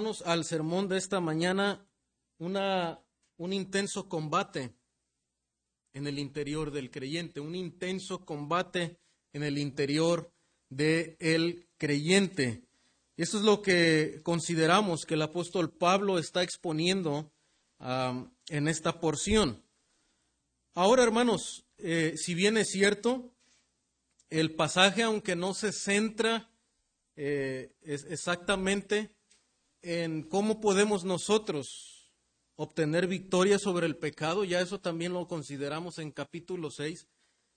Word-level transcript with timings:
hermanos, 0.00 0.22
al 0.24 0.46
sermón 0.46 0.88
de 0.88 0.96
esta 0.96 1.20
mañana 1.20 1.86
una, 2.38 3.04
un 3.36 3.52
intenso 3.52 4.08
combate 4.08 4.74
en 5.92 6.06
el 6.06 6.18
interior 6.18 6.70
del 6.70 6.90
creyente, 6.90 7.38
un 7.38 7.54
intenso 7.54 8.24
combate 8.24 8.96
en 9.34 9.42
el 9.42 9.58
interior 9.58 10.32
del 10.70 11.68
creyente. 11.76 12.62
Y 13.14 13.22
eso 13.24 13.36
es 13.36 13.44
lo 13.44 13.60
que 13.60 14.20
consideramos 14.22 15.04
que 15.04 15.14
el 15.14 15.22
apóstol 15.22 15.70
Pablo 15.70 16.18
está 16.18 16.42
exponiendo 16.42 17.30
en 18.48 18.68
esta 18.68 19.00
porción. 19.00 19.62
Ahora, 20.72 21.02
hermanos, 21.02 21.66
eh, 21.76 22.14
si 22.16 22.34
bien 22.34 22.56
es 22.56 22.68
cierto, 22.68 23.34
el 24.30 24.54
pasaje, 24.54 25.02
aunque 25.02 25.36
no 25.36 25.52
se 25.52 25.72
centra 25.72 26.50
eh, 27.16 27.74
exactamente 27.82 29.19
en 29.82 30.22
cómo 30.22 30.60
podemos 30.60 31.04
nosotros 31.04 32.12
obtener 32.56 33.06
victoria 33.06 33.58
sobre 33.58 33.86
el 33.86 33.96
pecado, 33.96 34.44
ya 34.44 34.60
eso 34.60 34.80
también 34.80 35.12
lo 35.12 35.26
consideramos 35.26 35.98
en 35.98 36.10
capítulo 36.10 36.70
6. 36.70 37.08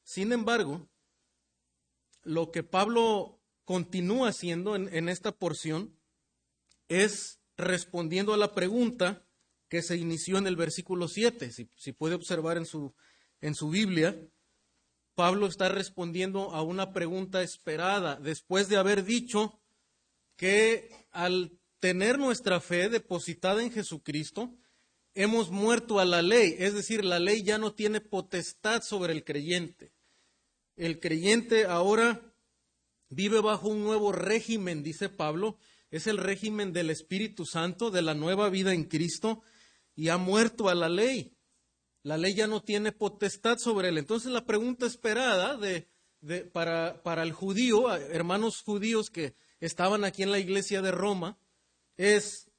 Sin 0.04 0.32
embargo, 0.32 0.88
lo 2.24 2.52
que 2.52 2.64
Pablo 2.64 3.42
continúa 3.66 4.30
haciendo 4.30 4.76
en, 4.76 5.10
esta 5.10 5.34
porción 5.34 5.98
es 6.88 7.40
respondiendo 7.58 8.34
a 8.34 8.38
la 8.38 8.54
pregunta 8.54 9.26
que 9.68 9.82
se 9.82 9.98
inició 9.98 10.38
en 10.38 10.48
el 10.48 10.56
versículo 10.56 11.08
7. 11.08 11.52
Si, 11.52 11.70
si 11.78 11.92
puede 11.92 12.16
observar 12.16 12.58
en 12.58 12.66
su, 12.66 12.94
en 13.42 13.56
su 13.56 13.70
Biblia, 13.70 14.18
Pablo 15.16 15.48
está 15.48 15.70
respondiendo 15.70 16.52
a 16.52 16.62
una 16.62 16.94
pregunta 16.94 17.42
esperada 17.42 18.16
después 18.16 18.70
de 18.70 18.78
haber 18.78 19.04
dicho 19.04 19.60
que 20.38 20.90
al 21.12 21.60
tener 21.84 22.18
nuestra 22.18 22.62
fe 22.62 22.88
depositada 22.88 23.62
en 23.62 23.70
Jesucristo, 23.70 24.56
hemos 25.16 25.52
muerto 25.52 26.00
a 26.00 26.06
la 26.06 26.22
ley, 26.22 26.56
es 26.58 26.74
decir, 26.74 27.04
la 27.04 27.20
ley 27.20 27.44
ya 27.44 27.58
no 27.58 27.74
tiene 27.74 28.00
potestad 28.00 28.82
sobre 28.84 29.12
el 29.12 29.26
creyente. 29.26 29.92
El 30.78 31.02
creyente 31.02 31.66
ahora 31.66 32.22
vive 33.10 33.42
bajo 33.42 33.68
un 33.68 33.84
nuevo 33.84 34.14
régimen, 34.14 34.82
dice 34.82 35.10
Pablo, 35.10 35.58
es 35.92 36.08
el 36.08 36.20
régimen 36.20 36.72
del 36.72 36.90
Espíritu 36.90 37.46
Santo, 37.46 37.92
de 37.92 38.02
la 38.02 38.14
nueva 38.14 38.48
vida 38.48 38.74
en 38.74 38.86
Cristo, 38.86 39.42
y 39.94 40.08
ha 40.08 40.16
muerto 40.16 40.70
a 40.70 40.76
la 40.76 40.88
ley. 40.88 41.36
La 42.02 42.16
ley 42.16 42.34
ya 42.34 42.48
no 42.48 42.64
tiene 42.64 42.94
potestad 42.94 43.58
sobre 43.58 43.90
él. 43.90 43.98
Entonces 43.98 44.32
la 44.32 44.46
pregunta 44.46 44.86
esperada 44.86 45.58
de, 45.58 45.90
para, 46.54 47.04
para 47.04 47.24
el 47.24 47.34
judío, 47.34 47.94
hermanos 47.94 48.62
judíos 48.62 49.10
que 49.10 49.36
estaban 49.60 50.06
aquí 50.06 50.24
en 50.24 50.32
la 50.32 50.40
iglesia 50.40 50.82
de 50.82 50.92
Roma, 50.92 51.38
es, 51.98 52.50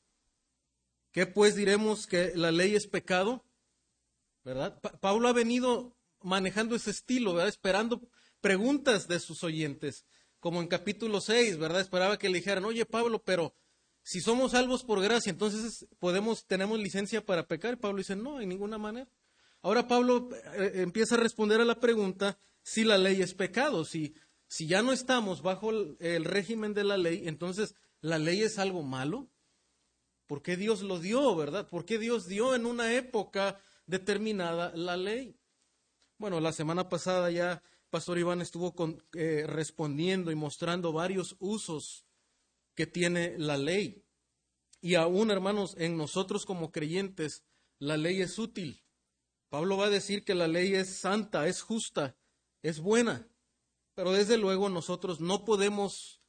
¿qué 1.12 1.26
pues 1.26 1.54
diremos 1.54 2.06
que 2.06 2.32
la 2.34 2.52
ley 2.52 2.74
es 2.74 2.86
pecado? 2.86 3.44
¿Verdad? 4.44 4.80
Pablo 5.00 5.28
ha 5.28 5.32
venido 5.32 5.96
manejando 6.22 6.76
ese 6.76 6.90
estilo, 6.90 7.34
¿verdad? 7.34 7.48
Esperando 7.48 8.00
preguntas 8.40 9.08
de 9.08 9.20
sus 9.20 9.42
oyentes, 9.42 10.04
como 10.40 10.60
en 10.60 10.68
capítulo 10.68 11.20
6, 11.20 11.58
¿verdad? 11.58 11.80
Esperaba 11.80 12.18
que 12.18 12.28
le 12.28 12.38
dijeran, 12.38 12.64
oye 12.64 12.84
Pablo, 12.84 13.22
pero 13.22 13.54
si 14.02 14.20
somos 14.20 14.52
salvos 14.52 14.84
por 14.84 15.00
gracia, 15.00 15.30
entonces 15.30 15.86
podemos, 15.98 16.46
tenemos 16.46 16.78
licencia 16.78 17.24
para 17.24 17.46
pecar. 17.46 17.78
Pablo 17.78 17.98
dice, 17.98 18.16
no, 18.16 18.40
en 18.40 18.50
ninguna 18.50 18.76
manera. 18.76 19.08
Ahora 19.62 19.88
Pablo 19.88 20.28
eh, 20.58 20.72
empieza 20.74 21.14
a 21.14 21.18
responder 21.18 21.60
a 21.62 21.64
la 21.64 21.80
pregunta 21.80 22.38
si 22.62 22.84
la 22.84 22.98
ley 22.98 23.22
es 23.22 23.32
pecado, 23.32 23.86
si, 23.86 24.14
si 24.46 24.66
ya 24.66 24.82
no 24.82 24.92
estamos 24.92 25.40
bajo 25.40 25.70
el 25.70 26.24
régimen 26.24 26.74
de 26.74 26.84
la 26.84 26.98
ley, 26.98 27.22
entonces 27.26 27.74
¿La 28.04 28.18
ley 28.18 28.42
es 28.42 28.58
algo 28.58 28.82
malo? 28.82 29.30
¿Por 30.26 30.42
qué 30.42 30.58
Dios 30.58 30.82
lo 30.82 31.00
dio, 31.00 31.34
verdad? 31.36 31.66
¿Por 31.70 31.86
qué 31.86 31.98
Dios 31.98 32.26
dio 32.26 32.54
en 32.54 32.66
una 32.66 32.92
época 32.92 33.58
determinada 33.86 34.76
la 34.76 34.98
ley? 34.98 35.40
Bueno, 36.18 36.38
la 36.38 36.52
semana 36.52 36.90
pasada 36.90 37.30
ya 37.30 37.62
Pastor 37.88 38.18
Iván 38.18 38.42
estuvo 38.42 38.74
eh, 39.14 39.46
respondiendo 39.46 40.30
y 40.30 40.34
mostrando 40.34 40.92
varios 40.92 41.34
usos 41.38 42.04
que 42.74 42.86
tiene 42.86 43.38
la 43.38 43.56
ley. 43.56 44.04
Y 44.82 44.96
aún, 44.96 45.30
hermanos, 45.30 45.74
en 45.78 45.96
nosotros 45.96 46.44
como 46.44 46.72
creyentes, 46.72 47.42
la 47.78 47.96
ley 47.96 48.20
es 48.20 48.38
útil. 48.38 48.84
Pablo 49.48 49.78
va 49.78 49.86
a 49.86 49.90
decir 49.90 50.24
que 50.26 50.34
la 50.34 50.46
ley 50.46 50.74
es 50.74 50.98
santa, 50.98 51.48
es 51.48 51.62
justa, 51.62 52.18
es 52.60 52.80
buena. 52.80 53.26
Pero 53.94 54.12
desde 54.12 54.36
luego 54.36 54.68
nosotros 54.68 55.22
no 55.22 55.46
podemos 55.46 56.20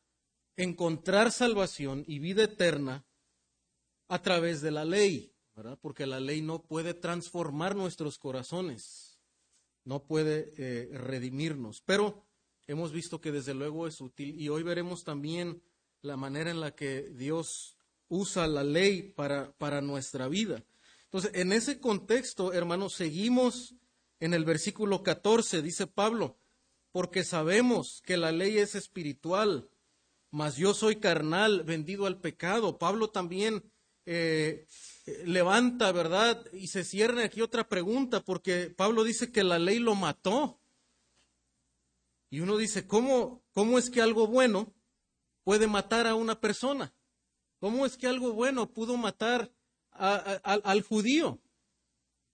encontrar 0.57 1.31
salvación 1.31 2.03
y 2.07 2.19
vida 2.19 2.43
eterna 2.43 3.05
a 4.07 4.21
través 4.21 4.61
de 4.61 4.71
la 4.71 4.85
ley, 4.85 5.33
¿verdad? 5.55 5.77
Porque 5.81 6.05
la 6.05 6.19
ley 6.19 6.41
no 6.41 6.63
puede 6.63 6.93
transformar 6.93 7.75
nuestros 7.75 8.17
corazones, 8.17 9.19
no 9.83 10.03
puede 10.03 10.53
eh, 10.57 10.89
redimirnos. 10.97 11.81
Pero 11.81 12.25
hemos 12.67 12.91
visto 12.91 13.19
que 13.21 13.31
desde 13.31 13.53
luego 13.53 13.87
es 13.87 13.99
útil 14.01 14.39
y 14.39 14.49
hoy 14.49 14.63
veremos 14.63 15.03
también 15.03 15.61
la 16.01 16.17
manera 16.17 16.51
en 16.51 16.59
la 16.59 16.75
que 16.75 17.09
Dios 17.09 17.77
usa 18.07 18.47
la 18.47 18.63
ley 18.63 19.01
para, 19.01 19.51
para 19.57 19.81
nuestra 19.81 20.27
vida. 20.27 20.63
Entonces, 21.05 21.31
en 21.33 21.51
ese 21.51 21.79
contexto, 21.79 22.53
hermanos, 22.53 22.93
seguimos 22.93 23.75
en 24.19 24.33
el 24.33 24.45
versículo 24.45 25.03
14, 25.03 25.61
dice 25.61 25.87
Pablo, 25.87 26.37
porque 26.91 27.23
sabemos 27.23 28.01
que 28.05 28.17
la 28.17 28.31
ley 28.31 28.57
es 28.57 28.75
espiritual 28.75 29.69
mas 30.35 30.57
yo 30.57 30.73
soy 30.73 30.97
carnal, 30.97 31.63
vendido 31.63 32.05
al 32.05 32.19
pecado. 32.19 32.77
Pablo 32.77 33.09
también 33.09 33.63
eh, 34.05 34.67
levanta, 35.23 35.93
¿verdad? 35.93 36.45
Y 36.51 36.67
se 36.67 36.83
cierne 36.83 37.23
aquí 37.23 37.41
otra 37.41 37.69
pregunta, 37.69 38.19
porque 38.19 38.69
Pablo 38.69 39.05
dice 39.05 39.31
que 39.31 39.45
la 39.45 39.59
ley 39.59 39.79
lo 39.79 39.95
mató. 39.95 40.59
Y 42.29 42.41
uno 42.41 42.57
dice, 42.57 42.85
¿cómo, 42.85 43.45
cómo 43.53 43.79
es 43.79 43.89
que 43.89 44.01
algo 44.01 44.27
bueno 44.27 44.73
puede 45.45 45.67
matar 45.67 46.05
a 46.05 46.15
una 46.15 46.41
persona? 46.41 46.93
¿Cómo 47.61 47.85
es 47.85 47.95
que 47.95 48.07
algo 48.07 48.33
bueno 48.33 48.73
pudo 48.73 48.97
matar 48.97 49.53
al 49.91 50.81
judío? 50.81 51.39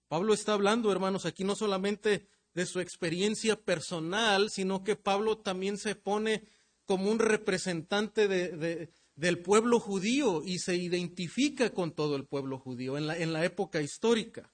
Pablo 0.08 0.34
está 0.34 0.54
hablando, 0.54 0.92
hermanos, 0.92 1.28
aquí 1.28 1.44
no 1.44 1.56
solamente 1.56 2.28
de 2.56 2.66
su 2.66 2.80
experiencia 2.80 3.62
personal, 3.62 4.50
sino 4.50 4.84
que 4.84 4.96
Pablo 4.96 5.38
también 5.38 5.78
se 5.78 5.94
pone 5.94 6.48
como 6.92 7.10
un 7.10 7.20
representante 7.20 8.28
del 8.28 9.40
pueblo 9.40 9.80
judío 9.80 10.44
y 10.44 10.60
se 10.60 10.76
identifica 10.76 11.70
con 11.70 11.94
todo 11.94 12.18
el 12.18 12.26
pueblo 12.26 12.60
judío 12.60 12.98
en 12.98 13.08
la, 13.32 13.46
época 13.46 13.82
histórica. 13.82 14.54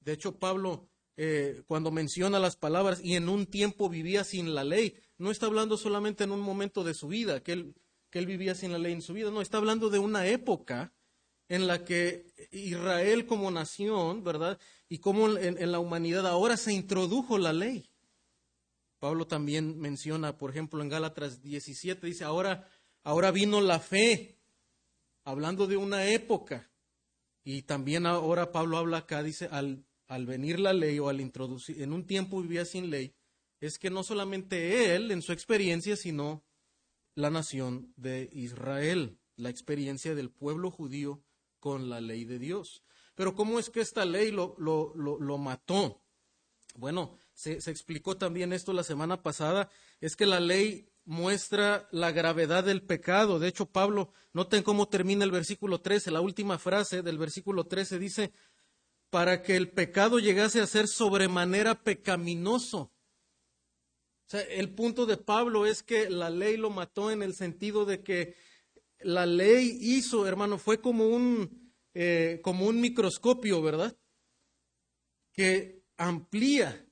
De 0.00 0.14
hecho, 0.14 0.38
Pablo, 0.38 0.88
eh, 1.18 1.62
cuando 1.66 1.90
menciona 1.90 2.38
las 2.38 2.56
palabras 2.56 3.02
y 3.04 3.16
en 3.16 3.28
un 3.28 3.44
tiempo 3.44 3.90
vivía 3.90 4.24
sin 4.24 4.54
la 4.54 4.64
ley, 4.64 4.94
no 5.18 5.30
está 5.30 5.44
hablando 5.44 5.76
solamente 5.76 6.24
en 6.24 6.32
un 6.32 6.40
momento 6.40 6.84
de 6.84 6.94
su 6.94 7.08
vida, 7.08 7.42
que 7.42 7.52
él 7.52 8.26
vivía 8.26 8.54
sin 8.54 8.72
la 8.72 8.78
ley 8.78 8.94
en 8.94 9.02
su 9.02 9.12
vida, 9.12 9.30
no, 9.30 9.42
está 9.42 9.58
hablando 9.58 9.90
de 9.90 9.98
una 9.98 10.26
época 10.26 10.94
en 11.50 11.66
la 11.66 11.84
que 11.84 12.32
Israel 12.50 13.26
como 13.26 13.50
nación, 13.50 14.24
¿verdad? 14.24 14.58
Y 14.88 15.00
como 15.00 15.36
en 15.36 15.70
la 15.70 15.80
humanidad 15.80 16.26
ahora 16.26 16.56
se 16.56 16.72
introdujo 16.72 17.36
la 17.36 17.52
ley. 17.52 17.91
Pablo 19.02 19.26
también 19.26 19.80
menciona, 19.80 20.38
por 20.38 20.50
ejemplo, 20.50 20.80
en 20.80 20.88
Gálatas 20.88 21.42
17, 21.42 22.06
dice, 22.06 22.22
ahora, 22.22 22.68
ahora 23.02 23.32
vino 23.32 23.60
la 23.60 23.80
fe, 23.80 24.38
hablando 25.24 25.66
de 25.66 25.76
una 25.76 26.06
época. 26.06 26.70
Y 27.42 27.62
también 27.62 28.06
ahora 28.06 28.52
Pablo 28.52 28.78
habla 28.78 28.98
acá, 28.98 29.24
dice, 29.24 29.48
al, 29.50 29.84
venir 30.24 30.60
la 30.60 30.72
ley 30.72 31.00
o 31.00 31.08
al 31.08 31.20
introducir, 31.20 31.82
en 31.82 31.92
un 31.92 32.06
tiempo 32.06 32.42
vivía 32.42 32.64
sin 32.64 32.90
ley, 32.90 33.12
es 33.58 33.76
que 33.76 33.90
no 33.90 34.04
solamente 34.04 34.94
él 34.94 35.10
en 35.10 35.20
su 35.20 35.32
experiencia, 35.32 35.96
sino 35.96 36.44
la 37.16 37.28
nación 37.28 37.92
de 37.96 38.30
Israel, 38.32 39.18
la 39.34 39.50
experiencia 39.50 40.14
del 40.14 40.30
pueblo 40.30 40.70
judío 40.70 41.24
con 41.58 41.90
la 41.90 42.00
ley 42.00 42.24
de 42.24 42.38
Dios. 42.38 42.84
Pero 43.16 43.34
¿cómo 43.34 43.58
es 43.58 43.68
que 43.68 43.80
esta 43.80 44.04
ley 44.04 44.30
lo, 44.30 44.54
lo, 44.58 44.94
lo 44.94 45.38
mató? 45.38 46.04
Bueno, 46.76 47.18
se, 47.34 47.52
explicó 47.70 48.16
también 48.16 48.52
esto 48.52 48.72
la 48.72 48.84
semana 48.84 49.22
pasada, 49.22 49.70
es 50.00 50.16
que 50.16 50.26
la 50.26 50.40
ley 50.40 50.88
muestra 51.04 51.88
la 51.90 52.12
gravedad 52.12 52.64
del 52.64 52.82
pecado. 52.82 53.38
De 53.38 53.48
hecho, 53.48 53.66
Pablo, 53.66 54.12
noten 54.32 54.62
cómo 54.62 54.88
termina 54.88 55.24
el 55.24 55.30
versículo 55.30 55.80
13, 55.80 56.10
la 56.10 56.20
última 56.20 56.58
frase 56.58 57.02
del 57.02 57.18
versículo 57.18 57.64
13 57.64 57.98
dice, 57.98 58.32
para 59.10 59.42
que 59.42 59.56
el 59.56 59.70
pecado 59.70 60.18
llegase 60.18 60.60
a 60.60 60.66
ser 60.66 60.88
sobremanera 60.88 61.82
pecaminoso. 61.82 62.78
O 62.78 64.30
sea, 64.32 64.40
el 64.40 64.74
punto 64.74 65.04
de 65.04 65.16
Pablo 65.16 65.66
es 65.66 65.82
que 65.82 66.08
la 66.08 66.30
ley 66.30 66.56
lo 66.56 66.70
mató 66.70 67.10
en 67.10 67.22
el 67.22 67.34
sentido 67.34 67.84
de 67.84 68.02
que 68.02 68.36
la 69.00 69.26
ley 69.26 69.76
hizo, 69.80 70.26
hermano, 70.26 70.58
fue 70.58 70.80
como 70.80 71.08
un, 71.08 71.74
eh, 71.92 72.40
como 72.42 72.66
un 72.66 72.80
microscopio, 72.80 73.60
¿verdad? 73.60 73.98
Que 75.32 75.82
amplía 75.96 76.86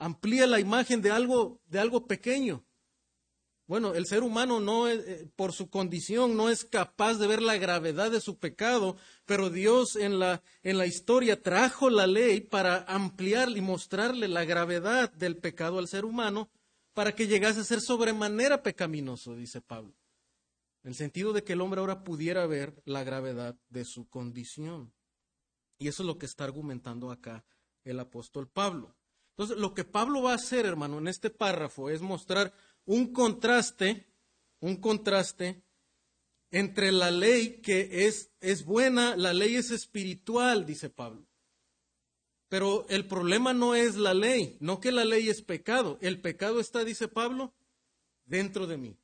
amplía 0.00 0.46
la 0.46 0.58
imagen 0.58 1.00
de 1.02 1.12
algo, 1.12 1.60
de 1.66 1.78
algo 1.78 2.06
pequeño. 2.06 2.64
Bueno, 3.66 3.94
el 3.94 4.06
ser 4.06 4.24
humano 4.24 4.58
no 4.58 4.88
eh, 4.88 5.30
por 5.36 5.52
su 5.52 5.70
condición 5.70 6.36
no 6.36 6.50
es 6.50 6.64
capaz 6.64 7.18
de 7.18 7.28
ver 7.28 7.40
la 7.40 7.56
gravedad 7.56 8.10
de 8.10 8.20
su 8.20 8.36
pecado, 8.36 8.96
pero 9.26 9.48
Dios 9.48 9.94
en 9.94 10.18
la, 10.18 10.42
en 10.64 10.76
la 10.76 10.86
historia 10.86 11.40
trajo 11.40 11.88
la 11.88 12.08
ley 12.08 12.40
para 12.40 12.78
ampliar 12.88 13.48
y 13.50 13.60
mostrarle 13.60 14.26
la 14.26 14.44
gravedad 14.44 15.12
del 15.12 15.36
pecado 15.36 15.78
al 15.78 15.86
ser 15.86 16.04
humano 16.04 16.50
para 16.94 17.14
que 17.14 17.28
llegase 17.28 17.60
a 17.60 17.64
ser 17.64 17.80
sobremanera 17.80 18.64
pecaminoso, 18.64 19.36
dice 19.36 19.60
Pablo. 19.60 19.94
En 20.82 20.90
el 20.90 20.94
sentido 20.96 21.32
de 21.32 21.44
que 21.44 21.52
el 21.52 21.60
hombre 21.60 21.78
ahora 21.78 22.02
pudiera 22.02 22.46
ver 22.46 22.82
la 22.86 23.04
gravedad 23.04 23.56
de 23.68 23.84
su 23.84 24.08
condición. 24.08 24.92
Y 25.78 25.86
eso 25.88 26.02
es 26.02 26.06
lo 26.06 26.18
que 26.18 26.26
está 26.26 26.42
argumentando 26.42 27.12
acá 27.12 27.44
el 27.84 28.00
apóstol 28.00 28.48
Pablo. 28.48 28.96
Entonces, 29.30 29.56
lo 29.58 29.74
que 29.74 29.84
Pablo 29.84 30.22
va 30.22 30.32
a 30.32 30.36
hacer, 30.36 30.66
hermano, 30.66 30.98
en 30.98 31.08
este 31.08 31.30
párrafo 31.30 31.88
es 31.90 32.02
mostrar 32.02 32.52
un 32.84 33.12
contraste, 33.12 34.06
un 34.60 34.76
contraste 34.76 35.62
entre 36.50 36.92
la 36.92 37.10
ley 37.10 37.60
que 37.60 38.06
es, 38.06 38.32
es 38.40 38.64
buena, 38.64 39.16
la 39.16 39.32
ley 39.32 39.56
es 39.56 39.70
espiritual, 39.70 40.66
dice 40.66 40.90
Pablo. 40.90 41.26
Pero 42.48 42.84
el 42.88 43.06
problema 43.06 43.52
no 43.52 43.76
es 43.76 43.96
la 43.96 44.12
ley, 44.12 44.56
no 44.60 44.80
que 44.80 44.90
la 44.90 45.04
ley 45.04 45.28
es 45.28 45.42
pecado. 45.42 45.98
El 46.00 46.20
pecado 46.20 46.58
está, 46.58 46.84
dice 46.84 47.06
Pablo, 47.06 47.54
dentro 48.24 48.66
de 48.66 48.76
mí. 48.76 48.98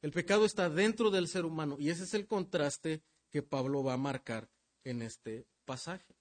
El 0.00 0.12
pecado 0.12 0.46
está 0.46 0.70
dentro 0.70 1.10
del 1.10 1.28
ser 1.28 1.44
humano 1.44 1.76
y 1.78 1.90
ese 1.90 2.04
es 2.04 2.14
el 2.14 2.26
contraste 2.26 3.02
que 3.30 3.42
Pablo 3.42 3.84
va 3.84 3.94
a 3.94 3.98
marcar 3.98 4.48
en 4.84 5.02
este 5.02 5.46
pasaje. 5.64 6.16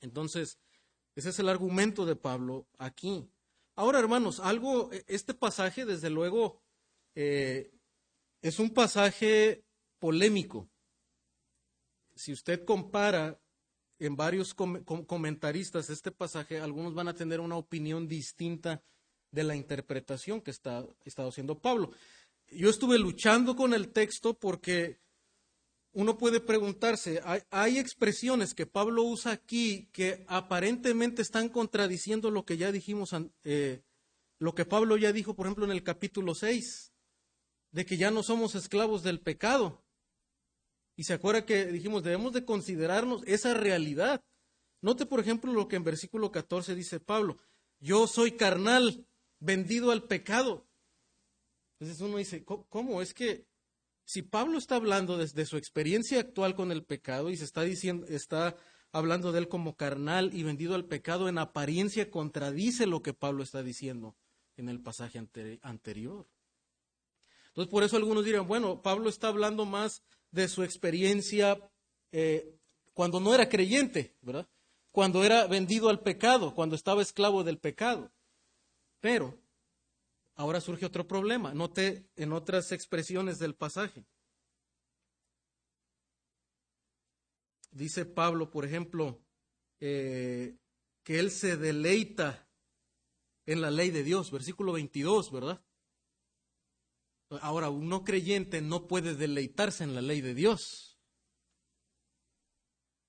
Entonces, 0.00 0.58
ese 1.14 1.30
es 1.30 1.38
el 1.38 1.48
argumento 1.48 2.06
de 2.06 2.16
Pablo 2.16 2.66
aquí. 2.78 3.28
Ahora, 3.74 3.98
hermanos, 3.98 4.40
algo, 4.40 4.92
e, 4.92 5.04
este 5.08 5.34
pasaje, 5.34 5.84
desde 5.84 6.10
luego, 6.10 6.60
eh, 7.14 7.72
es 8.40 8.58
un 8.58 8.70
pasaje 8.70 9.64
polémico. 9.98 10.68
Si 12.14 12.32
usted 12.32 12.64
compara 12.64 13.40
en 13.98 14.16
varios 14.16 14.54
comentaristas 14.54 15.90
este 15.90 16.10
pasaje, 16.10 16.58
algunos 16.58 16.94
van 16.94 17.08
a 17.08 17.14
tener 17.14 17.40
una 17.40 17.56
opinión 17.56 18.08
distinta 18.08 18.82
de 19.30 19.44
la 19.44 19.56
interpretación 19.56 20.40
que 20.40 20.50
está, 20.50 20.86
está 21.04 21.26
haciendo 21.26 21.58
Pablo. 21.58 21.92
Yo 22.48 22.68
estuve 22.68 22.98
luchando 22.98 23.56
con 23.56 23.72
el 23.72 23.92
texto 23.92 24.34
porque 24.34 24.98
uno 25.94 26.16
puede 26.16 26.40
preguntarse, 26.40 27.20
hay, 27.50 27.78
expresiones 27.78 28.54
que 28.54 28.66
Pablo 28.66 29.02
usa 29.02 29.32
aquí 29.32 29.90
que 29.92 30.24
aparentemente 30.26 31.20
están 31.20 31.50
contradiciendo 31.50 32.30
lo 32.30 32.44
que 32.44 32.56
ya 32.56 32.72
dijimos, 32.72 33.14
eh, 33.44 33.82
lo 34.38 34.54
que 34.54 34.64
Pablo 34.64 34.96
ya 34.96 35.12
dijo, 35.12 35.36
por 35.36 35.46
ejemplo, 35.46 35.66
en 35.66 35.70
el 35.72 35.82
capítulo 35.82 36.34
6, 36.34 36.92
de 37.72 37.84
que 37.84 37.98
ya 37.98 38.10
no 38.10 38.22
somos 38.22 38.54
esclavos 38.54 39.02
del 39.02 39.20
pecado. 39.20 39.84
Y 40.96 41.04
se 41.04 41.12
acuerda 41.12 41.44
que 41.44 41.66
dijimos, 41.66 42.02
debemos 42.02 42.32
de 42.32 42.44
considerarnos 42.44 43.22
esa 43.26 43.52
realidad. 43.52 44.22
Note, 44.80 45.04
por 45.04 45.20
ejemplo, 45.20 45.52
lo 45.52 45.68
que 45.68 45.76
en 45.76 45.84
versículo 45.84 46.32
14 46.32 46.74
dice 46.74 47.00
Pablo, 47.00 47.36
yo 47.80 48.06
soy 48.06 48.32
carnal, 48.32 49.06
vendido 49.40 49.90
al 49.90 50.04
pecado. 50.04 50.66
Entonces 51.78 52.00
uno 52.00 52.16
dice, 52.16 52.44
¿cómo? 52.44 53.02
Es 53.02 53.12
que 53.12 53.46
si 54.12 54.20
Pablo 54.20 54.58
está 54.58 54.76
hablando 54.76 55.16
desde 55.16 55.46
su 55.46 55.56
experiencia 55.56 56.20
actual 56.20 56.54
con 56.54 56.70
el 56.70 56.84
pecado 56.84 57.30
y 57.30 57.36
se 57.38 57.44
está 57.44 57.62
diciendo, 57.62 58.04
está 58.10 58.56
hablando 58.92 59.32
de 59.32 59.38
él 59.38 59.48
como 59.48 59.74
carnal 59.74 60.34
y 60.34 60.42
vendido 60.42 60.74
al 60.74 60.84
pecado, 60.84 61.30
en 61.30 61.38
apariencia 61.38 62.10
contradice 62.10 62.84
lo 62.84 63.00
que 63.00 63.14
Pablo 63.14 63.42
está 63.42 63.62
diciendo 63.62 64.14
en 64.58 64.68
el 64.68 64.82
pasaje 64.82 65.18
anterior. 65.62 66.26
Entonces, 67.48 67.70
por 67.70 67.84
eso 67.84 67.96
algunos 67.96 68.26
dirán, 68.26 68.46
bueno, 68.46 68.82
Pablo 68.82 69.08
está 69.08 69.28
hablando 69.28 69.64
más 69.64 70.02
de 70.30 70.46
su 70.46 70.62
experiencia 70.62 71.58
eh, 72.10 72.54
cuando 72.92 73.18
no 73.18 73.34
era 73.34 73.48
creyente, 73.48 74.14
¿verdad? 74.20 74.46
Cuando 74.90 75.24
era 75.24 75.46
vendido 75.46 75.88
al 75.88 76.00
pecado, 76.00 76.54
cuando 76.54 76.76
estaba 76.76 77.00
esclavo 77.00 77.44
del 77.44 77.56
pecado. 77.56 78.12
Pero 79.00 79.41
Ahora 80.34 80.60
surge 80.60 80.86
otro 80.86 81.06
problema. 81.06 81.54
Note 81.54 82.08
en 82.16 82.32
otras 82.32 82.72
expresiones 82.72 83.38
del 83.38 83.54
pasaje. 83.54 84.04
Dice 87.70 88.04
Pablo, 88.04 88.50
por 88.50 88.64
ejemplo, 88.64 89.22
eh, 89.80 90.56
que 91.02 91.18
él 91.18 91.30
se 91.30 91.56
deleita 91.56 92.48
en 93.46 93.60
la 93.60 93.70
ley 93.70 93.90
de 93.90 94.02
Dios, 94.02 94.30
versículo 94.30 94.72
22, 94.72 95.32
¿verdad? 95.32 95.64
Ahora, 97.40 97.70
un 97.70 97.88
no 97.88 98.04
creyente 98.04 98.60
no 98.60 98.86
puede 98.86 99.14
deleitarse 99.14 99.84
en 99.84 99.94
la 99.94 100.02
ley 100.02 100.20
de 100.20 100.34
Dios. 100.34 100.98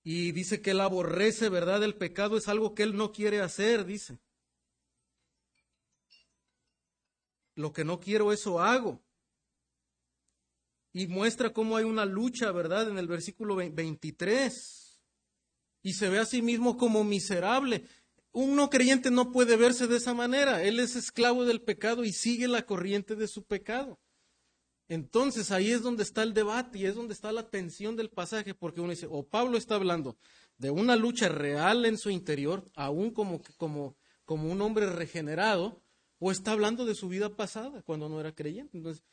Y 0.04 0.32
dice 0.32 0.62
que 0.62 0.72
él 0.72 0.82
aborrece, 0.82 1.50
¿verdad? 1.50 1.84
El 1.84 1.96
pecado 1.96 2.38
es 2.38 2.48
algo 2.48 2.74
que 2.74 2.84
él 2.84 2.96
no 2.96 3.12
quiere 3.12 3.42
hacer, 3.42 3.86
dice. 3.86 4.20
Lo 7.56 7.74
que 7.74 7.84
no 7.84 8.00
quiero, 8.00 8.32
eso 8.32 8.60
hago. 8.60 9.02
Y 10.92 11.08
muestra 11.08 11.52
cómo 11.52 11.76
hay 11.78 11.86
una 11.86 12.06
lucha, 12.06 12.52
¿verdad? 12.52 12.90
En 12.90 12.98
el 12.98 13.08
versículo 13.08 13.56
23. 13.56 15.02
Y 15.82 15.94
se 15.94 16.10
ve 16.10 16.20
a 16.20 16.26
sí 16.26 16.42
mismo 16.42 16.78
como 16.78 17.04
miserable. 17.04 17.86
Un 18.32 18.56
no 18.56 18.70
creyente 18.70 19.12
no 19.12 19.32
puede 19.32 19.58
verse 19.58 19.88
de 19.88 19.98
esa 19.98 20.14
manera. 20.14 20.64
Él 20.64 20.80
es 20.80 20.96
esclavo 20.96 21.46
del 21.46 21.62
pecado 21.62 22.04
y 22.04 22.14
sigue 22.14 22.48
la 22.48 22.66
corriente 22.66 23.16
de 23.16 23.28
su 23.28 23.44
pecado. 23.44 24.00
Entonces 24.88 25.52
ahí 25.52 25.72
es 25.72 25.82
donde 25.82 26.04
está 26.04 26.24
el 26.24 26.34
debate 26.34 26.80
y 26.80 26.86
es 26.86 26.96
donde 26.96 27.14
está 27.14 27.32
la 27.32 27.50
tensión 27.50 27.96
del 27.96 28.10
pasaje, 28.10 28.54
porque 28.54 28.82
uno 28.82 28.92
dice, 28.92 29.08
o 29.10 29.28
Pablo 29.28 29.58
está 29.58 29.76
hablando 29.76 30.18
de 30.58 30.72
una 30.72 30.96
lucha 30.96 31.30
real 31.30 31.86
en 31.86 31.98
su 31.98 32.10
interior, 32.10 32.66
aún 32.76 33.12
como, 33.12 33.42
como, 33.58 33.96
como 34.26 34.52
un 34.52 34.62
hombre 34.62 34.88
regenerado, 34.88 35.83
o 36.26 36.32
está 36.32 36.54
hablando 36.54 36.86
de 36.86 36.96
su 36.96 37.10
vida 37.10 37.36
pasada 37.36 37.82
cuando 37.82 38.08
no 38.08 38.18
era 38.18 38.34
creyente. 38.34 38.78
Entonces, 38.78 39.04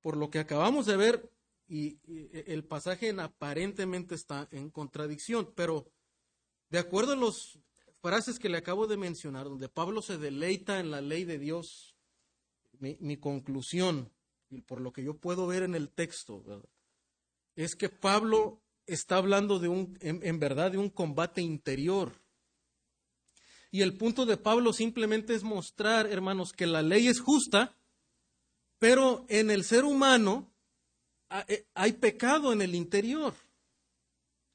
por 0.00 0.16
lo 0.16 0.30
que 0.30 0.38
acabamos 0.38 0.86
de 0.86 0.96
ver, 0.96 1.30
y, 1.68 1.98
el 2.46 2.64
pasaje 2.64 3.10
aparentemente 3.20 4.14
está 4.14 4.48
en 4.52 4.70
contradicción, 4.70 5.52
pero 5.54 5.86
de 6.70 6.78
acuerdo 6.78 7.12
a 7.12 7.16
las 7.16 7.58
frases 8.00 8.38
que 8.38 8.48
le 8.48 8.56
acabo 8.56 8.86
de 8.86 8.96
mencionar, 8.96 9.44
donde 9.44 9.68
Pablo 9.68 10.00
se 10.00 10.16
deleita 10.16 10.80
en 10.80 10.90
la 10.90 11.02
ley 11.02 11.24
de 11.24 11.38
Dios, 11.38 11.94
mi, 12.78 13.18
conclusión, 13.18 14.10
y 14.48 14.62
por 14.62 14.80
lo 14.80 14.94
que 14.94 15.04
yo 15.04 15.18
puedo 15.18 15.46
ver 15.46 15.62
en 15.62 15.74
el 15.74 15.90
texto, 15.90 16.42
es 17.54 17.76
que 17.76 17.90
Pablo 17.90 18.62
está 18.86 19.18
hablando 19.18 19.58
de 19.58 19.68
un, 19.68 19.98
en 20.00 20.40
verdad, 20.40 20.72
de 20.72 20.78
un 20.78 20.88
combate 20.88 21.42
interior 21.42 22.21
y 23.74 23.80
el 23.80 23.96
punto 23.96 24.26
de 24.26 24.36
Pablo 24.36 24.74
simplemente 24.74 25.34
es 25.34 25.42
mostrar, 25.42 26.06
hermanos, 26.06 26.52
que 26.52 26.66
la 26.66 26.82
ley 26.82 27.08
es 27.08 27.20
justa, 27.20 27.74
pero 28.78 29.24
en 29.30 29.50
el 29.50 29.64
ser 29.64 29.86
humano 29.86 30.52
eh, 31.48 31.66
hay 31.72 31.92
pecado 31.92 32.52
en 32.52 32.60
el 32.60 32.74
interior. 32.74 33.32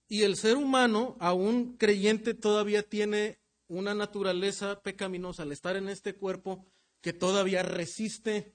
Y 0.07 0.21
el 0.21 0.37
ser 0.37 0.55
humano, 0.55 1.17
aún 1.19 1.77
creyente, 1.77 2.35
todavía 2.35 2.83
tiene 2.83 3.39
una 3.67 3.95
naturaleza 3.95 4.81
pecaminosa 4.83 5.41
al 5.41 5.51
estar 5.51 5.75
en 5.75 5.89
este 5.89 6.13
cuerpo 6.13 6.63
que 7.01 7.11
todavía 7.11 7.63
resiste 7.63 8.53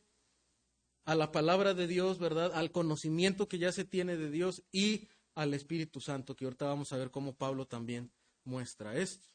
a 1.05 1.17
la 1.17 1.33
palabra 1.33 1.75
de 1.75 1.89
Dios, 1.89 2.21
¿verdad? 2.21 2.53
Al 2.55 2.71
conocimiento 2.71 3.49
que 3.49 3.59
ya 3.59 3.73
se 3.73 3.85
tiene 3.85 4.17
de 4.17 4.31
Dios 4.31 4.63
y 4.71 5.09
al 5.35 5.55
Espíritu 5.55 6.01
Santo, 6.01 6.37
que 6.37 6.45
ahorita 6.45 6.67
vamos 6.67 6.93
a 6.93 6.99
ver 6.99 7.11
cómo 7.11 7.35
Pablo 7.35 7.67
también 7.67 8.13
muestra 8.45 8.97
esto. 8.97 9.32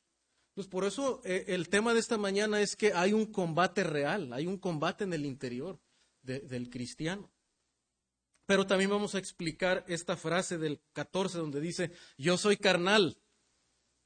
Pues 0.58 0.66
por 0.66 0.86
eso 0.86 1.22
eh, 1.24 1.46
el 1.50 1.70
tema 1.70 1.94
de 1.94 2.00
esta 2.00 2.18
mañana 2.18 2.60
es 2.62 2.76
que 2.76 2.92
hay 2.92 3.14
un 3.14 3.28
combate 3.28 3.84
real, 3.84 4.34
hay 4.34 4.48
un 4.48 4.58
combate 4.58 5.04
en 5.04 5.14
el 5.14 5.24
interior 5.24 5.80
del 6.24 6.72
cristiano. 6.72 7.32
Pero 8.48 8.66
también 8.66 8.90
vamos 8.90 9.14
a 9.14 9.20
explicar 9.20 9.86
esta 9.88 10.18
frase 10.18 10.58
del 10.58 10.82
14 10.94 11.38
donde 11.38 11.62
dice, 11.62 11.92
yo 12.18 12.40
soy 12.40 12.58
carnal. 12.58 13.22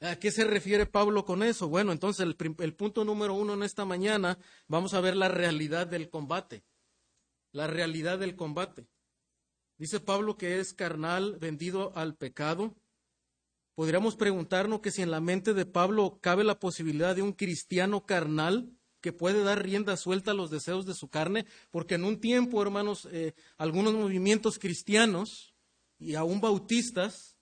¿A 0.02 0.18
qué 0.18 0.30
se 0.30 0.44
refiere 0.44 0.86
Pablo 0.86 1.24
con 1.24 1.42
eso? 1.42 1.70
Bueno, 1.70 1.94
entonces 1.94 2.26
el, 2.26 2.36
el 2.60 2.76
punto 2.76 3.06
número 3.06 3.34
uno 3.34 3.54
en 3.54 3.64
esta 3.64 3.86
mañana, 3.86 4.38
vamos 4.68 4.94
a 4.94 5.00
ver 5.00 5.16
la 5.16 5.30
realidad 5.30 5.88
del 5.88 6.10
combate. 6.10 6.66
La 7.54 7.68
realidad 7.68 8.20
del 8.20 8.36
combate. 8.36 8.90
Dice 9.78 10.02
Pablo 10.02 10.36
que 10.36 10.60
es 10.60 10.74
carnal, 10.74 11.38
vendido 11.40 11.94
al 11.96 12.18
pecado, 12.18 12.76
Podríamos 13.82 14.16
preguntarnos 14.16 14.82
que 14.82 14.92
si 14.92 15.02
en 15.02 15.10
la 15.10 15.22
mente 15.22 15.56
de 15.56 15.66
Pablo 15.66 16.20
cabe 16.22 16.44
la 16.44 16.60
posibilidad 16.60 17.16
de 17.16 17.24
un 17.24 17.34
cristiano 17.34 18.06
carnal 18.06 18.78
que 19.02 19.12
puede 19.12 19.44
dar 19.44 19.64
rienda 19.64 19.98
suelta 19.98 20.30
a 20.30 20.34
los 20.36 20.52
deseos 20.52 20.86
de 20.86 20.94
su 20.94 21.10
carne, 21.10 21.48
porque 21.72 21.96
en 21.96 22.04
un 22.04 22.20
tiempo, 22.20 22.62
hermanos, 22.62 23.08
eh, 23.12 23.34
algunos 23.58 23.96
movimientos 23.96 24.60
cristianos 24.60 25.56
y 25.98 26.14
aún 26.14 26.42
bautistas, 26.42 27.40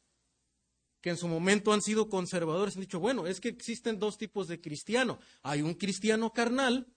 que 1.02 1.10
en 1.10 1.18
su 1.18 1.28
momento 1.28 1.74
han 1.74 1.82
sido 1.82 2.08
conservadores, 2.08 2.78
han 2.78 2.84
dicho, 2.84 3.02
bueno, 3.02 3.28
es 3.28 3.42
que 3.42 3.50
existen 3.50 4.00
dos 4.00 4.18
tipos 4.18 4.48
de 4.48 4.62
cristiano. 4.62 5.20
Hay 5.44 5.62
un 5.62 5.74
cristiano 5.74 6.32
carnal 6.32 6.88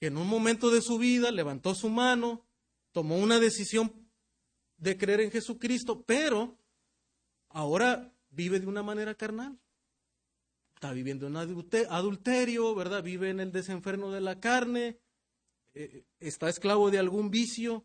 que 0.00 0.08
en 0.08 0.16
un 0.16 0.26
momento 0.26 0.72
de 0.72 0.82
su 0.82 0.98
vida 0.98 1.30
levantó 1.30 1.76
su 1.76 1.90
mano, 1.90 2.44
tomó 2.90 3.18
una 3.18 3.38
decisión 3.38 4.10
de 4.78 4.98
creer 4.98 5.20
en 5.20 5.30
Jesucristo, 5.30 6.02
pero 6.02 6.58
ahora 7.50 8.17
vive 8.30 8.60
de 8.60 8.66
una 8.66 8.82
manera 8.82 9.14
carnal. 9.14 9.58
Está 10.74 10.92
viviendo 10.92 11.26
en 11.26 11.36
adulterio, 11.36 12.74
¿verdad? 12.74 13.02
Vive 13.02 13.30
en 13.30 13.40
el 13.40 13.50
desenfreno 13.50 14.12
de 14.12 14.20
la 14.20 14.38
carne, 14.38 15.00
eh, 15.74 16.04
está 16.20 16.48
esclavo 16.48 16.90
de 16.90 16.98
algún 16.98 17.30
vicio, 17.30 17.84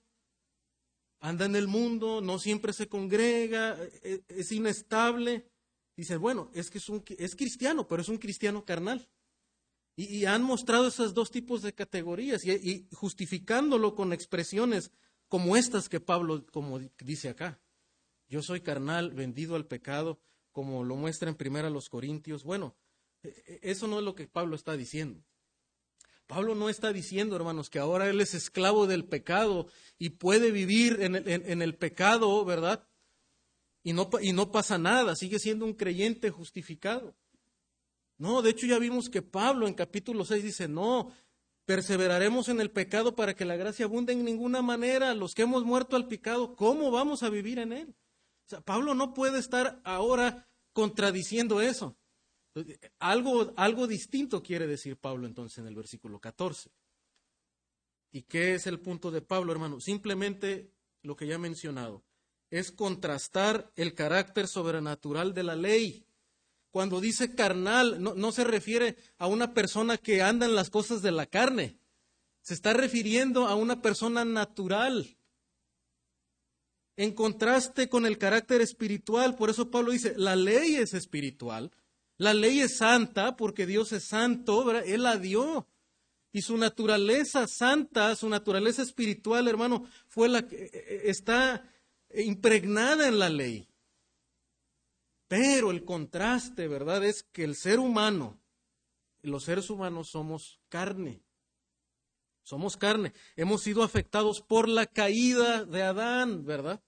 anda 1.19 1.45
en 1.45 1.55
el 1.55 1.67
mundo, 1.67 2.21
no 2.21 2.37
siempre 2.37 2.73
se 2.73 2.87
congrega, 2.87 3.77
eh, 4.03 4.21
es 4.27 4.51
inestable. 4.51 5.47
Dice, 5.95 6.17
bueno, 6.17 6.51
es 6.53 6.69
que 6.69 6.79
es, 6.79 6.89
un, 6.89 7.03
es 7.17 7.35
cristiano, 7.35 7.87
pero 7.87 8.01
es 8.01 8.09
un 8.09 8.17
cristiano 8.17 8.65
carnal. 8.65 9.07
Y, 9.95 10.25
han 10.25 10.41
mostrado 10.41 10.87
esos 10.87 11.13
dos 11.13 11.29
tipos 11.29 11.61
de 11.61 11.73
categorías 11.73 12.43
y, 12.45 12.87
justificándolo 12.91 13.93
con 13.93 14.11
expresiones 14.11 14.91
como 15.27 15.55
estas 15.55 15.87
que 15.87 15.99
Pablo 15.99 16.45
como 16.47 16.79
dice 16.79 17.29
acá. 17.29 17.61
Yo 18.27 18.41
soy 18.41 18.61
carnal, 18.61 19.11
vendido 19.11 19.55
al 19.55 19.67
pecado, 19.67 20.19
como 20.53 20.85
lo 20.85 20.95
muestra 20.95 21.29
en 21.29 21.35
primera 21.35 21.69
los 21.69 21.89
Corintios. 21.89 22.45
Bueno, 22.45 22.77
e, 23.23 23.27
e, 23.27 23.59
eso 23.71 23.87
no 23.87 23.99
es 23.99 24.05
lo 24.05 24.15
que 24.15 24.27
Pablo 24.27 24.55
está 24.55 24.77
diciendo. 24.77 25.21
Pablo 26.27 26.55
no 26.55 26.69
está 26.69 26.93
diciendo, 26.93 27.35
hermanos, 27.35 27.69
que 27.69 27.79
ahora 27.79 28.09
él 28.09 28.21
es 28.21 28.33
esclavo 28.33 28.87
del 28.87 29.03
pecado 29.03 29.67
y 29.97 30.11
puede 30.11 30.51
vivir 30.51 31.01
en 31.01 31.15
el, 31.15 31.27
en 31.27 31.61
el 31.61 31.75
pecado, 31.75 32.45
¿verdad? 32.45 32.87
Y 33.83 33.91
no, 33.91 34.09
y 34.21 34.31
no 34.31 34.49
pasa 34.49 34.77
nada, 34.77 35.15
sigue 35.15 35.39
siendo 35.39 35.65
un 35.65 35.73
creyente 35.73 36.29
justificado. 36.29 37.13
No, 38.17 38.41
de 38.41 38.51
hecho 38.51 38.65
ya 38.65 38.79
vimos 38.79 39.09
que 39.09 39.21
Pablo 39.21 39.67
en 39.67 39.73
capítulo 39.73 40.23
6 40.23 40.43
dice, 40.43 40.67
no, 40.69 41.11
perseveraremos 41.65 42.47
en 42.47 42.61
el 42.61 42.71
pecado 42.71 43.15
para 43.15 43.35
que 43.35 43.43
la 43.43 43.57
gracia 43.57 43.85
abunde 43.85 44.13
en 44.13 44.23
ninguna 44.23 44.61
manera. 44.61 45.13
Los 45.13 45.33
que 45.33 45.41
hemos 45.41 45.65
muerto 45.65 45.97
al 45.97 46.07
pecado, 46.07 46.55
¿cómo 46.55 46.91
vamos 46.91 47.23
a 47.23 47.29
vivir 47.29 47.59
en 47.59 47.73
él? 47.73 47.95
O 48.45 48.49
sea, 48.49 48.61
Pablo 48.61 48.93
no 48.93 49.13
puede 49.13 49.39
estar 49.39 49.81
ahora 49.83 50.47
contradiciendo 50.73 51.61
eso. 51.61 51.97
Algo, 52.99 53.53
algo 53.57 53.87
distinto 53.87 54.43
quiere 54.43 54.67
decir 54.67 54.97
Pablo 54.97 55.25
entonces 55.25 55.57
en 55.59 55.67
el 55.67 55.75
versículo 55.75 56.19
14. 56.19 56.71
¿Y 58.11 58.23
qué 58.23 58.53
es 58.53 58.67
el 58.67 58.79
punto 58.79 59.09
de 59.09 59.21
Pablo, 59.21 59.51
hermano? 59.51 59.79
Simplemente 59.79 60.71
lo 61.01 61.15
que 61.15 61.25
ya 61.25 61.35
he 61.35 61.39
mencionado. 61.39 62.03
Es 62.51 62.71
contrastar 62.71 63.71
el 63.75 63.95
carácter 63.95 64.47
sobrenatural 64.47 65.33
de 65.33 65.43
la 65.43 65.55
ley 65.55 66.05
cuando 66.73 66.99
dice 66.99 67.35
carnal, 67.35 68.01
no, 68.01 68.31
se 68.31 68.43
refiere 68.43 68.97
a 69.19 69.27
una 69.27 69.53
persona 69.53 69.99
que 69.99 70.23
anda 70.23 70.47
en 70.47 70.55
las 70.55 70.71
cosas 70.71 71.03
de 71.03 71.11
la 71.11 71.27
carne. 71.27 71.77
Se 72.41 72.55
está 72.55 72.73
refiriendo 72.73 73.45
a 73.45 73.53
una 73.53 73.83
persona 73.83 74.25
natural. 74.25 75.15
En 76.95 77.13
contraste 77.13 77.89
con 77.89 78.05
el 78.05 78.17
carácter 78.17 78.61
espiritual, 78.61 79.35
por 79.35 79.49
eso 79.49 79.71
Pablo 79.71 79.91
dice, 79.91 80.13
la 80.15 80.35
ley 80.35 80.75
es 80.75 80.93
espiritual, 80.93 81.71
la 82.17 82.33
ley 82.33 82.59
es 82.59 82.77
santa 82.77 83.35
porque 83.35 83.65
Dios 83.65 83.91
es 83.93 84.05
santo, 84.05 84.71
Él 84.71 85.03
la 85.03 85.17
dio. 85.17 85.67
Y 86.31 86.41
su 86.41 86.57
naturaleza 86.57 87.47
santa, 87.47 88.15
su 88.15 88.27
naturaleza 88.27 88.81
espiritual, 88.81 89.47
hermano, 89.47 89.87
fue 90.07 90.29
la 90.29 90.47
que 90.47 90.65
eh, 90.65 90.71
eh, 90.73 91.01
está 91.05 91.69
impregnada 92.15 93.07
en 93.07 93.19
la 93.19 93.29
ley. 93.29 93.67
Pero 95.27 95.71
el 95.71 95.83
contraste, 95.83 96.67
¿verdad? 96.67 97.03
Es 97.03 97.23
que 97.23 97.43
el 97.43 97.55
ser 97.55 97.79
humano, 97.79 98.39
los 99.21 99.43
seres 99.43 99.69
humanos 99.69 100.09
somos 100.09 100.59
carne. 100.69 101.23
Somos 102.43 102.77
carne. 102.77 103.13
Hemos 103.35 103.63
sido 103.63 103.83
afectados 103.83 104.41
por 104.41 104.67
la 104.67 104.85
caída 104.85 105.65
de 105.65 105.81
Adán, 105.81 106.45
¿verdad? 106.45 106.81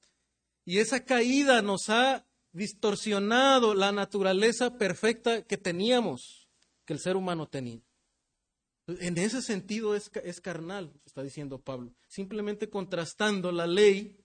Y 0.66 0.80
esa 0.80 1.04
caída 1.04 1.62
nos 1.62 1.90
ha 1.90 2.26
distorsionado 2.52 3.74
la 3.74 3.92
naturaleza 3.92 4.78
perfecta 4.78 5.44
que 5.44 5.58
teníamos, 5.58 6.50
que 6.86 6.94
el 6.94 7.00
ser 7.00 7.16
humano 7.16 7.48
tenía. 7.48 7.82
En 8.88 9.18
ese 9.18 9.42
sentido 9.42 9.96
es, 9.96 10.12
es 10.24 10.42
carnal, 10.42 10.94
está 11.06 11.24
diciendo 11.24 11.60
Pablo, 11.60 11.94
simplemente 12.08 12.70
contrastando 12.70 13.52
la 13.52 13.66
ley 13.66 14.18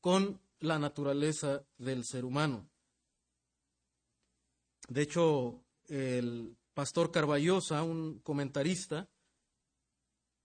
con 0.00 0.40
la 0.60 0.78
naturaleza 0.78 1.64
del 1.76 2.04
ser 2.04 2.24
humano. 2.24 2.68
De 4.88 5.02
hecho, 5.02 5.62
el 5.88 6.56
pastor 6.74 7.10
Carballosa, 7.10 7.82
un 7.82 8.20
comentarista, 8.20 9.08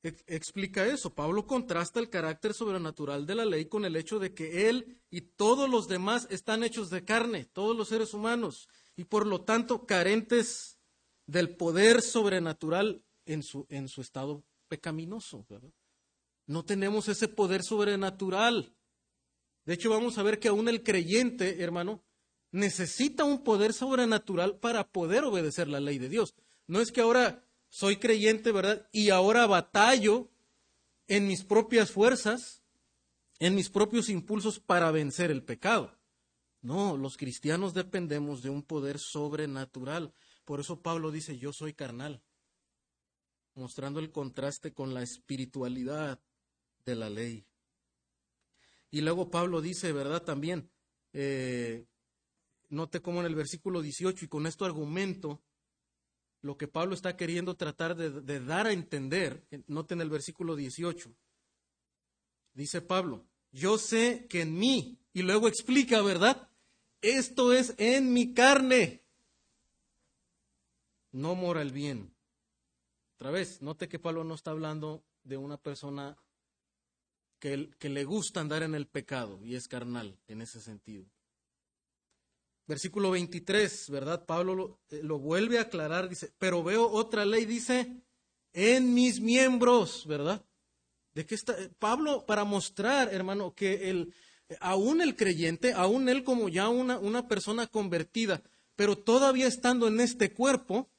explica 0.04 0.86
eso. 0.86 1.14
Pablo 1.14 1.46
contrasta 1.46 2.00
el 2.00 2.10
carácter 2.10 2.54
sobrenatural 2.54 3.26
de 3.26 3.36
la 3.36 3.46
ley 3.46 3.66
con 3.66 3.86
el 3.86 3.96
hecho 3.96 4.20
de 4.20 4.34
que 4.34 4.70
él 4.70 5.02
y 5.10 5.22
todos 5.22 5.70
los 5.70 5.88
demás 5.88 6.28
están 6.30 6.64
hechos 6.64 6.90
de 6.90 7.04
carne, 7.04 7.46
todos 7.46 7.76
los 7.76 7.90
seres 7.90 8.14
humanos, 8.14 8.68
y 8.96 9.06
por 9.06 9.26
lo 9.26 9.42
tanto 9.42 9.86
carentes 9.86 10.80
del 11.26 11.56
poder 11.56 12.02
sobrenatural 12.02 13.04
en 13.26 13.44
su, 13.44 13.66
en 13.70 13.88
su 13.88 14.02
estado 14.02 14.44
pecaminoso. 14.68 15.46
No 16.46 16.64
tenemos 16.64 17.10
ese 17.10 17.28
poder 17.28 17.64
sobrenatural. 17.64 18.74
De 19.66 19.74
hecho, 19.74 19.90
vamos 19.90 20.18
a 20.18 20.24
ver 20.24 20.40
que 20.40 20.48
aún 20.48 20.70
el 20.70 20.84
creyente, 20.84 21.62
hermano, 21.62 22.04
necesita 22.52 23.26
un 23.26 23.44
poder 23.44 23.74
sobrenatural 23.74 24.58
para 24.60 24.88
poder 24.88 25.26
obedecer 25.26 25.68
la 25.68 25.82
ley 25.82 25.98
de 25.98 26.08
Dios. 26.08 26.36
No 26.68 26.80
es 26.80 26.92
que 26.92 27.02
ahora 27.02 27.47
soy 27.78 27.98
creyente, 27.98 28.52
¿verdad? 28.52 28.90
Y 28.92 29.12
ahora 29.12 29.46
batallo 29.46 30.32
en 31.08 31.28
mis 31.28 31.44
propias 31.44 31.92
fuerzas, 31.92 32.64
en 33.38 33.54
mis 33.54 33.70
propios 33.70 34.10
impulsos 34.10 34.60
para 34.60 34.90
vencer 34.90 35.30
el 35.30 35.44
pecado. 35.44 35.96
No, 36.64 36.98
los 36.98 37.18
cristianos 37.18 37.76
dependemos 37.76 38.42
de 38.42 38.50
un 38.50 38.64
poder 38.64 38.98
sobrenatural. 38.98 40.12
Por 40.44 40.60
eso 40.60 40.82
Pablo 40.82 41.12
dice, 41.12 41.38
yo 41.38 41.54
soy 41.54 41.76
carnal, 41.76 42.24
mostrando 43.54 44.00
el 44.00 44.12
contraste 44.12 44.74
con 44.74 44.96
la 44.96 45.04
espiritualidad 45.04 46.20
de 46.84 46.96
la 46.96 47.12
ley. 47.12 47.46
Y 48.90 49.02
luego 49.02 49.30
Pablo 49.30 49.62
dice, 49.62 49.92
¿verdad? 49.92 50.24
También, 50.24 50.68
eh, 51.14 51.86
Note 52.70 53.04
cómo 53.04 53.20
en 53.20 53.28
el 53.28 53.36
versículo 53.36 53.84
18, 53.84 54.26
y 54.26 54.28
con 54.28 54.48
esto 54.48 54.66
argumento 54.66 55.44
lo 56.48 56.58
que 56.58 56.70
Pablo 56.70 56.96
está 56.96 57.18
queriendo 57.18 57.58
tratar 57.58 57.98
de, 57.98 58.40
dar 58.40 58.68
a 58.68 58.72
entender, 58.72 59.46
note 59.68 59.96
en 59.96 60.00
el 60.00 60.10
versículo 60.10 60.56
18, 60.56 61.14
dice 62.54 62.82
Pablo, 62.82 63.26
yo 63.52 63.78
sé 63.78 64.28
que 64.30 64.44
en 64.44 64.58
mí, 64.58 64.98
y 65.12 65.24
luego 65.24 65.50
explica, 65.50 66.02
¿verdad? 66.02 66.50
Esto 67.02 67.52
es 67.52 67.76
en 67.78 68.14
mi 68.14 68.34
carne. 68.34 69.04
No 71.12 71.36
mora 71.36 71.62
el 71.62 71.74
bien. 71.74 72.16
Otra 73.16 73.30
vez, 73.30 73.62
note 73.62 73.90
que 73.90 74.00
Pablo 74.00 74.24
no 74.24 74.34
está 74.34 74.52
hablando 74.52 75.04
de 75.26 75.36
una 75.36 75.58
persona 75.58 76.18
que 77.40 77.70
le 77.82 78.06
gusta 78.06 78.40
andar 78.40 78.64
en 78.64 78.74
el 78.74 78.88
pecado 78.88 79.44
y 79.44 79.56
es 79.56 79.68
carnal 79.68 80.18
en 80.28 80.42
ese 80.42 80.62
sentido. 80.62 81.06
Versículo 82.68 83.12
23, 83.12 83.90
¿verdad? 83.90 84.26
Pablo 84.26 84.82
eh, 84.90 85.00
lo, 85.02 85.20
vuelve 85.20 85.58
a 85.58 85.64
aclarar, 85.64 86.10
dice, 86.10 86.34
pero 86.38 86.64
veo 86.64 86.90
otra 86.90 87.26
ley, 87.26 87.46
dice, 87.46 88.04
en 88.52 88.94
mis 88.94 89.22
miembros, 89.22 90.06
¿verdad? 90.06 90.46
De 91.14 91.26
que 91.26 91.36
está 91.36 91.56
Pablo 91.80 92.26
para 92.26 92.44
mostrar, 92.44 93.14
hermano, 93.14 93.56
que 93.56 93.90
el, 93.90 94.14
aún 94.60 95.02
el 95.02 95.16
creyente, 95.16 95.72
aún 95.72 96.10
él 96.10 96.26
como 96.26 96.50
ya 96.50 96.68
una, 96.68 97.00
una 97.00 97.30
persona 97.30 97.68
convertida, 97.68 98.44
pero 98.76 98.98
todavía 98.98 99.48
estando 99.48 99.88
en 99.88 100.02
este 100.02 100.34
cuerpo, 100.34 100.90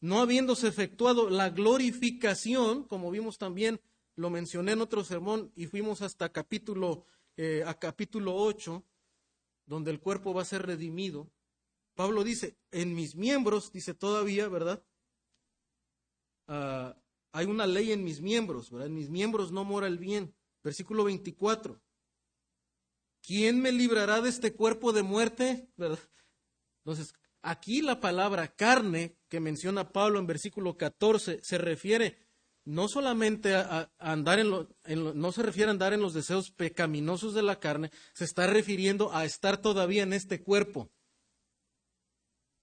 no 0.00 0.20
habiéndose 0.20 0.68
efectuado 0.68 1.28
la 1.28 1.50
glorificación, 1.50 2.84
como 2.84 3.10
vimos 3.10 3.38
también, 3.38 3.80
lo 4.16 4.30
mencioné 4.30 4.72
en 4.72 4.80
otro 4.80 5.02
sermón 5.02 5.50
y 5.56 5.66
fuimos 5.66 6.02
hasta 6.02 6.30
capítulo, 6.30 7.04
eh, 7.36 7.64
a 7.66 7.74
capítulo 7.74 8.36
8, 8.36 8.84
donde 9.66 9.90
el 9.90 10.00
cuerpo 10.00 10.34
va 10.34 10.42
a 10.42 10.46
ser 10.46 10.66
redimido, 10.66 11.30
Pablo 11.94 12.24
dice, 12.24 12.58
en 12.70 12.94
mis 12.94 13.14
miembros, 13.14 13.72
dice 13.72 13.94
todavía, 13.94 14.48
¿verdad? 14.48 14.84
Ah, 16.48 16.96
hay 17.32 17.46
una 17.46 17.66
ley 17.66 17.92
en 17.92 18.04
mis 18.04 18.20
miembros, 18.20 18.70
¿verdad? 18.70 18.88
En 18.88 18.94
mis 18.94 19.10
miembros 19.10 19.52
no 19.52 19.64
mora 19.64 19.86
el 19.86 19.98
bien. 19.98 20.34
Versículo 20.62 21.04
24. 21.04 21.80
¿Quién 23.22 23.60
me 23.60 23.72
librará 23.72 24.20
de 24.20 24.28
este 24.28 24.54
cuerpo 24.54 24.92
de 24.92 25.02
muerte? 25.02 25.68
Entonces, 26.84 27.14
aquí 27.42 27.80
la 27.80 28.00
palabra 28.00 28.54
carne 28.54 29.16
que 29.28 29.40
menciona 29.40 29.92
Pablo 29.92 30.18
en 30.18 30.26
versículo 30.26 30.76
14 30.76 31.42
se 31.42 31.58
refiere 31.58 32.18
no 32.64 32.88
solamente 32.88 33.54
a, 33.54 33.90
andar 33.98 34.38
en, 34.38 34.50
lo, 34.50 34.68
no 35.14 35.32
se 35.32 35.42
refiere 35.42 35.68
a 35.68 35.72
andar 35.72 35.92
en 35.92 36.00
los 36.00 36.14
deseos 36.14 36.50
pecaminosos 36.50 37.34
de 37.34 37.42
la 37.42 37.60
carne, 37.60 37.90
se 38.14 38.24
está 38.24 38.46
refiriendo 38.46 39.12
a 39.14 39.24
estar 39.24 39.60
todavía 39.60 40.02
en 40.02 40.12
este 40.12 40.42
cuerpo. 40.42 40.90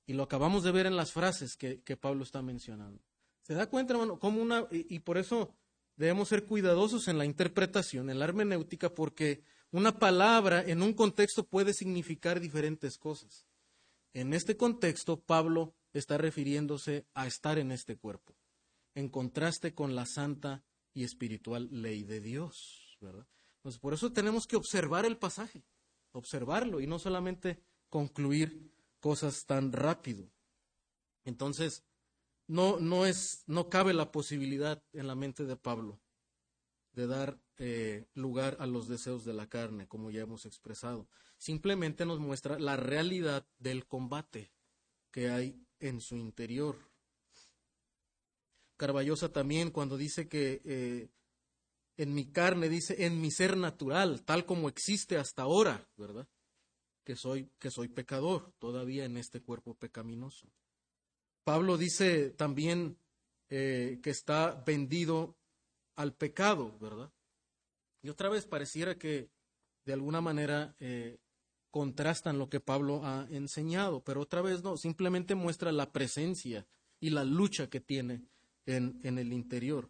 Y 0.05 0.13
lo 0.13 0.23
acabamos 0.23 0.63
de 0.63 0.71
ver 0.71 0.87
en 0.87 0.95
las 0.95 1.11
frases 1.11 1.55
que, 1.55 1.97
Pablo 1.97 2.23
está 2.23 2.41
mencionando. 2.41 3.01
¿Se 3.43 3.53
da 3.53 3.67
cuenta, 3.69 3.93
hermano? 3.93 4.19
Como 4.19 4.41
una, 4.41 4.67
y, 4.71 4.95
y 4.95 4.99
por 4.99 5.17
eso 5.17 5.53
debemos 5.95 6.29
ser 6.29 6.45
cuidadosos 6.45 7.07
en 7.07 7.17
la 7.17 7.25
interpretación, 7.25 8.09
en 8.09 8.19
la 8.19 8.25
hermenéutica, 8.25 8.93
porque 8.93 9.43
una 9.71 9.99
palabra 9.99 10.63
en 10.63 10.81
un 10.81 10.93
contexto 10.93 11.45
puede 11.45 11.73
significar 11.73 12.39
diferentes 12.39 12.97
cosas. 12.97 13.45
En 14.13 14.33
este 14.33 14.57
contexto, 14.57 15.21
Pablo 15.21 15.73
está 15.93 16.17
refiriéndose 16.17 17.05
a 17.13 17.27
estar 17.27 17.57
en 17.57 17.71
este 17.71 17.97
cuerpo, 17.97 18.35
en 18.95 19.09
contraste 19.09 19.73
con 19.73 19.95
la 19.95 20.05
santa 20.05 20.63
y 20.93 21.03
espiritual 21.03 21.69
ley 21.71 22.03
de 22.03 22.21
Dios, 22.21 22.97
¿verdad? 22.99 23.27
Entonces, 23.57 23.79
por 23.79 23.93
eso 23.93 24.11
tenemos 24.11 24.47
que 24.47 24.55
observar 24.55 25.05
el 25.05 25.17
pasaje, 25.17 25.63
observarlo 26.11 26.81
y 26.81 26.87
no 26.87 26.99
solamente 26.99 27.61
concluir 27.89 28.71
cosas 28.99 29.45
tan 29.45 29.71
rápido. 29.71 30.29
Entonces, 31.23 31.83
no, 32.47 32.79
no, 32.79 33.05
es, 33.05 33.43
no 33.47 33.69
cabe 33.69 33.93
la 33.93 34.11
posibilidad 34.11 34.83
en 34.93 35.07
la 35.07 35.15
mente 35.15 35.45
de 35.45 35.55
Pablo 35.55 36.01
de 36.93 37.07
dar 37.07 37.39
eh, 37.57 38.07
lugar 38.13 38.57
a 38.59 38.65
los 38.65 38.87
deseos 38.87 39.23
de 39.23 39.33
la 39.33 39.47
carne, 39.47 39.87
como 39.87 40.11
ya 40.11 40.21
hemos 40.21 40.45
expresado. 40.45 41.07
Simplemente 41.37 42.05
nos 42.05 42.19
muestra 42.19 42.59
la 42.59 42.75
realidad 42.75 43.47
del 43.57 43.87
combate 43.87 44.51
que 45.11 45.29
hay 45.29 45.65
en 45.79 46.01
su 46.01 46.17
interior. 46.17 46.90
Carballosa 48.81 49.31
también 49.31 49.69
cuando 49.69 49.95
dice 49.95 50.27
que 50.27 50.59
eh, 50.65 51.07
en 51.97 52.15
mi 52.15 52.31
carne, 52.31 52.67
dice, 52.67 53.05
en 53.05 53.21
mi 53.21 53.29
ser 53.29 53.55
natural, 53.55 54.23
tal 54.23 54.43
como 54.43 54.69
existe 54.69 55.17
hasta 55.17 55.43
ahora, 55.43 55.87
¿verdad? 55.97 56.27
Que 57.03 57.15
soy, 57.15 57.51
que 57.59 57.69
soy 57.69 57.89
pecador 57.89 58.51
todavía 58.57 59.05
en 59.05 59.17
este 59.17 59.39
cuerpo 59.39 59.75
pecaminoso. 59.75 60.47
Pablo 61.43 61.77
dice 61.77 62.31
también 62.31 62.97
eh, 63.51 63.99
que 64.01 64.09
está 64.09 64.63
vendido 64.65 65.37
al 65.95 66.15
pecado, 66.15 66.75
¿verdad? 66.79 67.13
Y 68.01 68.09
otra 68.09 68.29
vez 68.29 68.47
pareciera 68.47 68.97
que 68.97 69.29
de 69.85 69.93
alguna 69.93 70.21
manera 70.21 70.75
eh, 70.79 71.19
contrastan 71.69 72.39
lo 72.39 72.49
que 72.49 72.59
Pablo 72.59 73.05
ha 73.05 73.27
enseñado, 73.29 74.03
pero 74.03 74.21
otra 74.21 74.41
vez 74.41 74.63
no, 74.63 74.75
simplemente 74.75 75.35
muestra 75.35 75.71
la 75.71 75.91
presencia 75.91 76.65
y 76.99 77.11
la 77.11 77.23
lucha 77.23 77.69
que 77.69 77.79
tiene 77.79 78.23
en, 78.65 78.99
en 79.03 79.17
el 79.17 79.33
interior. 79.33 79.89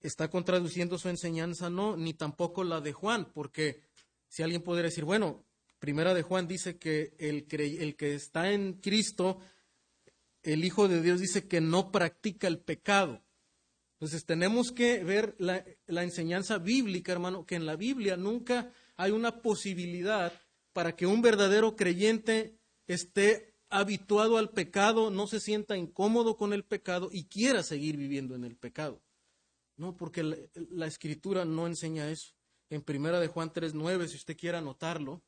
¿Está 0.00 0.28
contraduciendo 0.28 0.98
su 0.98 1.08
enseñanza? 1.08 1.68
No, 1.70 1.96
ni 1.96 2.14
tampoco 2.14 2.64
la 2.64 2.80
de 2.80 2.92
Juan, 2.92 3.30
porque 3.32 3.82
si 4.28 4.42
alguien 4.42 4.62
pudiera 4.62 4.88
decir, 4.88 5.04
bueno, 5.04 5.44
primera 5.78 6.14
de 6.14 6.22
Juan 6.22 6.48
dice 6.48 6.78
que 6.78 7.14
el, 7.18 7.46
el 7.50 7.96
que 7.96 8.14
está 8.14 8.50
en 8.50 8.74
Cristo 8.74 9.38
el 10.42 10.64
Hijo 10.64 10.88
de 10.88 11.02
Dios 11.02 11.20
dice 11.20 11.46
que 11.46 11.60
no 11.60 11.92
practica 11.92 12.48
el 12.48 12.58
pecado. 12.58 13.22
Entonces 13.94 14.24
tenemos 14.24 14.72
que 14.72 15.04
ver 15.04 15.34
la, 15.38 15.62
enseñanza 15.86 16.58
bíblica, 16.58 17.12
hermano, 17.12 17.44
que 17.44 17.56
en 17.56 17.66
la 17.66 17.76
Biblia 17.76 18.16
nunca 18.16 18.72
hay 18.96 19.10
una 19.10 19.42
posibilidad 19.42 20.32
para 20.72 20.96
que 20.96 21.06
un 21.06 21.20
verdadero 21.20 21.76
creyente 21.76 22.58
esté 22.86 23.49
habituado 23.70 24.36
al 24.36 24.50
pecado, 24.50 25.10
no 25.10 25.26
se 25.26 25.40
sienta 25.40 25.76
incómodo 25.76 26.36
con 26.36 26.52
el 26.52 26.64
pecado 26.64 27.08
y 27.12 27.24
quiera 27.24 27.62
seguir 27.62 27.96
viviendo 27.96 28.34
en 28.34 28.44
el 28.44 28.56
pecado. 28.56 29.00
No, 29.76 29.96
porque 29.96 30.22
la, 30.22 30.86
escritura 30.86 31.44
no 31.44 31.66
enseña 31.66 32.10
eso. 32.10 32.34
En 32.68 32.82
primera 32.82 33.18
de 33.18 33.28
Juan 33.28 33.52
3.9, 33.52 34.08
si 34.08 34.16
usted 34.16 34.36
quiere 34.36 34.58
anotarlo, 34.58 35.22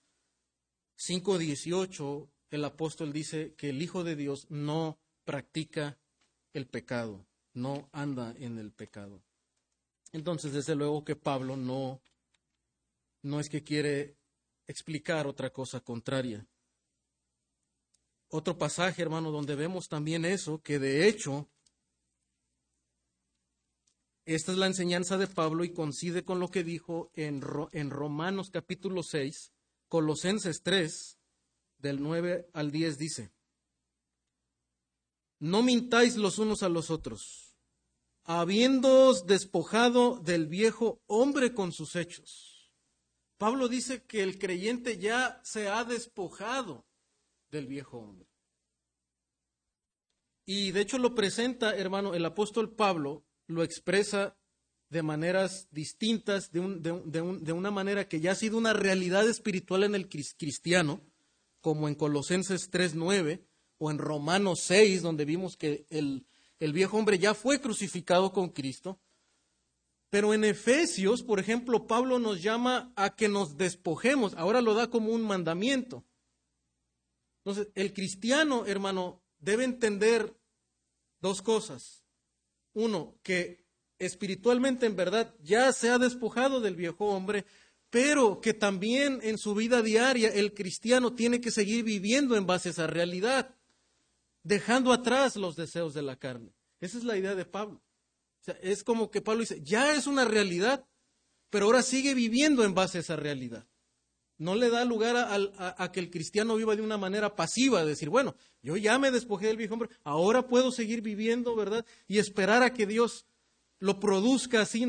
5.18, 0.99 2.29
el 2.51 2.65
apóstol 2.65 3.13
dice 3.13 3.55
que 3.55 3.71
el 3.71 3.81
Hijo 3.81 4.05
de 4.05 4.15
Dios 4.15 4.47
no 4.51 4.99
practica 5.25 5.99
el 6.53 6.67
pecado, 6.67 7.27
no 7.55 7.89
anda 7.93 8.35
en 8.39 8.59
el 8.59 8.73
pecado. 8.73 9.23
Entonces, 10.13 10.53
desde 10.53 10.75
luego 10.75 11.05
que 11.05 11.17
Pablo 11.17 11.57
no, 11.57 12.03
no 13.23 13.41
es 13.41 13.49
que 13.49 13.63
quiere 13.63 14.19
explicar 14.67 15.27
otra 15.27 15.51
cosa 15.51 15.81
contraria. 15.81 16.47
Otro 18.35 18.57
pasaje, 18.57 19.03
hermano, 19.03 19.31
donde 19.31 19.57
vemos 19.57 19.89
también 19.89 20.25
eso, 20.25 20.63
que 20.63 20.79
de 20.79 21.07
hecho, 21.07 21.51
esta 24.25 24.53
es 24.53 24.59
la 24.59 24.69
enseñanza 24.69 25.19
de 25.19 25.27
Pablo 25.27 25.65
y 25.65 25.75
coincide 25.75 26.25
con 26.25 26.41
lo 26.41 26.49
que 26.49 26.65
dijo 26.65 27.11
en, 27.13 27.43
en 27.73 27.91
Romanos 27.91 28.49
capítulo 28.51 29.03
6, 29.03 29.53
Colosenses 29.87 30.63
3, 30.63 31.19
del 31.77 32.03
9 32.03 32.49
al 32.55 32.71
10 32.71 32.97
dice, 32.97 33.35
no 35.39 35.63
mintáis 35.63 36.17
los 36.17 36.39
unos 36.39 36.63
a 36.63 36.71
los 36.71 36.91
otros, 36.91 37.59
habiéndoos 38.25 39.27
despojado 39.27 40.19
del 40.21 40.47
viejo 40.47 41.03
hombre 41.07 41.53
con 41.53 41.71
sus 41.71 41.97
hechos. 41.97 42.73
Pablo 43.37 43.69
dice 43.69 44.05
que 44.05 44.23
el 44.23 44.39
creyente 44.39 44.97
ya 44.97 45.39
se 45.45 45.69
ha 45.69 45.85
despojado 45.85 46.87
del 47.53 47.67
viejo 47.67 47.99
hombre. 47.99 48.27
Y 50.45 50.73
de 50.73 50.81
hecho 50.81 50.99
lo 50.99 51.15
presenta, 51.15 51.77
hermano, 51.77 52.15
el 52.15 52.25
apóstol 52.25 52.75
Pablo 52.75 53.25
lo 53.47 53.63
expresa 53.63 54.37
de 54.89 55.03
maneras 55.03 55.69
distintas, 55.71 56.51
de, 56.51 56.61
de, 57.07 57.53
una 57.53 57.71
manera 57.71 58.09
que 58.09 58.21
ya 58.21 58.33
ha 58.33 58.35
sido 58.35 58.59
una 58.59 58.73
realidad 58.73 59.29
espiritual 59.29 59.85
en 59.85 59.95
el 59.95 60.09
cristiano, 60.09 61.01
como 61.61 61.89
en 61.89 61.95
Colosenses 61.95 62.71
3.9, 62.71 63.43
o 63.79 63.91
en 63.91 63.99
Romanos 63.99 64.61
6, 64.65 65.03
donde 65.03 65.25
vimos 65.25 65.57
que 65.57 65.87
el, 65.89 66.27
el 66.59 66.73
viejo 66.73 66.99
hombre 66.99 67.19
ya 67.19 67.35
fue 67.35 67.61
crucificado 67.61 68.33
con 68.33 68.51
Cristo. 68.51 69.01
Pero 70.11 70.35
en 70.35 70.45
Efesios, 70.45 71.23
por 71.23 71.41
ejemplo, 71.41 71.87
Pablo 71.87 72.19
nos 72.19 72.43
llama 72.43 72.93
a 72.97 73.15
que 73.15 73.29
nos 73.29 73.57
despojemos. 73.57 74.35
Ahora 74.35 74.61
lo 74.61 74.75
da 74.75 74.91
como 74.91 75.13
un 75.13 75.23
mandamiento. 75.23 76.05
Entonces, 77.45 77.73
el 77.75 77.93
cristiano, 77.93 78.67
hermano, 78.67 79.23
debe 79.39 79.65
entender 79.65 80.37
dos 81.21 81.43
cosas. 81.43 82.05
Uno, 82.75 83.19
que 83.23 83.65
espiritualmente 83.99 84.87
en 84.87 84.97
verdad 84.97 85.35
ya 85.43 85.73
se 85.73 85.91
ha 85.91 85.99
despojado 85.99 86.61
del 86.61 86.77
viejo 86.77 87.07
hombre, 87.07 87.45
pero 87.91 88.41
que 88.41 88.55
también 88.55 89.21
en 89.23 89.39
su 89.39 89.55
vida 89.55 89.83
diaria 89.83 90.29
el 90.29 90.55
cristiano 90.55 91.15
tiene 91.15 91.41
que 91.41 91.51
seguir 91.51 91.85
viviendo 91.85 92.37
en 92.37 92.47
base 92.47 92.69
a 92.69 92.73
esa 92.73 92.87
realidad 92.87 93.55
dejando 94.43 94.93
atrás 94.93 95.37
los 95.37 95.57
deseos 95.57 95.95
de 95.95 96.03
la 96.03 96.17
carne. 96.17 96.55
Esa 96.81 96.99
es 96.99 97.05
la 97.05 97.17
idea 97.17 97.35
de 97.35 97.45
Pablo. 97.45 97.83
es 98.61 98.83
como 98.83 99.11
que 99.11 99.21
Pablo 99.21 99.41
dice, 99.41 99.63
ya 99.63 99.95
es 99.95 100.07
una 100.07 100.25
realidad, 100.25 100.85
pero 101.51 101.67
ahora 101.67 101.83
sigue 101.83 102.15
viviendo 102.15 102.65
en 102.65 102.75
base 102.75 102.99
a 102.99 103.03
esa 103.03 103.17
realidad. 103.17 103.67
No 104.43 104.57
le 104.57 104.71
da 104.71 104.85
lugar 104.85 105.15
a, 105.17 105.93
que 105.93 106.01
el 106.01 106.11
cristiano 106.11 106.57
viva 106.57 106.75
de 106.75 106.83
una 106.83 106.99
manera 106.99 107.37
pasiva, 107.37 107.85
decir, 107.85 108.09
bueno, 108.09 108.35
yo 108.61 108.77
ya 108.77 108.99
me 108.99 109.13
despojé 109.13 109.47
del 109.47 109.57
viejo 109.57 109.75
hombre, 109.75 109.91
ahora 110.03 110.49
puedo 110.49 110.73
seguir 110.73 111.01
viviendo, 111.01 111.55
¿verdad? 111.55 111.87
Y 112.09 112.19
esperar 112.19 112.65
a 112.65 112.75
que 112.75 112.85
Dios 112.85 113.25
lo 113.79 114.01
produzca 114.01 114.63
así. 114.63 114.85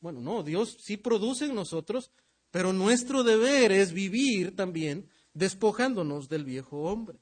Bueno, 0.00 0.20
no, 0.20 0.42
Dios 0.42 0.78
sí 0.80 0.96
produce 0.96 1.44
en 1.44 1.54
nosotros, 1.54 2.10
pero 2.50 2.72
nuestro 2.72 3.22
deber 3.22 3.70
es 3.70 3.92
vivir 3.92 4.56
también 4.56 5.08
despojándonos 5.32 6.28
del 6.28 6.44
viejo 6.44 6.82
hombre. 6.82 7.20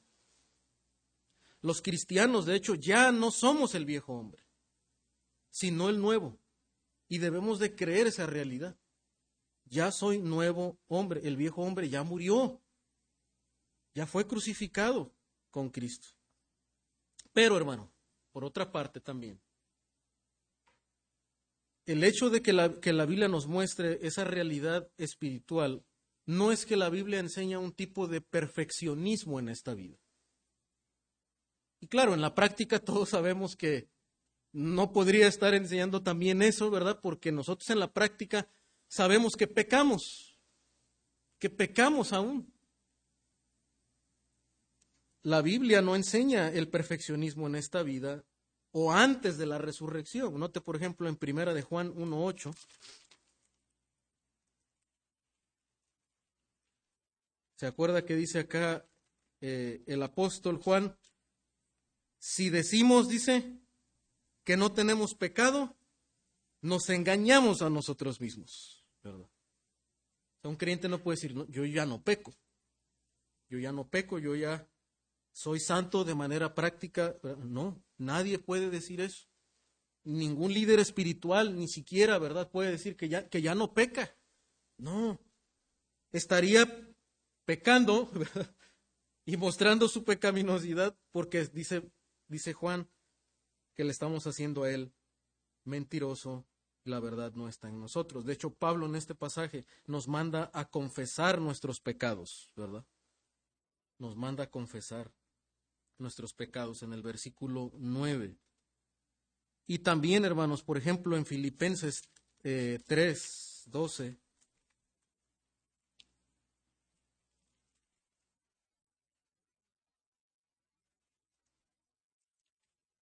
Los 1.61 1.83
cristianos, 1.83 2.47
de 2.47 2.55
hecho, 2.55 2.73
ya 2.73 3.11
no 3.11 3.29
somos 3.29 3.75
el 3.75 3.85
viejo 3.85 4.13
hombre, 4.13 4.43
sino 5.51 5.89
el 5.89 6.01
nuevo. 6.01 6.39
Y 7.07 7.19
debemos 7.19 7.59
de 7.59 7.75
creer 7.75 8.07
esa 8.07 8.25
realidad. 8.25 8.75
Ya 9.69 9.91
soy 9.91 10.19
nuevo 10.19 10.79
hombre, 10.87 11.21
el 11.23 11.35
viejo 11.35 11.61
hombre 11.61 11.89
ya 11.89 12.03
murió, 12.03 12.61
ya 13.93 14.05
fue 14.05 14.27
crucificado 14.27 15.13
con 15.51 15.69
Cristo. 15.69 16.07
Pero, 17.33 17.57
hermano, 17.57 17.91
por 18.31 18.45
otra 18.45 18.71
parte 18.71 19.01
también, 19.01 19.41
el 21.85 22.03
hecho 22.03 22.29
de 22.29 22.41
que 22.41 22.53
la, 22.53 22.79
que 22.79 22.93
la 22.93 23.05
Biblia 23.05 23.27
nos 23.27 23.47
muestre 23.47 23.99
esa 24.01 24.23
realidad 24.23 24.89
espiritual 24.97 25.85
no 26.25 26.51
es 26.51 26.65
que 26.65 26.75
la 26.75 26.89
Biblia 26.89 27.19
enseña 27.19 27.59
un 27.59 27.71
tipo 27.71 28.07
de 28.07 28.19
perfeccionismo 28.19 29.39
en 29.39 29.49
esta 29.49 29.73
vida. 29.73 29.97
Y 31.79 31.87
claro, 31.87 32.13
en 32.13 32.21
la 32.21 32.35
práctica 32.35 32.79
todos 32.79 33.09
sabemos 33.09 33.55
que 33.55 33.89
no 34.51 34.91
podría 34.91 35.27
estar 35.27 35.53
enseñando 35.53 36.03
también 36.03 36.41
eso, 36.41 36.69
¿verdad? 36.69 36.99
Porque 37.01 37.31
nosotros 37.31 37.69
en 37.69 37.79
la 37.79 37.93
práctica 37.93 38.49
sabemos 38.87 39.35
que 39.35 39.47
pecamos, 39.47 40.39
que 41.39 41.49
pecamos 41.49 42.13
aún. 42.13 42.53
La 45.23 45.41
Biblia 45.41 45.81
no 45.81 45.95
enseña 45.95 46.49
el 46.49 46.69
perfeccionismo 46.69 47.47
en 47.47 47.55
esta 47.55 47.83
vida 47.83 48.23
o 48.71 48.91
antes 48.91 49.37
de 49.37 49.45
la 49.45 49.57
resurrección. 49.57 50.39
Note, 50.39 50.61
por 50.61 50.75
ejemplo, 50.75 51.09
en 51.09 51.17
Primera 51.17 51.53
de 51.53 51.61
Juan 51.61 51.93
1.8. 51.93 52.55
¿Se 57.55 57.65
acuerda 57.65 58.05
que 58.05 58.15
dice 58.15 58.39
acá 58.39 58.87
eh, 59.41 59.83
el 59.87 60.03
apóstol 60.03 60.61
Juan? 60.61 60.95
Si 62.19 62.49
decimos, 62.49 63.09
dice, 63.09 63.59
que 64.43 64.55
no 64.55 64.71
tenemos 64.71 65.13
pecado, 65.13 65.75
nos 66.61 66.89
engañamos 66.89 67.61
a 67.61 67.69
nosotros 67.69 68.21
mismos, 68.21 68.76
¿verdad? 69.11 69.29
un 70.43 70.55
creyente 70.55 70.87
no 70.87 71.03
puede 71.03 71.17
decir, 71.17 71.35
yo 71.49 71.65
ya 71.65 71.85
no 71.85 72.01
peco, 72.01 72.33
yo 73.49 73.59
ya 73.59 73.71
no 73.71 73.87
peco, 73.87 74.19
yo 74.19 74.35
ya 74.35 74.67
soy 75.31 75.59
santo 75.59 76.03
de 76.03 76.15
manera 76.15 76.55
práctica. 76.55 77.17
No, 77.39 77.83
nadie 77.97 78.39
puede 78.39 78.69
decir 78.69 79.01
eso. 79.01 79.27
Ningún 80.03 80.53
líder 80.53 80.79
espiritual, 80.79 81.55
ni 81.55 81.67
siquiera, 81.67 82.17
¿verdad?, 82.17 82.49
puede 82.49 82.71
decir 82.71 82.95
que 82.95 83.09
ya, 83.09 83.27
que 83.29 83.41
ya 83.41 83.55
no 83.55 83.73
peca. 83.73 84.15
No, 84.77 85.19
estaría 86.11 86.65
pecando 87.45 88.09
y 89.25 89.37
mostrando 89.37 89.87
su 89.87 90.03
pecaminosidad 90.03 90.97
porque 91.11 91.45
dice, 91.45 91.89
dice 92.27 92.53
Juan 92.53 92.89
que 93.75 93.83
le 93.83 93.91
estamos 93.91 94.25
haciendo 94.27 94.63
a 94.63 94.71
él 94.71 94.93
mentiroso 95.63 96.47
la 96.87 96.99
verdad 96.99 97.33
no 97.33 97.47
está 97.47 97.69
en 97.69 97.79
nosotros. 97.79 98.25
De 98.25 98.33
hecho, 98.33 98.51
Pablo 98.51 98.85
en 98.85 98.95
este 98.95 99.15
pasaje 99.15 99.65
nos 99.85 100.07
manda 100.07 100.49
a 100.53 100.65
confesar 100.65 101.39
nuestros 101.39 101.79
pecados, 101.79 102.49
¿verdad? 102.55 102.85
Nos 103.99 104.15
manda 104.15 104.45
a 104.45 104.49
confesar 104.49 105.11
nuestros 105.97 106.33
pecados 106.33 106.83
en 106.83 106.93
el 106.93 107.01
versículo 107.01 107.71
9. 107.75 108.37
Y 109.67 109.79
también, 109.79 110.23
hermanos, 110.23 110.63
por 110.63 110.77
ejemplo, 110.77 111.17
en 111.17 111.25
Filipenses 111.25 112.03
eh, 112.43 112.79
3, 112.87 113.63
12. 113.65 114.17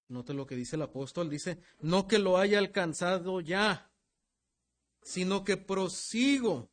Note 0.07 0.33
lo 0.33 0.45
que 0.45 0.55
dice 0.55 0.75
el 0.75 0.83
apóstol, 0.83 1.29
dice, 1.29 1.59
no 1.79 2.07
que 2.07 2.19
lo 2.19 2.37
haya 2.37 2.59
alcanzado 2.59 3.41
ya, 3.41 3.91
sino 5.01 5.43
que 5.43 5.57
prosigo 5.57 6.69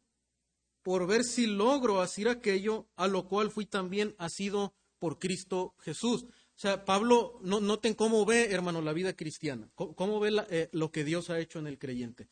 por 0.82 1.06
ver 1.06 1.24
si 1.24 1.46
logro 1.46 2.00
hacer 2.00 2.28
aquello 2.28 2.88
a 2.96 3.06
lo 3.06 3.28
cual 3.28 3.50
fui 3.50 3.66
también 3.66 4.14
asido 4.18 4.74
por 4.98 5.18
Cristo 5.18 5.74
Jesús. 5.80 6.24
O 6.24 6.58
sea, 6.62 6.84
Pablo, 6.84 7.40
no, 7.42 7.60
noten 7.60 7.94
cómo 7.94 8.24
ve, 8.24 8.52
hermano, 8.52 8.82
la 8.82 8.92
vida 8.92 9.14
cristiana, 9.14 9.68
cómo, 9.74 10.20
ve 10.20 10.44
eh, 10.50 10.68
lo 10.72 10.92
que 10.92 11.04
Dios 11.04 11.30
ha 11.30 11.38
hecho 11.38 11.58
en 11.58 11.66
el 11.66 11.78
creyente. 11.78 12.28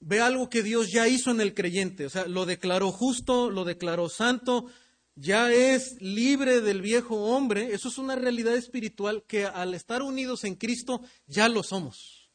Ve 0.00 0.20
algo 0.20 0.50
que 0.50 0.62
Dios 0.62 0.90
ya 0.90 1.06
hizo 1.06 1.30
en 1.30 1.40
el 1.40 1.54
creyente, 1.54 2.06
o 2.06 2.10
sea, 2.10 2.26
lo 2.26 2.44
declaró 2.44 2.90
justo, 2.90 3.50
lo 3.50 3.64
declaró 3.64 4.08
santo, 4.08 4.66
ya 5.14 5.52
es 5.52 6.00
libre 6.00 6.60
del 6.60 6.80
viejo 6.80 7.16
hombre, 7.16 7.74
eso 7.74 7.88
es 7.88 7.98
una 7.98 8.16
realidad 8.16 8.54
espiritual 8.54 9.24
que 9.26 9.44
al 9.44 9.74
estar 9.74 10.02
unidos 10.02 10.44
en 10.44 10.54
Cristo 10.54 11.02
ya 11.26 11.48
lo 11.48 11.62
somos. 11.62 12.30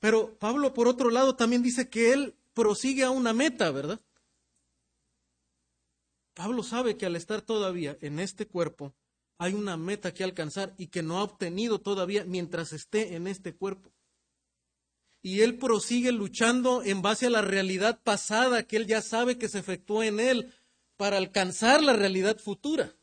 Pero 0.00 0.38
Pablo, 0.38 0.74
por 0.74 0.86
otro 0.86 1.10
lado, 1.10 1.34
también 1.34 1.62
dice 1.62 1.88
que 1.88 2.12
él 2.12 2.36
prosigue 2.52 3.04
a 3.04 3.10
una 3.10 3.32
meta, 3.32 3.70
¿verdad? 3.70 4.00
Pablo 6.34 6.62
sabe 6.62 6.96
que 6.96 7.06
al 7.06 7.16
estar 7.16 7.40
todavía 7.40 7.96
en 8.00 8.18
este 8.18 8.46
cuerpo, 8.46 8.94
hay 9.38 9.54
una 9.54 9.76
meta 9.76 10.12
que 10.12 10.24
alcanzar 10.24 10.74
y 10.76 10.88
que 10.88 11.02
no 11.02 11.18
ha 11.18 11.22
obtenido 11.22 11.80
todavía 11.80 12.24
mientras 12.24 12.72
esté 12.72 13.14
en 13.14 13.26
este 13.26 13.54
cuerpo. 13.54 13.92
Y 15.22 15.40
él 15.40 15.58
prosigue 15.58 16.12
luchando 16.12 16.82
en 16.82 17.00
base 17.00 17.26
a 17.26 17.30
la 17.30 17.40
realidad 17.40 18.00
pasada 18.02 18.64
que 18.64 18.76
él 18.76 18.86
ya 18.86 19.00
sabe 19.00 19.38
que 19.38 19.48
se 19.48 19.58
efectuó 19.58 20.02
en 20.02 20.20
él, 20.20 20.52
para 20.96 21.16
alcanzar 21.16 21.82
la 21.82 21.92
realidad 21.92 22.38
futura 22.38 22.94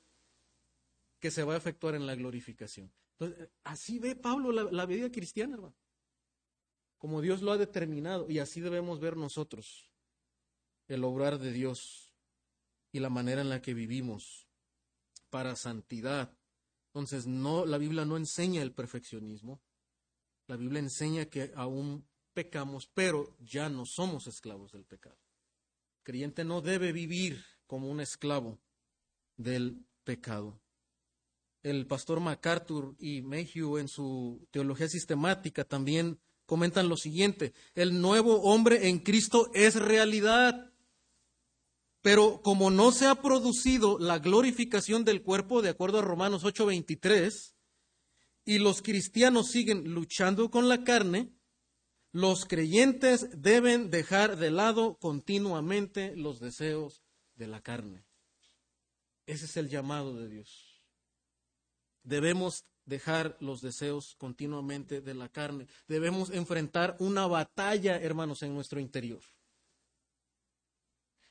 que 1.20 1.32
se 1.32 1.44
va 1.44 1.54
a 1.54 1.58
efectuar 1.58 1.96
en 1.96 2.08
la 2.08 2.16
glorificación. 2.16 2.92
Entonces, 3.20 3.50
así 3.64 4.00
ve 4.00 4.16
Pablo 4.16 4.52
la, 4.52 4.86
vida 4.86 5.12
cristiana, 5.12 5.56
hermano. 5.56 5.76
Como 6.98 7.22
Dios 7.22 7.42
lo 7.42 7.52
ha 7.52 7.58
determinado. 7.58 8.30
Y 8.30 8.40
así 8.40 8.62
debemos 8.62 9.00
ver 9.00 9.16
nosotros 9.18 9.92
el 10.88 11.04
obrar 11.04 11.38
de 11.38 11.52
Dios 11.52 12.14
y 12.92 13.00
la 13.00 13.10
manera 13.10 13.42
en 13.42 13.50
la 13.50 13.62
que 13.62 13.74
vivimos 13.74 14.48
para 15.30 15.56
santidad. 15.56 16.36
Entonces, 16.88 17.28
no, 17.28 17.66
la 17.66 17.78
Biblia 17.78 18.06
no 18.06 18.18
enseña 18.18 18.62
el 18.62 18.74
perfeccionismo. 18.74 19.62
La 20.48 20.58
Biblia 20.58 20.80
enseña 20.80 21.26
que 21.26 21.52
aún 21.56 22.08
pecamos, 22.34 22.88
pero 22.88 23.38
ya 23.40 23.70
no 23.70 23.86
somos 23.86 24.28
esclavos 24.28 24.72
del 24.72 24.86
pecado. 24.86 25.18
El 26.00 26.04
creyente 26.04 26.44
no 26.44 26.62
debe 26.62 26.92
vivir 26.92 27.46
como 27.72 27.90
un 27.90 28.02
esclavo 28.02 28.60
del 29.38 29.86
pecado. 30.04 30.60
El 31.64 31.88
pastor 31.88 32.20
MacArthur 32.20 32.98
y 33.00 33.22
Mayhew 33.22 33.78
en 33.78 33.88
su 33.88 34.46
teología 34.52 34.90
sistemática 34.90 35.64
también 35.64 36.20
comentan 36.46 36.90
lo 36.90 36.98
siguiente, 36.98 37.54
el 37.74 38.02
nuevo 38.02 38.42
hombre 38.42 38.90
en 38.90 39.00
Cristo 39.00 39.50
es 39.54 39.76
realidad, 39.76 40.74
pero 42.02 42.42
como 42.42 42.72
no 42.72 42.92
se 42.92 43.08
ha 43.08 43.16
producido 43.22 43.98
la 44.00 44.20
glorificación 44.20 45.06
del 45.06 45.22
cuerpo, 45.22 45.62
de 45.62 45.70
acuerdo 45.70 46.00
a 46.00 46.02
Romanos 46.02 46.44
8:23, 46.44 47.56
y 48.44 48.58
los 48.58 48.82
cristianos 48.82 49.48
siguen 49.48 49.94
luchando 49.94 50.52
con 50.52 50.68
la 50.68 50.84
carne, 50.84 51.32
los 52.12 52.44
creyentes 52.44 53.30
deben 53.32 53.90
dejar 53.92 54.36
de 54.36 54.52
lado 54.52 54.98
continuamente 55.00 56.18
los 56.18 56.42
deseos 56.42 57.01
de 57.42 57.48
la 57.48 57.62
carne. 57.62 58.06
Ese 59.26 59.46
es 59.46 59.58
el 59.58 59.68
llamado 59.68 60.16
de 60.16 60.30
Dios. 60.30 60.80
Debemos 62.04 62.66
dejar 62.86 63.36
los 63.40 63.62
deseos 63.62 64.16
continuamente 64.16 65.02
de 65.02 65.16
la 65.16 65.28
carne. 65.28 65.68
Debemos 65.88 66.30
enfrentar 66.30 66.96
una 67.00 67.26
batalla, 67.26 68.00
hermanos, 68.00 68.44
en 68.44 68.54
nuestro 68.54 68.80
interior. 68.80 69.22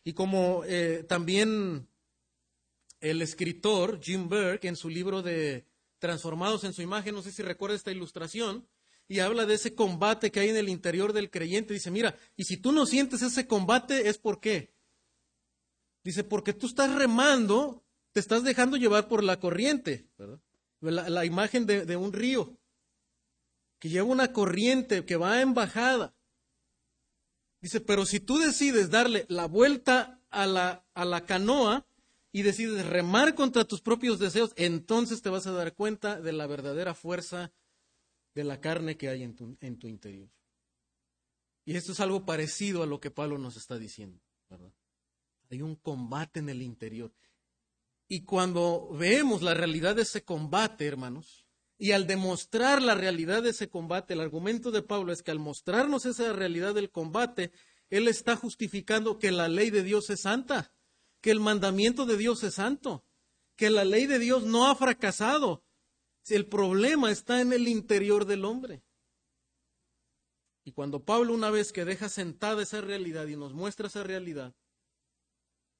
Y 0.02 0.14
como 0.14 0.64
eh, 0.66 1.04
también 1.08 1.88
el 3.00 3.22
escritor 3.22 4.00
Jim 4.02 4.28
Burke 4.28 4.66
en 4.66 4.76
su 4.76 4.88
libro 4.88 5.22
de 5.22 5.64
Transformados 6.00 6.64
en 6.64 6.72
su 6.72 6.82
imagen, 6.82 7.14
no 7.14 7.22
sé 7.22 7.30
si 7.30 7.42
recuerda 7.42 7.76
esta 7.76 7.92
ilustración, 7.92 8.66
y 9.06 9.20
habla 9.20 9.44
de 9.44 9.54
ese 9.54 9.74
combate 9.74 10.32
que 10.32 10.40
hay 10.40 10.48
en 10.48 10.56
el 10.56 10.68
interior 10.68 11.12
del 11.12 11.30
creyente. 11.30 11.74
Dice, 11.74 11.90
mira, 11.90 12.16
y 12.36 12.44
si 12.44 12.56
tú 12.56 12.72
no 12.72 12.86
sientes 12.86 13.22
ese 13.22 13.46
combate 13.46 14.08
es 14.08 14.18
por 14.18 14.40
qué. 14.40 14.72
Dice, 16.02 16.24
porque 16.24 16.52
tú 16.52 16.66
estás 16.66 16.94
remando, 16.94 17.84
te 18.12 18.20
estás 18.20 18.42
dejando 18.42 18.76
llevar 18.76 19.08
por 19.08 19.22
la 19.22 19.38
corriente, 19.38 20.08
¿verdad? 20.16 20.40
La, 20.80 21.24
imagen 21.26 21.66
de, 21.66 21.96
un 21.96 22.12
río 22.12 22.56
que 23.78 23.90
lleva 23.90 24.06
una 24.06 24.32
corriente 24.32 25.04
que 25.04 25.16
va 25.16 25.42
en 25.42 25.52
bajada. 25.52 26.14
Dice, 27.60 27.80
pero 27.82 28.06
si 28.06 28.18
tú 28.20 28.38
decides 28.38 28.88
darle 28.88 29.26
la 29.28 29.46
vuelta 29.46 30.22
a 30.30 30.46
la, 30.46 30.86
a 30.94 31.04
la 31.04 31.26
canoa 31.26 31.86
y 32.32 32.42
decides 32.42 32.86
remar 32.86 33.34
contra 33.34 33.66
tus 33.66 33.82
propios 33.82 34.18
deseos, 34.18 34.52
entonces 34.56 35.20
te 35.20 35.28
vas 35.28 35.46
a 35.46 35.52
dar 35.52 35.74
cuenta 35.74 36.18
de 36.18 36.32
la 36.32 36.46
verdadera 36.46 36.94
fuerza 36.94 37.52
de 38.34 38.44
la 38.44 38.60
carne 38.60 38.96
que 38.96 39.10
hay 39.10 39.22
en 39.22 39.34
tu, 39.34 39.58
en 39.60 39.78
tu 39.78 39.86
interior. 39.86 40.30
Y 41.66 41.76
esto 41.76 41.92
es 41.92 42.00
algo 42.00 42.24
parecido 42.24 42.82
a 42.82 42.86
lo 42.86 43.00
que 43.00 43.10
Pablo 43.10 43.36
nos 43.36 43.56
está 43.56 43.78
diciendo, 43.78 44.18
¿verdad? 44.48 44.72
Hay 45.50 45.62
un 45.62 45.76
combate 45.76 46.40
en 46.40 46.48
el 46.48 46.62
interior. 46.62 47.12
Y 48.08 48.24
cuando 48.24 48.88
vemos 48.92 49.42
la 49.42 49.54
realidad 49.54 49.96
de 49.96 50.02
ese 50.02 50.24
combate, 50.24 50.86
hermanos, 50.86 51.46
y 51.78 51.92
al 51.92 52.06
demostrar 52.06 52.82
la 52.82 52.94
realidad 52.94 53.42
de 53.42 53.50
ese 53.50 53.68
combate, 53.68 54.14
el 54.14 54.20
argumento 54.20 54.70
de 54.70 54.82
Pablo 54.82 55.12
es 55.12 55.22
que 55.22 55.30
al 55.30 55.38
mostrarnos 55.38 56.06
esa 56.06 56.32
realidad 56.32 56.74
del 56.74 56.90
combate, 56.90 57.52
él 57.88 58.06
está 58.06 58.36
justificando 58.36 59.18
que 59.18 59.32
la 59.32 59.48
ley 59.48 59.70
de 59.70 59.82
Dios 59.82 60.10
es 60.10 60.22
santa, 60.22 60.72
que 61.20 61.30
el 61.30 61.40
mandamiento 61.40 62.06
de 62.06 62.16
Dios 62.16 62.42
es 62.44 62.54
santo, 62.54 63.04
que 63.56 63.70
la 63.70 63.84
ley 63.84 64.06
de 64.06 64.18
Dios 64.18 64.44
no 64.44 64.68
ha 64.68 64.74
fracasado. 64.74 65.64
El 66.28 66.46
problema 66.46 67.10
está 67.10 67.40
en 67.40 67.52
el 67.52 67.66
interior 67.66 68.24
del 68.24 68.44
hombre. 68.44 68.84
Y 70.64 70.72
cuando 70.72 71.04
Pablo 71.04 71.34
una 71.34 71.50
vez 71.50 71.72
que 71.72 71.84
deja 71.84 72.08
sentada 72.08 72.62
esa 72.62 72.80
realidad 72.80 73.26
y 73.26 73.36
nos 73.36 73.54
muestra 73.54 73.88
esa 73.88 74.04
realidad, 74.04 74.54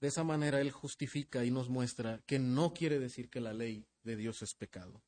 de 0.01 0.09
esa 0.09 0.25
manera 0.25 0.61
Él 0.61 0.71
justifica 0.71 1.45
y 1.45 1.51
nos 1.51 1.69
muestra 1.69 2.21
que 2.27 2.39
no 2.39 2.73
quiere 2.73 2.99
decir 2.99 3.29
que 3.29 3.41
la 3.41 3.53
ley 3.53 3.87
de 4.03 4.17
Dios 4.17 4.43
es 4.43 4.55
pecado. 4.55 5.03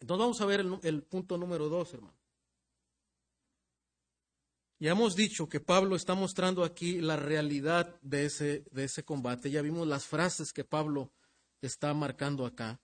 Entonces 0.00 0.20
vamos 0.20 0.40
a 0.40 0.46
ver 0.46 0.66
el, 0.82 1.02
punto 1.04 1.38
número 1.38 1.68
dos, 1.68 1.94
hermano. 1.94 2.18
Ya 4.80 4.90
hemos 4.90 5.14
dicho 5.14 5.48
que 5.48 5.60
Pablo 5.60 5.94
está 5.96 6.14
mostrando 6.14 6.64
aquí 6.64 7.00
la 7.00 7.16
realidad 7.16 7.98
de 8.02 8.26
ese, 8.26 8.64
de 8.72 8.84
ese 8.84 9.04
combate. 9.04 9.50
Ya 9.50 9.62
vimos 9.62 9.86
las 9.86 10.06
frases 10.06 10.52
que 10.52 10.64
Pablo 10.64 11.12
está 11.62 11.94
marcando 11.94 12.44
acá. 12.44 12.80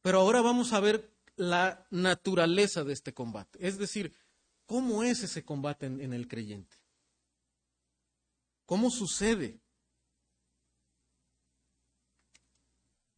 Pero 0.00 0.20
ahora 0.20 0.40
vamos 0.40 0.72
a 0.72 0.80
ver 0.80 1.12
la 1.36 1.86
naturaleza 1.90 2.82
de 2.82 2.94
este 2.94 3.12
combate. 3.12 3.58
Es 3.64 3.78
decir, 3.78 4.16
¿cómo 4.64 5.02
es 5.02 5.22
ese 5.22 5.44
combate 5.44 5.86
en 5.86 6.12
el 6.12 6.26
creyente? 6.26 6.76
¿Cómo 8.64 8.90
sucede? 8.90 9.60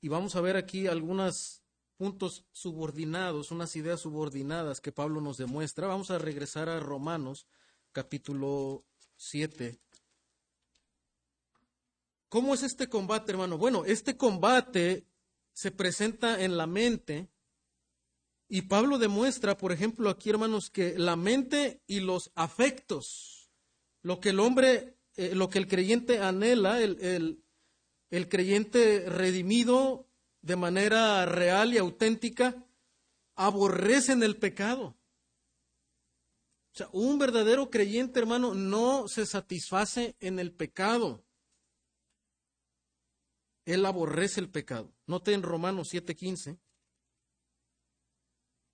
Y 0.01 0.09
vamos 0.09 0.35
a 0.35 0.41
ver 0.41 0.57
aquí 0.57 0.87
algunas 0.87 1.63
puntos 1.97 2.47
subordinados, 2.53 3.51
unas 3.51 3.77
ideas 3.77 4.01
subordinadas 4.01 4.81
que 4.81 4.93
Pablo 4.93 5.21
nos 5.21 5.37
demuestra. 5.37 5.87
Vamos 5.87 6.11
a 6.11 6.19
regresar 6.19 6.71
a 6.71 6.81
Romanos 6.81 7.47
capítulo 7.93 8.87
7. 9.17 9.79
¿Cómo 12.31 12.55
es 12.55 12.63
este 12.63 12.89
combate, 12.89 13.33
hermano? 13.33 13.59
Bueno, 13.59 13.85
este 13.85 14.17
combate 14.17 15.07
se 15.53 15.71
presenta 15.71 16.43
en 16.43 16.57
la 16.57 16.67
mente 16.67 17.29
y 18.49 18.63
Pablo 18.63 18.97
demuestra, 18.99 19.59
por 19.59 19.73
ejemplo, 19.73 20.09
aquí, 20.09 20.31
hermanos, 20.31 20.71
que 20.71 20.99
la 20.99 21.17
mente 21.17 21.83
y 21.87 22.01
los 22.01 22.33
afectos, 22.35 23.51
lo 24.01 24.21
que 24.21 24.31
el 24.31 24.41
hombre, 24.41 24.97
eh, 25.17 25.35
lo 25.35 25.51
que 25.51 25.59
el 25.59 25.69
creyente 25.69 26.21
anhela, 26.21 26.81
el, 26.81 26.99
el 27.01 27.45
creyente 28.29 29.09
redimido 29.09 30.07
de 30.42 30.57
manera 30.57 31.25
real 31.27 31.73
y 31.73 31.79
auténtica, 31.79 32.66
aborrecen 33.37 34.23
el 34.23 34.37
pecado. 34.37 34.96
O 36.73 36.77
sea, 36.77 36.88
un 36.92 37.18
verdadero 37.18 37.70
creyente, 37.70 38.20
hermano, 38.20 38.55
no 38.55 39.09
se 39.09 39.27
satisface 39.27 40.16
en 40.20 40.38
el 40.38 40.53
pecado. 40.53 41.25
Él 43.64 43.85
aborrece 43.87 44.40
el 44.40 44.51
pecado. 44.51 44.92
Note 45.07 45.33
en 45.33 45.42
Romanos 45.42 45.88
7:15, 45.92 46.59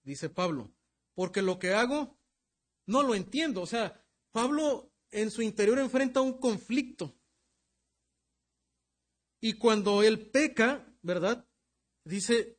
dice 0.03 0.29
Pablo, 0.31 0.72
porque 1.14 1.42
lo 1.42 1.59
que 1.59 1.72
hago 1.72 2.18
no 2.87 3.03
lo 3.03 3.14
entiendo. 3.14 3.62
O 3.62 3.66
sea, 3.66 4.05
Pablo 4.31 4.92
en 5.11 5.31
su 5.31 5.42
interior 5.42 5.79
enfrenta 5.79 6.20
un 6.20 6.38
conflicto. 6.38 7.16
Y 9.40 9.55
cuando 9.55 10.03
él 10.03 10.31
peca, 10.31 10.87
¿verdad? 11.03 11.46
Dice, 12.05 12.59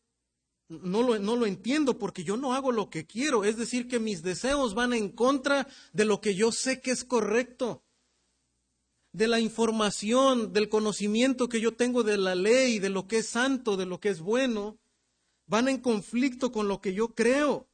no 0.69 1.01
lo, 1.01 1.17
no 1.19 1.35
lo 1.35 1.45
entiendo 1.45 1.97
porque 1.97 2.23
yo 2.23 2.37
no 2.37 2.53
hago 2.53 2.71
lo 2.71 2.89
que 2.89 3.05
quiero. 3.05 3.43
Es 3.43 3.57
decir, 3.57 3.87
que 3.87 3.99
mis 3.99 4.21
deseos 4.21 4.73
van 4.73 4.93
en 4.93 5.09
contra 5.09 5.67
de 5.93 6.05
lo 6.05 6.21
que 6.21 6.35
yo 6.35 6.51
sé 6.51 6.81
que 6.81 6.91
es 6.91 7.03
correcto. 7.03 7.83
De 9.13 9.27
la 9.27 9.39
información, 9.39 10.53
del 10.53 10.69
conocimiento 10.69 11.49
que 11.49 11.61
yo 11.61 11.75
tengo 11.75 12.03
de 12.03 12.17
la 12.17 12.35
ley, 12.35 12.79
de 12.79 12.89
lo 12.89 13.07
que 13.07 13.19
es 13.19 13.27
santo, 13.27 13.77
de 13.77 13.85
lo 13.85 13.99
que 13.99 14.09
es 14.09 14.19
bueno, 14.19 14.77
van 15.47 15.69
en 15.69 15.79
conflicto 15.79 16.51
con 16.51 16.67
lo 16.67 16.81
que 16.81 16.93
yo 16.93 17.15
creo. 17.15 17.67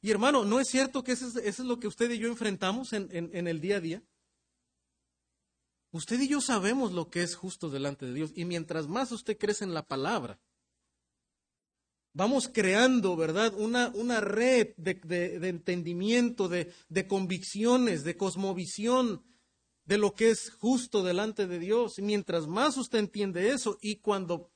Y 0.00 0.10
hermano, 0.10 0.44
¿no 0.44 0.58
es 0.58 0.68
cierto 0.68 1.04
que 1.04 1.12
eso 1.12 1.38
es, 1.38 1.58
lo 1.60 1.78
que 1.78 1.86
usted 1.86 2.10
y 2.10 2.18
yo 2.18 2.26
enfrentamos 2.26 2.92
en, 2.92 3.08
en 3.12 3.46
el 3.46 3.60
día 3.60 3.76
a 3.76 3.80
día? 3.80 4.02
Usted 5.92 6.20
y 6.20 6.28
yo 6.28 6.40
sabemos 6.40 6.92
lo 6.92 7.10
que 7.10 7.22
es 7.22 7.36
justo 7.36 7.68
delante 7.68 8.06
de 8.06 8.14
Dios. 8.14 8.32
Y 8.34 8.46
mientras 8.46 8.88
más 8.88 9.12
usted 9.12 9.36
crece 9.36 9.64
en 9.64 9.74
la 9.74 9.86
palabra, 9.86 10.40
vamos 12.14 12.48
creando, 12.48 13.14
¿verdad? 13.14 13.52
Una, 13.56 13.92
una 13.94 14.20
red 14.20 14.74
de, 14.76 15.38
entendimiento, 15.48 16.48
de, 16.48 16.72
de, 16.88 17.06
convicciones, 17.06 18.04
de 18.04 18.16
cosmovisión 18.16 19.22
de 19.84 19.98
lo 19.98 20.14
que 20.14 20.30
es 20.30 20.50
justo 20.50 21.02
delante 21.02 21.46
de 21.46 21.58
Dios. 21.58 21.98
Y 21.98 22.02
mientras 22.02 22.46
más 22.46 22.78
usted 22.78 22.98
entiende 22.98 23.50
eso 23.50 23.78
y 23.82 23.96
cuando, 23.96 24.50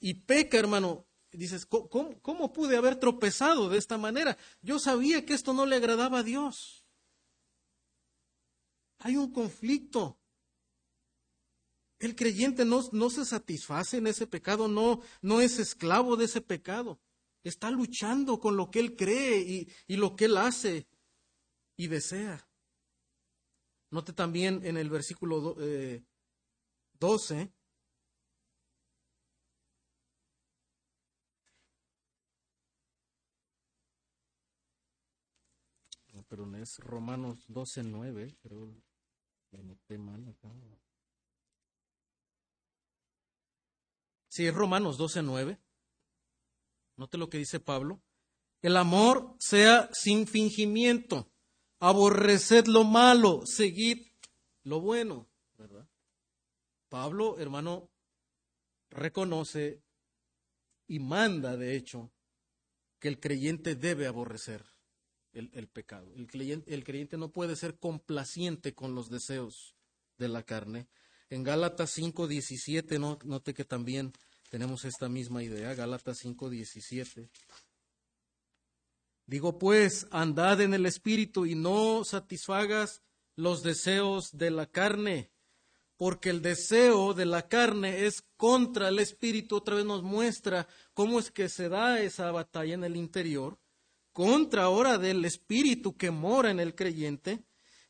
y 0.00 0.14
peca, 0.14 0.58
hermano, 0.58 1.06
dices, 1.30 1.64
¿cómo, 1.64 2.20
¿cómo 2.20 2.52
pude 2.52 2.76
haber 2.76 2.96
tropezado 2.96 3.68
de 3.68 3.78
esta 3.78 3.98
manera? 3.98 4.36
Yo 4.60 4.80
sabía 4.80 5.24
que 5.24 5.34
esto 5.34 5.52
no 5.52 5.64
le 5.64 5.76
agradaba 5.76 6.18
a 6.18 6.22
Dios. 6.24 6.86
Hay 8.98 9.16
un 9.16 9.32
conflicto. 9.32 10.18
El 12.02 12.16
creyente 12.16 12.64
no, 12.64 12.82
no, 12.90 13.10
se 13.10 13.24
satisface 13.24 13.98
en 13.98 14.08
ese 14.08 14.26
pecado, 14.26 14.66
no, 14.66 15.02
no 15.20 15.40
es 15.40 15.60
esclavo 15.60 16.16
de 16.16 16.24
ese 16.24 16.40
pecado. 16.40 17.00
Está 17.44 17.70
luchando 17.70 18.40
con 18.40 18.56
lo 18.56 18.72
que 18.72 18.80
él 18.80 18.96
cree 18.96 19.38
y, 19.38 19.68
y 19.86 19.96
lo 19.96 20.16
que 20.16 20.24
él 20.24 20.36
hace 20.36 20.88
y 21.76 21.86
desea. 21.86 22.44
Note 23.92 24.12
también 24.12 24.66
en 24.66 24.78
el 24.78 24.90
versículo 24.90 25.54
eh, 25.60 26.02
12. 26.98 27.52
pero 36.28 36.46
no 36.46 36.56
es 36.56 36.78
Romanos 36.78 37.44
12, 37.48 37.84
9, 37.84 38.34
pero 38.42 38.74
lo 39.50 39.62
noté 39.62 39.98
mal 39.98 40.26
acá. 40.26 40.48
Sí, 44.32 44.46
es 44.46 44.54
Romanos 44.54 44.98
12.9. 44.98 45.58
Note 46.96 47.18
lo 47.18 47.28
que 47.28 47.36
dice 47.36 47.60
Pablo. 47.60 48.00
El 48.62 48.78
amor 48.78 49.36
sea 49.38 49.90
sin 49.92 50.26
fingimiento. 50.26 51.30
Aborreced 51.80 52.64
lo 52.66 52.84
malo, 52.84 53.42
seguid 53.44 54.06
lo 54.62 54.80
bueno. 54.80 55.28
Pablo, 56.88 57.38
hermano, 57.40 57.90
reconoce 58.88 59.82
y 60.86 60.98
manda, 60.98 61.58
de 61.58 61.76
hecho, 61.76 62.10
que 63.00 63.08
el 63.08 63.20
creyente 63.20 63.74
debe 63.74 64.06
aborrecer 64.06 64.64
el, 65.34 65.68
pecado. 65.68 66.10
El 66.14 66.64
el 66.66 66.84
creyente 66.84 67.18
no 67.18 67.32
puede 67.32 67.54
ser 67.54 67.78
complaciente 67.78 68.74
con 68.74 68.94
los 68.94 69.10
deseos 69.10 69.76
de 70.16 70.28
la 70.28 70.42
carne 70.42 70.88
en 71.32 71.44
Gálatas 71.44 71.96
5.17, 71.96 73.00
no, 73.00 73.18
note 73.24 73.54
que 73.54 73.64
también 73.64 74.12
tenemos 74.50 74.84
esta 74.84 75.08
misma 75.08 75.42
idea, 75.42 75.72
Gálatas 75.72 76.22
5.17. 76.22 77.30
Digo 79.24 79.58
pues, 79.58 80.06
andad 80.10 80.60
en 80.60 80.74
el 80.74 80.84
Espíritu 80.84 81.46
y 81.46 81.54
no 81.54 82.04
satisfagas 82.04 83.00
los 83.34 83.62
deseos 83.62 84.36
de 84.36 84.50
la 84.50 84.66
carne, 84.66 85.30
porque 85.96 86.28
el 86.28 86.42
deseo 86.42 87.14
de 87.14 87.24
la 87.24 87.48
carne 87.48 88.04
es 88.04 88.22
contra 88.36 88.88
el 88.88 88.98
Espíritu. 88.98 89.56
Otra 89.56 89.76
vez 89.76 89.86
nos 89.86 90.02
muestra 90.02 90.68
cómo 90.92 91.18
es 91.18 91.30
que 91.30 91.48
se 91.48 91.70
da 91.70 92.02
esa 92.02 92.30
batalla 92.30 92.74
en 92.74 92.84
el 92.84 92.94
interior, 92.94 93.58
contra 94.12 94.64
ahora 94.64 94.98
del 94.98 95.24
Espíritu 95.24 95.96
que 95.96 96.10
mora 96.10 96.50
en 96.50 96.60
el 96.60 96.74
creyente, 96.74 97.42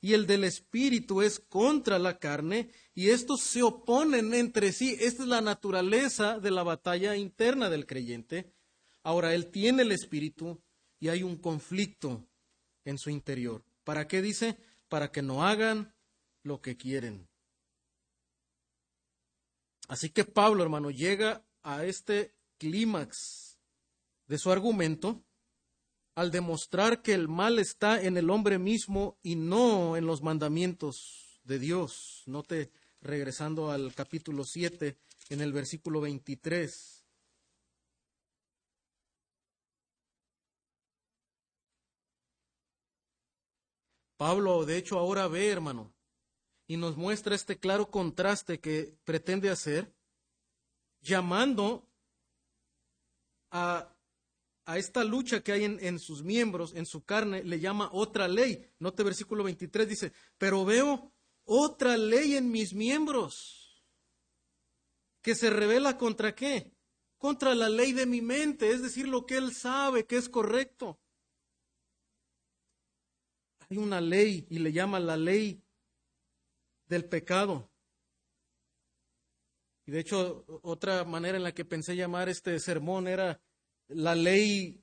y 0.02 0.14
el 0.14 0.26
del 0.26 0.42
Espíritu 0.42 1.22
es 1.22 1.38
contra 1.38 2.00
la 2.00 2.18
carne, 2.18 2.70
y 2.92 3.10
estos 3.10 3.40
se 3.40 3.62
oponen 3.62 4.34
entre 4.34 4.72
sí. 4.72 4.96
Esta 5.00 5.22
es 5.22 5.28
la 5.28 5.40
naturaleza 5.40 6.40
de 6.40 6.50
la 6.50 6.64
batalla 6.64 7.16
interna 7.16 7.70
del 7.70 7.86
creyente. 7.86 8.52
Ahora, 9.04 9.32
él 9.32 9.52
tiene 9.52 9.82
el 9.82 9.92
Espíritu 9.92 10.60
y 10.98 11.08
hay 11.08 11.22
un 11.22 11.36
conflicto 11.36 12.26
en 12.84 12.98
su 12.98 13.10
interior. 13.10 13.64
¿Para 13.84 14.08
qué 14.08 14.20
dice? 14.20 14.58
Para 14.88 15.12
que 15.12 15.22
no 15.22 15.46
hagan 15.46 15.94
lo 16.42 16.60
que 16.60 16.76
quieren. 16.76 17.28
Así 19.86 20.10
que 20.10 20.24
Pablo, 20.24 20.64
hermano, 20.64 20.90
llega 20.90 21.46
a 21.62 21.84
este 21.84 22.34
clímax 22.58 23.56
de 24.26 24.38
su 24.38 24.50
argumento 24.50 25.22
al 26.14 26.30
demostrar 26.30 27.02
que 27.02 27.14
el 27.14 27.28
mal 27.28 27.58
está 27.58 28.02
en 28.02 28.16
el 28.16 28.30
hombre 28.30 28.58
mismo 28.58 29.18
y 29.22 29.36
no 29.36 29.96
en 29.96 30.06
los 30.06 30.22
mandamientos 30.22 31.40
de 31.44 31.58
Dios. 31.58 32.22
Note, 32.26 32.70
regresando 33.00 33.70
al 33.70 33.94
capítulo 33.94 34.44
7, 34.44 34.96
en 35.30 35.40
el 35.40 35.52
versículo 35.52 36.00
23. 36.00 37.06
Pablo, 44.16 44.64
de 44.64 44.76
hecho, 44.76 44.98
ahora 44.98 45.26
ve, 45.26 45.48
hermano, 45.48 45.92
y 46.68 46.76
nos 46.76 46.96
muestra 46.96 47.34
este 47.34 47.58
claro 47.58 47.90
contraste 47.90 48.60
que 48.60 48.96
pretende 49.04 49.50
hacer, 49.50 49.92
llamando 51.00 51.88
a 53.50 53.91
a 54.64 54.78
esta 54.78 55.04
lucha 55.04 55.42
que 55.42 55.52
hay 55.52 55.64
en, 55.64 55.98
sus 55.98 56.22
miembros, 56.22 56.74
en 56.74 56.86
su 56.86 57.04
carne, 57.04 57.42
le 57.42 57.60
llama 57.60 57.90
otra 57.92 58.28
ley. 58.28 58.64
Note 58.78 59.02
versículo 59.02 59.44
23, 59.44 59.88
dice, 59.88 60.12
pero 60.38 60.64
veo 60.64 61.12
otra 61.44 61.96
ley 61.96 62.36
en 62.36 62.50
mis 62.50 62.72
miembros 62.72 63.82
que 65.20 65.34
se 65.34 65.50
revela 65.50 65.96
contra 65.98 66.34
qué? 66.34 66.72
Contra 67.18 67.54
la 67.54 67.68
ley 67.68 67.92
de 67.92 68.06
mi 68.06 68.20
mente, 68.20 68.70
es 68.70 68.82
decir, 68.82 69.08
lo 69.08 69.26
que 69.26 69.36
él 69.36 69.52
sabe 69.52 70.06
que 70.06 70.16
es 70.16 70.28
correcto. 70.28 71.00
Hay 73.68 73.78
una 73.78 74.00
ley 74.00 74.46
y 74.50 74.58
le 74.58 74.72
llama 74.72 75.00
la 75.00 75.16
ley 75.16 75.62
del 76.86 77.04
pecado. 77.04 77.70
Y 79.86 79.92
de 79.92 80.00
hecho, 80.00 80.44
otra 80.62 81.04
manera 81.04 81.36
en 81.36 81.42
la 81.42 81.52
que 81.52 81.64
pensé 81.64 81.96
llamar 81.96 82.28
este 82.28 82.58
sermón 82.60 83.08
era 83.08 83.40
la 83.88 84.14
ley 84.14 84.82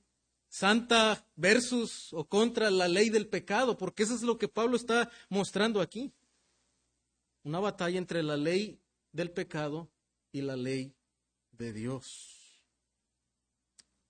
santa 0.50 1.26
versus 1.36 2.12
o 2.14 2.28
contra 2.28 2.70
la 2.70 2.88
ley 2.88 3.10
del 3.10 3.28
pecado, 3.28 3.78
porque 3.78 4.04
eso 4.04 4.16
es 4.16 4.24
lo 4.24 4.38
que 4.38 4.48
Pablo 4.48 4.76
está 4.76 5.10
mostrando 5.30 5.82
aquí. 5.82 6.12
Una 7.44 7.60
batalla 7.60 7.98
entre 7.98 8.24
la 8.24 8.36
ley 8.36 8.82
del 9.12 9.32
pecado 9.32 9.90
y 10.32 10.42
la 10.42 10.56
ley 10.56 10.96
de 11.52 11.74
Dios. 11.74 12.40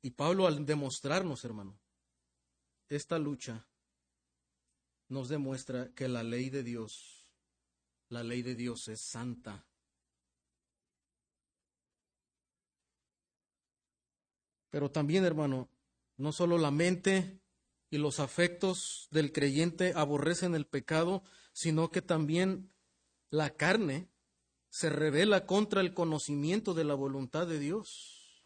Y 0.01 0.11
Pablo 0.11 0.47
al 0.47 0.65
demostrarnos, 0.65 1.43
hermano, 1.43 1.77
esta 2.87 3.19
lucha 3.19 3.67
nos 5.09 5.27
demuestra 5.27 5.93
que 5.93 6.07
la 6.07 6.23
ley 6.23 6.49
de 6.49 6.63
Dios, 6.63 7.27
la 8.07 8.23
ley 8.23 8.41
de 8.41 8.55
Dios 8.55 8.87
es 8.87 9.01
santa. 9.01 9.65
Pero 14.69 14.91
también, 14.91 15.25
hermano, 15.25 15.69
no 16.17 16.31
solo 16.31 16.57
la 16.57 16.71
mente 16.71 17.39
y 17.89 17.97
los 17.97 18.19
afectos 18.19 19.07
del 19.11 19.31
creyente 19.31 19.93
aborrecen 19.95 20.53
el 20.55 20.65
pecado, 20.65 21.23
sino 21.53 21.91
que 21.91 22.01
también 22.01 22.71
la 23.29 23.51
carne 23.51 24.09
se 24.69 24.89
revela 24.89 25.45
contra 25.45 25.81
el 25.81 25.93
conocimiento 25.93 26.73
de 26.73 26.83
la 26.83 26.93
voluntad 26.93 27.47
de 27.47 27.59
Dios. 27.59 28.45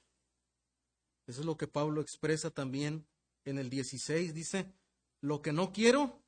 Eso 1.27 1.41
es 1.41 1.45
lo 1.45 1.57
que 1.57 1.67
Pablo 1.67 2.01
expresa 2.01 2.51
también 2.51 3.05
en 3.45 3.57
el 3.57 3.69
16. 3.69 4.33
Dice, 4.33 4.73
lo 5.21 5.41
que 5.41 5.51
no 5.51 5.73
quiero, 5.73 6.21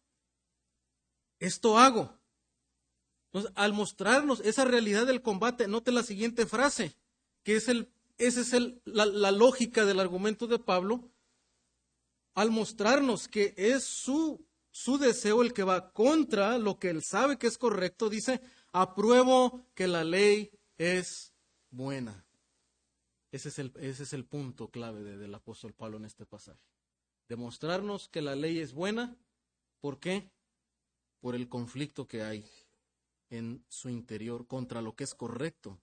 esto 1.40 1.78
hago. 1.78 2.18
Entonces, 3.28 3.52
al 3.56 3.74
mostrarnos 3.74 4.40
esa 4.42 4.66
realidad 4.66 5.06
del 5.06 5.22
combate, 5.22 5.68
note 5.68 5.92
la 5.92 6.04
siguiente 6.04 6.46
frase, 6.46 6.96
que 7.44 7.58
es 7.58 7.68
el, 7.68 7.92
esa 8.18 8.42
es 8.42 8.56
la, 8.86 9.32
lógica 9.32 9.86
del 9.86 10.00
argumento 10.00 10.48
de 10.48 10.60
Pablo, 10.60 11.12
al 12.34 12.52
mostrarnos 12.52 13.28
que 13.28 13.54
es 13.58 13.84
su, 13.84 14.46
su 14.72 14.98
deseo 14.98 15.42
el 15.42 15.54
que 15.54 15.64
va 15.64 15.92
contra 15.92 16.58
lo 16.58 16.80
que 16.80 16.90
él 16.90 17.04
sabe 17.04 17.38
que 17.38 17.48
es 17.48 17.58
correcto, 17.58 18.10
dice, 18.10 18.42
apruebo 18.72 19.66
que 19.74 19.88
la 19.88 20.04
ley 20.04 20.52
es 20.78 21.34
buena. 21.70 22.26
Ese 23.32 23.50
es 23.50 23.60
el, 23.60 23.74
ese 23.78 24.04
es 24.04 24.14
el 24.14 24.26
punto 24.26 24.70
clave 24.70 25.04
del 25.18 25.36
apóstol 25.36 25.74
Pablo 25.74 25.98
en 25.98 26.06
este 26.06 26.26
pasaje. 26.26 26.64
Demostrarnos 27.28 28.08
que 28.08 28.22
la 28.22 28.36
ley 28.36 28.60
es 28.60 28.74
buena. 28.74 29.18
¿Por 29.82 30.00
qué? 30.00 30.32
Por 31.20 31.36
el 31.36 31.50
conflicto 31.50 32.08
que 32.08 32.24
hay 32.24 32.46
en 33.30 33.66
su 33.68 33.90
interior 33.90 34.48
contra 34.48 34.82
lo 34.82 34.96
que 34.96 35.04
es 35.04 35.14
correcto. 35.16 35.80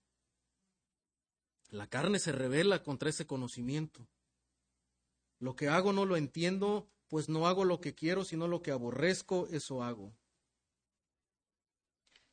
La 1.73 1.87
carne 1.87 2.19
se 2.19 2.33
revela 2.33 2.83
contra 2.83 3.09
ese 3.09 3.27
conocimiento. 3.27 4.07
Lo 5.39 5.57
que 5.57 5.69
hago 5.69 5.95
no 5.95 6.05
lo 6.05 6.19
entiendo, 6.19 6.87
pues 7.09 7.31
no 7.31 7.47
hago 7.47 7.65
lo 7.65 7.81
que 7.81 7.95
quiero, 7.95 8.27
sino 8.27 8.47
lo 8.47 8.61
que 8.61 8.73
aborrezco, 8.73 9.49
eso 9.51 9.83
hago. 9.83 10.15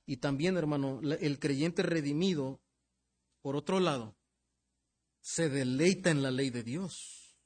Y 0.06 0.18
también, 0.18 0.58
hermano, 0.58 1.00
el 1.02 1.40
creyente 1.40 1.84
redimido, 1.84 2.60
por 3.42 3.56
otro 3.56 3.80
lado, 3.80 4.14
se 5.22 5.48
deleita 5.48 6.12
en 6.12 6.22
la 6.22 6.32
ley 6.32 6.50
de 6.50 6.64
Dios. 6.64 7.38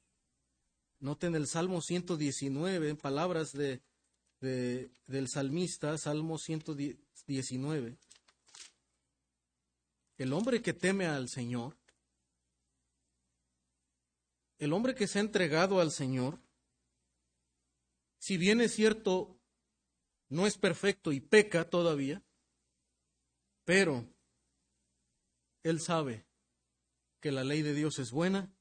Noten 0.99 1.36
el 1.36 1.45
Salmo 1.45 1.82
119, 1.82 2.95
palabras 2.95 3.51
de, 3.51 3.84
de, 4.41 4.89
del 5.06 5.29
salmista, 5.29 5.95
Salmo 5.99 6.39
119. 6.39 7.97
El 10.17 10.34
hombre 10.34 10.63
que 10.63 10.73
teme 10.73 11.06
al 11.06 11.29
Señor, 11.29 11.77
el 14.60 14.74
hombre 14.74 14.96
que 14.96 15.08
se 15.08 15.20
ha 15.20 15.22
entregado 15.22 15.80
al 15.80 15.92
Señor, 15.92 16.39
si 18.18 18.38
bien 18.38 18.62
es 18.62 18.74
cierto, 18.74 19.38
no 20.30 20.48
es 20.48 20.58
perfecto 20.58 21.12
y 21.12 21.20
peca 21.20 21.70
todavía, 21.70 22.24
pero 23.66 24.08
él 25.63 25.80
sabe 25.80 26.26
que 27.20 27.32
la 27.32 27.44
ley 27.44 27.62
de 27.62 27.74
Dios 27.74 28.00
es 28.00 28.12
buena 28.12 28.54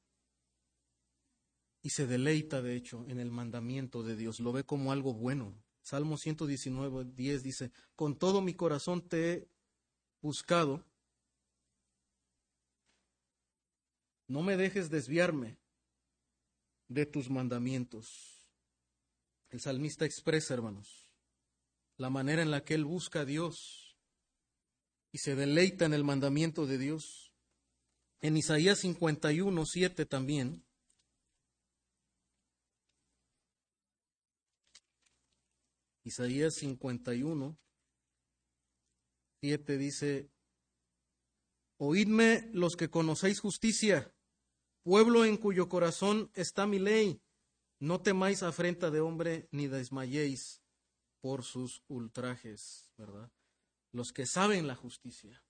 y 1.83 1.91
se 1.91 2.07
deleita, 2.07 2.63
de 2.63 2.77
hecho, 2.77 3.05
en 3.09 3.19
el 3.19 3.31
mandamiento 3.31 4.03
de 4.03 4.17
Dios. 4.17 4.39
Lo 4.39 4.53
ve 4.53 4.65
como 4.65 4.93
algo 4.93 5.15
bueno. 5.15 5.61
Salmo 5.83 6.17
119, 6.17 7.05
10 7.13 7.43
dice, 7.43 7.73
con 7.97 8.17
todo 8.17 8.41
mi 8.41 8.55
corazón 8.55 9.09
te 9.09 9.33
he 9.33 9.49
buscado. 10.21 10.85
No 14.29 14.43
me 14.43 14.57
dejes 14.57 14.91
desviarme 14.91 15.62
de 16.93 17.07
tus 17.07 17.31
mandamientos. 17.31 18.43
El 19.51 19.61
salmista 19.61 20.05
expresa, 20.05 20.55
hermanos, 20.55 21.09
la 21.97 22.11
manera 22.11 22.43
en 22.43 22.51
la 22.51 22.65
que 22.65 22.75
él 22.75 22.85
busca 22.85 23.21
a 23.21 23.25
Dios 23.25 23.99
y 25.13 25.19
se 25.19 25.35
deleita 25.35 25.85
en 25.85 25.95
el 25.95 26.05
mandamiento 26.05 26.67
de 26.67 26.79
Dios. 26.79 27.35
En 28.21 28.37
Isaías 28.37 28.79
51, 28.81 29.67
7 29.67 30.07
también. 30.07 30.65
Isaías 36.05 36.55
51, 36.55 37.59
7 39.41 39.79
dice, 39.79 40.31
Oídme 41.77 42.49
los 42.53 42.77
que 42.77 42.89
conocéis 42.89 43.41
justicia, 43.41 44.15
pueblo 44.83 45.25
en 45.25 45.37
cuyo 45.37 45.69
corazón 45.69 46.31
está 46.35 46.67
mi 46.67 46.79
ley, 46.79 47.21
no 47.79 48.01
temáis 48.01 48.43
afrenta 48.43 48.91
de 48.91 49.01
hombre 49.01 49.49
ni 49.51 49.67
desmayéis 49.67 50.63
por 51.21 51.45
sus 51.45 51.83
ultrajes, 51.89 52.91
¿verdad? 52.97 53.31
los 53.93 54.13
que 54.13 54.27
saben 54.27 54.67
la 54.67 54.75
justicia, 54.75 55.43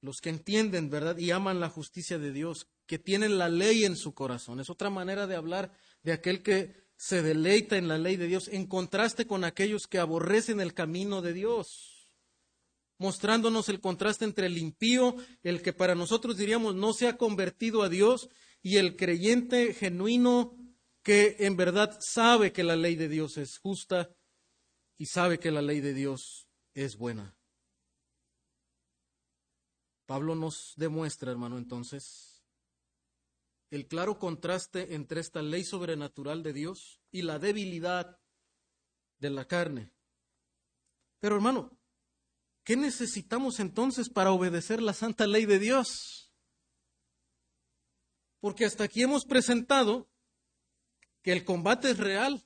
los 0.00 0.20
que 0.20 0.30
entienden, 0.30 0.88
¿verdad? 0.88 1.18
Y 1.18 1.32
aman 1.32 1.60
la 1.60 1.68
justicia 1.68 2.18
de 2.18 2.32
Dios, 2.32 2.68
que 2.86 2.98
tienen 2.98 3.38
la 3.38 3.48
ley 3.48 3.84
en 3.84 3.96
su 3.96 4.14
corazón. 4.14 4.60
Es 4.60 4.70
otra 4.70 4.88
manera 4.88 5.26
de 5.26 5.34
hablar 5.34 5.72
de 6.02 6.12
aquel 6.12 6.42
que 6.42 6.86
se 6.96 7.22
deleita 7.22 7.76
en 7.76 7.88
la 7.88 7.98
ley 7.98 8.16
de 8.16 8.28
Dios, 8.28 8.48
en 8.48 8.66
contraste 8.66 9.26
con 9.26 9.44
aquellos 9.44 9.86
que 9.86 9.98
aborrecen 9.98 10.60
el 10.60 10.72
camino 10.72 11.20
de 11.20 11.32
Dios, 11.32 12.12
mostrándonos 12.98 13.68
el 13.68 13.80
contraste 13.80 14.24
entre 14.24 14.46
el 14.46 14.56
impío, 14.56 15.16
el 15.42 15.60
que 15.60 15.72
para 15.72 15.94
nosotros 15.94 16.36
diríamos 16.36 16.74
no 16.74 16.92
se 16.92 17.08
ha 17.08 17.16
convertido 17.16 17.82
a 17.82 17.88
Dios, 17.88 18.30
y 18.62 18.76
el 18.76 18.96
creyente 18.96 19.74
genuino 19.74 20.56
que 21.02 21.36
en 21.40 21.56
verdad 21.56 21.96
sabe 22.00 22.52
que 22.52 22.64
la 22.64 22.76
ley 22.76 22.96
de 22.96 23.08
Dios 23.08 23.36
es 23.36 23.58
justa 23.58 24.10
y 24.98 25.06
sabe 25.06 25.38
que 25.38 25.50
la 25.50 25.62
ley 25.62 25.80
de 25.80 25.94
Dios 25.94 26.48
es 26.74 26.96
buena. 26.96 27.36
Pablo 30.06 30.34
nos 30.34 30.74
demuestra, 30.76 31.32
hermano, 31.32 31.58
entonces, 31.58 32.44
el 33.70 33.88
claro 33.88 34.18
contraste 34.18 34.94
entre 34.94 35.20
esta 35.20 35.42
ley 35.42 35.64
sobrenatural 35.64 36.42
de 36.42 36.52
Dios 36.52 37.00
y 37.10 37.22
la 37.22 37.38
debilidad 37.38 38.18
de 39.18 39.30
la 39.30 39.46
carne. 39.46 39.92
Pero, 41.20 41.36
hermano, 41.36 41.76
¿qué 42.64 42.76
necesitamos 42.76 43.58
entonces 43.58 44.08
para 44.08 44.32
obedecer 44.32 44.80
la 44.80 44.92
santa 44.92 45.26
ley 45.26 45.44
de 45.46 45.58
Dios? 45.58 46.25
Porque 48.40 48.64
hasta 48.64 48.84
aquí 48.84 49.02
hemos 49.02 49.24
presentado 49.24 50.08
que 51.22 51.32
el 51.32 51.44
combate 51.44 51.90
es 51.90 51.98
real. 51.98 52.44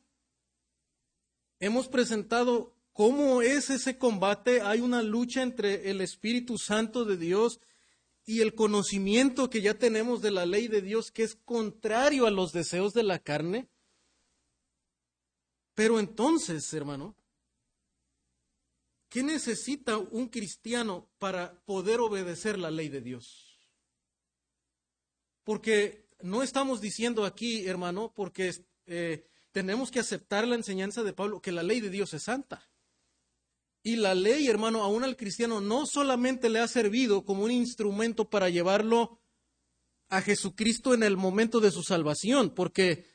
Hemos 1.58 1.88
presentado 1.88 2.74
¿Cómo 3.00 3.40
es 3.40 3.70
ese 3.70 3.96
combate? 3.96 4.60
Hay 4.60 4.80
una 4.80 5.02
lucha 5.02 5.40
entre 5.42 5.90
el 5.90 6.02
Espíritu 6.02 6.58
Santo 6.58 7.06
de 7.06 7.16
Dios 7.16 7.60
y 8.26 8.40
el 8.42 8.54
conocimiento 8.54 9.48
que 9.48 9.62
ya 9.62 9.72
tenemos 9.72 10.20
de 10.20 10.30
la 10.30 10.44
ley 10.44 10.68
de 10.68 10.82
Dios 10.82 11.10
que 11.10 11.22
es 11.22 11.34
contrario 11.34 12.26
a 12.26 12.30
los 12.30 12.52
deseos 12.52 12.92
de 12.92 13.02
la 13.02 13.18
carne. 13.18 13.70
Pero 15.74 15.98
entonces, 15.98 16.70
hermano, 16.74 17.16
¿qué 19.08 19.22
necesita 19.22 19.96
un 19.96 20.28
cristiano 20.28 21.08
para 21.18 21.58
poder 21.64 22.00
obedecer 22.00 22.58
la 22.58 22.70
ley 22.70 22.90
de 22.90 23.00
Dios? 23.00 23.49
Porque 25.44 26.06
no 26.22 26.42
estamos 26.42 26.80
diciendo 26.80 27.24
aquí, 27.24 27.66
hermano, 27.66 28.12
porque 28.14 28.52
eh, 28.86 29.26
tenemos 29.52 29.90
que 29.90 30.00
aceptar 30.00 30.46
la 30.46 30.54
enseñanza 30.54 31.02
de 31.02 31.12
Pablo, 31.12 31.40
que 31.40 31.52
la 31.52 31.62
ley 31.62 31.80
de 31.80 31.90
Dios 31.90 32.14
es 32.14 32.24
santa. 32.24 32.68
Y 33.82 33.96
la 33.96 34.14
ley, 34.14 34.46
hermano, 34.48 34.82
aún 34.82 35.04
al 35.04 35.16
cristiano 35.16 35.60
no 35.60 35.86
solamente 35.86 36.50
le 36.50 36.60
ha 36.60 36.68
servido 36.68 37.24
como 37.24 37.44
un 37.44 37.50
instrumento 37.50 38.28
para 38.28 38.50
llevarlo 38.50 39.20
a 40.08 40.20
Jesucristo 40.20 40.92
en 40.92 41.02
el 41.02 41.16
momento 41.16 41.60
de 41.60 41.70
su 41.70 41.82
salvación, 41.82 42.50
porque 42.50 43.06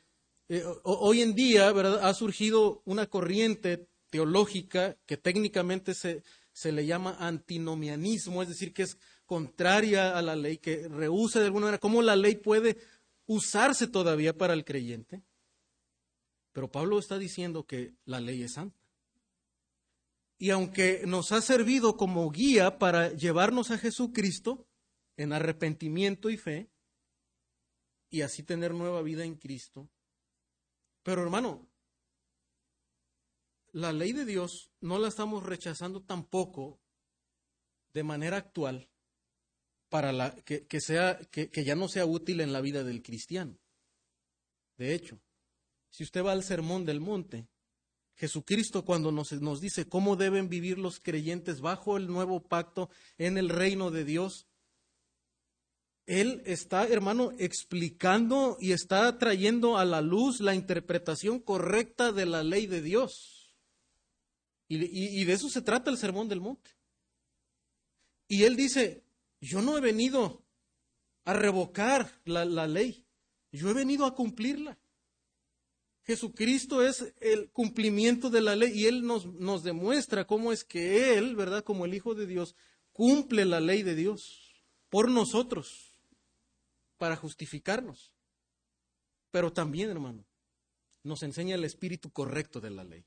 eh, 0.48 0.64
hoy 0.82 1.22
en 1.22 1.34
día 1.34 1.68
ha 1.68 2.14
surgido 2.14 2.82
una 2.84 3.06
corriente 3.06 3.88
teológica 4.10 4.96
que 5.06 5.16
técnicamente 5.16 5.94
se, 5.94 6.22
se 6.52 6.72
le 6.72 6.86
llama 6.86 7.16
antinomianismo, 7.20 8.42
es 8.42 8.48
decir, 8.48 8.72
que 8.72 8.84
es 8.84 8.98
contraria 9.26 10.16
a 10.16 10.22
la 10.22 10.36
ley, 10.36 10.58
que 10.58 10.88
rehúsa 10.88 11.40
de 11.40 11.46
alguna 11.46 11.66
manera 11.66 11.80
cómo 11.80 12.00
la 12.00 12.16
ley 12.16 12.36
puede 12.36 12.78
usarse 13.26 13.88
todavía 13.88 14.36
para 14.36 14.54
el 14.54 14.64
creyente. 14.64 15.22
Pero 16.52 16.70
Pablo 16.70 16.98
está 16.98 17.18
diciendo 17.18 17.66
que 17.66 17.94
la 18.04 18.20
ley 18.20 18.42
es 18.42 18.54
santa. 18.54 18.80
Y 20.38 20.50
aunque 20.50 21.02
nos 21.06 21.32
ha 21.32 21.40
servido 21.40 21.96
como 21.96 22.30
guía 22.30 22.78
para 22.78 23.12
llevarnos 23.12 23.70
a 23.70 23.78
Jesucristo 23.78 24.66
en 25.16 25.32
arrepentimiento 25.32 26.30
y 26.30 26.36
fe, 26.36 26.70
y 28.10 28.22
así 28.22 28.42
tener 28.42 28.72
nueva 28.72 29.02
vida 29.02 29.24
en 29.24 29.34
Cristo. 29.34 29.88
Pero 31.02 31.22
hermano, 31.22 31.66
la 33.72 33.92
ley 33.92 34.12
de 34.12 34.24
Dios 34.24 34.70
no 34.80 34.98
la 34.98 35.08
estamos 35.08 35.42
rechazando 35.42 36.02
tampoco 36.02 36.80
de 37.92 38.04
manera 38.04 38.36
actual 38.36 38.88
para 39.88 40.12
la, 40.12 40.34
que, 40.34 40.80
sea, 40.80 41.18
que, 41.30 41.64
ya 41.64 41.74
no 41.74 41.88
sea 41.88 42.06
útil 42.06 42.40
en 42.40 42.52
la 42.52 42.60
vida 42.60 42.84
del 42.84 43.02
cristiano. 43.02 43.58
De 44.76 44.94
hecho, 44.94 45.20
si 45.90 46.04
usted 46.04 46.24
va 46.24 46.32
al 46.32 46.42
sermón 46.42 46.84
del 46.84 47.00
monte, 47.00 47.48
Jesucristo 48.16 48.84
cuando 48.84 49.12
nos, 49.12 49.32
nos 49.32 49.60
dice 49.60 49.88
cómo 49.88 50.16
deben 50.16 50.48
vivir 50.48 50.78
los 50.78 51.00
creyentes 51.00 51.60
bajo 51.60 51.96
el 51.96 52.08
nuevo 52.08 52.40
pacto 52.40 52.90
en 53.18 53.38
el 53.38 53.48
reino 53.48 53.90
de 53.90 54.04
Dios, 54.04 54.46
Él 56.06 56.42
está, 56.46 56.88
hermano, 56.88 57.32
explicando 57.38 58.56
y 58.60 58.72
está 58.72 59.18
trayendo 59.18 59.78
a 59.78 59.84
la 59.84 60.00
luz 60.00 60.40
la 60.40 60.54
interpretación 60.54 61.40
correcta 61.40 62.12
de 62.12 62.26
la 62.26 62.42
ley 62.42 62.66
de 62.66 62.82
Dios. 62.82 63.54
Y, 64.68 65.20
y 65.20 65.24
de 65.24 65.32
eso 65.32 65.48
se 65.48 65.62
trata 65.62 65.90
el 65.90 65.98
sermón 65.98 66.28
del 66.28 66.40
monte. 66.40 66.72
Y 68.28 68.42
Él 68.42 68.56
dice, 68.56 69.05
yo 69.40 69.62
no 69.62 69.76
he 69.76 69.80
venido 69.80 70.44
a 71.24 71.32
revocar 71.32 72.10
la, 72.24 72.44
ley, 72.66 73.06
yo 73.52 73.70
he 73.70 73.74
venido 73.74 74.06
a 74.06 74.14
cumplirla. 74.14 74.78
Jesucristo 76.04 76.82
es 76.82 77.14
el 77.20 77.50
cumplimiento 77.50 78.30
de 78.30 78.40
la 78.40 78.54
ley 78.54 78.72
y 78.72 78.86
Él 78.86 79.04
nos, 79.04 79.26
nos, 79.26 79.64
demuestra 79.64 80.24
cómo 80.24 80.52
es 80.52 80.62
que 80.62 81.18
Él, 81.18 81.34
¿verdad? 81.34 81.64
Como 81.64 81.84
el 81.84 81.94
Hijo 81.94 82.14
de 82.14 82.26
Dios, 82.26 82.54
cumple 82.92 83.44
la 83.44 83.60
ley 83.60 83.82
de 83.82 83.96
Dios 83.96 84.64
por 84.88 85.10
nosotros, 85.10 86.00
para 86.96 87.16
justificarnos. 87.16 88.12
Pero 89.30 89.52
también, 89.52 89.90
hermano, 89.90 90.24
nos 91.02 91.22
enseña 91.22 91.56
el 91.56 91.64
espíritu 91.64 92.10
correcto 92.10 92.60
de 92.60 92.70
la 92.70 92.84
ley. 92.84 93.04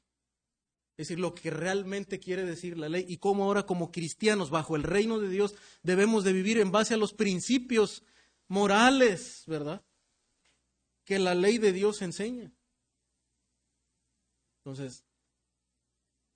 Es 1.00 1.08
decir, 1.08 1.20
lo 1.22 1.34
que 1.34 1.50
realmente 1.50 2.20
quiere 2.20 2.44
decir 2.44 2.78
la 2.78 2.90
ley 2.90 3.06
y 3.08 3.20
cómo 3.20 3.46
ahora 3.46 3.66
como 3.66 3.90
cristianos 3.90 4.50
bajo 4.50 4.76
el 4.76 4.84
reino 4.84 5.18
de 5.18 5.30
Dios 5.30 5.56
debemos 5.82 6.26
de 6.26 6.34
vivir 6.34 6.58
en 6.58 6.74
base 6.74 6.94
a 6.94 6.98
los 6.98 7.14
principios 7.14 8.04
morales, 8.50 9.46
¿verdad? 9.48 9.82
Que 11.06 11.18
la 11.18 11.36
ley 11.36 11.58
de 11.58 11.72
Dios 11.72 12.02
enseña. 12.02 12.52
Entonces, 14.58 15.06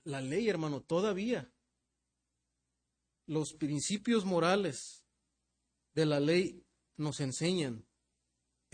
la 0.06 0.22
ley, 0.22 0.48
hermano, 0.48 0.80
todavía 0.80 1.52
los 3.26 3.52
principios 3.56 4.24
morales 4.24 5.04
de 5.94 6.06
la 6.06 6.22
ley 6.22 6.66
nos 6.96 7.20
enseñan 7.20 7.86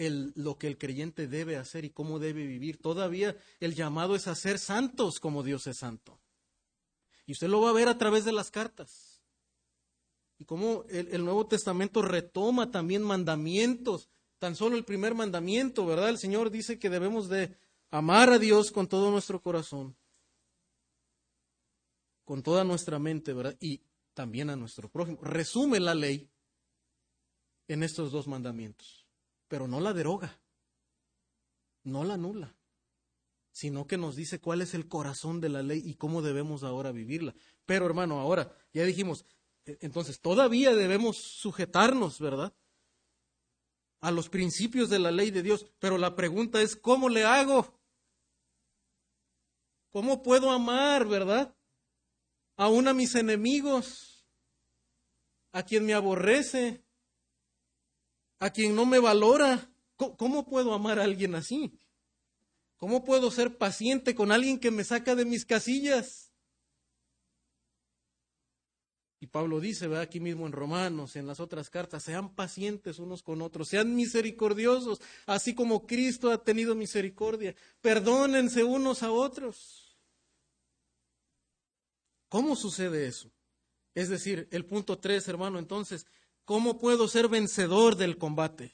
lo 0.07 0.57
que 0.57 0.67
el 0.67 0.77
creyente 0.77 1.27
debe 1.27 1.57
hacer 1.57 1.83
y 1.83 1.89
cómo 1.89 2.19
debe 2.19 2.47
vivir. 2.47 2.77
Todavía 2.77 3.35
el 3.59 3.75
llamado 3.75 4.15
es 4.15 4.27
a 4.27 4.35
ser 4.35 4.57
santos 4.57 5.19
como 5.19 5.43
Dios 5.43 5.67
es 5.67 5.77
santo. 5.77 6.19
Y 7.25 7.33
usted 7.33 7.47
lo 7.47 7.61
va 7.61 7.71
a 7.71 7.73
ver 7.73 7.89
a 7.89 7.97
través 7.97 8.23
de 8.23 8.31
las 8.31 8.49
cartas. 8.49 9.21
Y 10.37 10.45
cómo 10.45 10.85
el, 10.89 11.09
el 11.09 11.25
Nuevo 11.25 11.47
Testamento 11.47 12.01
retoma 12.01 12.71
también 12.71 13.03
mandamientos. 13.03 14.09
Tan 14.37 14.55
solo 14.55 14.77
el 14.77 14.85
primer 14.85 15.15
mandamiento, 15.15 15.85
¿verdad? 15.85 16.09
El 16.09 16.17
Señor 16.17 16.49
dice 16.49 16.79
que 16.79 16.89
debemos 16.89 17.27
de 17.27 17.57
amar 17.91 18.29
a 18.29 18.39
Dios 18.39 18.71
con 18.71 18.87
todo 18.87 19.11
nuestro 19.11 19.41
corazón, 19.41 19.97
con 22.23 22.41
toda 22.41 22.63
nuestra 22.63 22.99
mente, 22.99 23.33
¿verdad? 23.33 23.57
Y 23.59 23.81
también 24.13 24.49
a 24.49 24.55
nuestro 24.55 24.89
prójimo. 24.89 25.19
Resume 25.21 25.81
la 25.81 25.93
ley 25.93 26.29
en 27.67 27.83
estos 27.83 28.13
dos 28.13 28.27
mandamientos 28.27 28.98
pero 29.49 29.67
no 29.67 29.81
la 29.81 29.93
deroga, 29.93 30.39
no 31.83 32.05
la 32.05 32.13
anula, 32.13 32.55
sino 33.51 33.87
que 33.87 33.97
nos 33.97 34.15
dice 34.15 34.39
cuál 34.39 34.61
es 34.61 34.73
el 34.73 34.87
corazón 34.87 35.41
de 35.41 35.49
la 35.49 35.63
ley 35.63 35.81
y 35.83 35.95
cómo 35.95 36.21
debemos 36.21 36.63
ahora 36.63 36.93
vivirla. 36.93 37.35
Pero 37.65 37.85
hermano, 37.85 38.19
ahora 38.19 38.55
ya 38.71 38.85
dijimos, 38.85 39.25
e, 39.65 39.77
entonces 39.81 40.21
todavía 40.21 40.73
debemos 40.73 41.17
sujetarnos, 41.17 42.19
¿verdad? 42.19 42.55
A 44.01 44.11
los 44.11 44.29
principios 44.29 44.89
de 44.89 44.99
la 44.99 45.11
ley 45.11 45.31
de 45.31 45.41
Dios, 45.41 45.65
pero 45.79 45.97
la 45.97 46.15
pregunta 46.15 46.61
es, 46.61 46.77
¿cómo 46.77 47.09
le 47.09 47.25
hago? 47.25 47.81
¿Cómo 49.89 50.21
puedo 50.21 50.51
amar, 50.51 51.07
verdad? 51.07 51.57
Aún 52.55 52.87
a 52.87 52.93
mis 52.93 53.15
enemigos, 53.15 54.27
a 55.51 55.63
quien 55.63 55.85
me 55.85 55.95
aborrece, 55.95 56.85
a 58.39 58.49
quien 58.49 58.75
no 58.75 58.85
me 58.85 58.99
valora. 58.99 59.69
¿Cómo 59.95 60.45
puedo 60.47 60.73
amar 60.73 60.99
a 60.99 61.03
alguien 61.03 61.35
así? 61.35 61.77
¿Cómo 62.77 63.03
puedo 63.03 63.29
ser 63.31 63.57
paciente 63.57 64.15
con 64.15 64.31
alguien 64.31 64.57
que 64.57 64.71
me 64.71 64.85
saca 64.85 65.13
de 65.15 65.25
mis 65.25 65.45
casillas? 65.45 66.31
Y 69.21 69.27
Pablo 69.27 69.59
dice, 69.59 69.87
ve 69.87 69.99
aquí 69.99 70.21
mismo 70.21 70.47
en 70.47 70.53
Romanos, 70.53 71.17
en 71.17 71.27
las 71.27 71.41
otras 71.41 71.69
cartas, 71.69 72.03
sean 72.03 72.33
pacientes 72.35 72.99
unos 72.99 73.21
con 73.21 73.41
otros, 73.41 73.67
sean 73.67 73.93
misericordiosos, 73.93 75.01
así 75.25 75.53
como 75.53 75.85
Cristo 75.85 76.31
ha 76.31 76.41
tenido 76.41 76.73
misericordia. 76.73 77.53
Perdónense 77.81 78.63
unos 78.63 79.03
a 79.03 79.11
otros. 79.11 79.97
¿Cómo 82.29 82.55
sucede 82.55 83.07
eso? 83.07 83.29
Es 83.93 84.07
decir, 84.07 84.47
el 84.51 84.65
punto 84.65 84.97
tres, 84.99 85.27
hermano, 85.27 85.59
entonces, 85.59 86.07
¿Cómo 86.49 86.79
puedo 86.79 87.07
ser 87.07 87.27
vencedor 87.27 87.95
del 87.95 88.17
combate? 88.17 88.73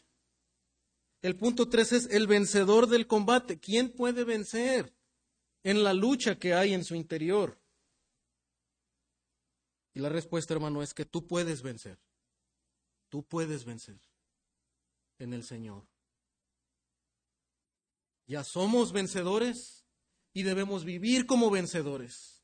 El 1.22 1.36
punto 1.36 1.68
tres 1.68 1.92
es 1.92 2.06
el 2.06 2.26
vencedor 2.26 2.88
del 2.88 3.06
combate. 3.06 3.60
¿Quién 3.60 3.92
puede 3.92 4.24
vencer 4.24 4.96
en 5.62 5.84
la 5.84 5.94
lucha 5.94 6.40
que 6.40 6.54
hay 6.54 6.74
en 6.74 6.86
su 6.86 6.96
interior? 6.96 7.60
Y 9.94 10.00
la 10.00 10.08
respuesta, 10.08 10.54
hermano, 10.54 10.82
es 10.84 10.94
que 10.94 11.04
tú 11.04 11.28
puedes 11.28 11.64
vencer. 11.64 12.00
Tú 13.10 13.24
puedes 13.24 13.66
vencer 13.66 14.00
en 15.20 15.34
el 15.34 15.44
Señor. 15.44 15.86
Ya 18.26 18.46
somos 18.46 18.94
vencedores 18.94 19.86
y 20.32 20.44
debemos 20.44 20.86
vivir 20.86 21.26
como 21.26 21.52
vencedores. 21.52 22.42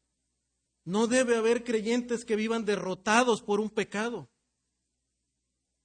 No 0.83 1.07
debe 1.07 1.37
haber 1.37 1.63
creyentes 1.63 2.25
que 2.25 2.35
vivan 2.35 2.65
derrotados 2.65 3.41
por 3.41 3.61
un 3.61 3.69
pecado. 3.69 4.29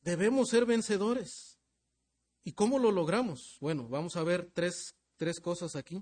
Debemos 0.06 0.50
ser 0.50 0.66
vencedores. 0.66 1.58
¿Y 2.44 2.52
cómo 2.52 2.78
lo 2.78 2.92
logramos? 2.92 3.58
Bueno, 3.60 3.88
vamos 3.88 4.14
a 4.14 4.22
ver 4.22 4.48
tres, 4.54 4.94
tres 5.16 5.40
cosas 5.40 5.74
aquí 5.74 6.00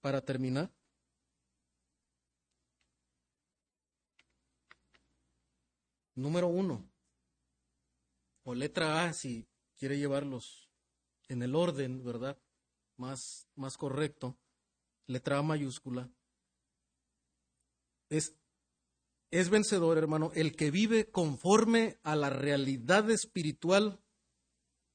para 0.00 0.20
terminar. 0.20 0.72
Número 6.14 6.46
uno, 6.46 6.88
o 8.44 8.54
letra 8.54 9.06
A, 9.06 9.12
si 9.12 9.48
quiere 9.76 9.98
llevarlos 9.98 10.70
en 11.26 11.42
el 11.42 11.56
orden, 11.56 12.04
¿verdad? 12.04 12.38
Más, 12.96 13.48
más 13.56 13.76
correcto. 13.76 14.38
Letra 15.08 15.38
A 15.38 15.42
mayúscula. 15.42 16.08
Es 18.08 18.36
es 19.32 19.48
vencedor, 19.48 19.96
hermano, 19.96 20.30
el 20.34 20.54
que 20.54 20.70
vive 20.70 21.10
conforme 21.10 21.98
a 22.02 22.14
la 22.14 22.28
realidad 22.28 23.10
espiritual 23.10 23.98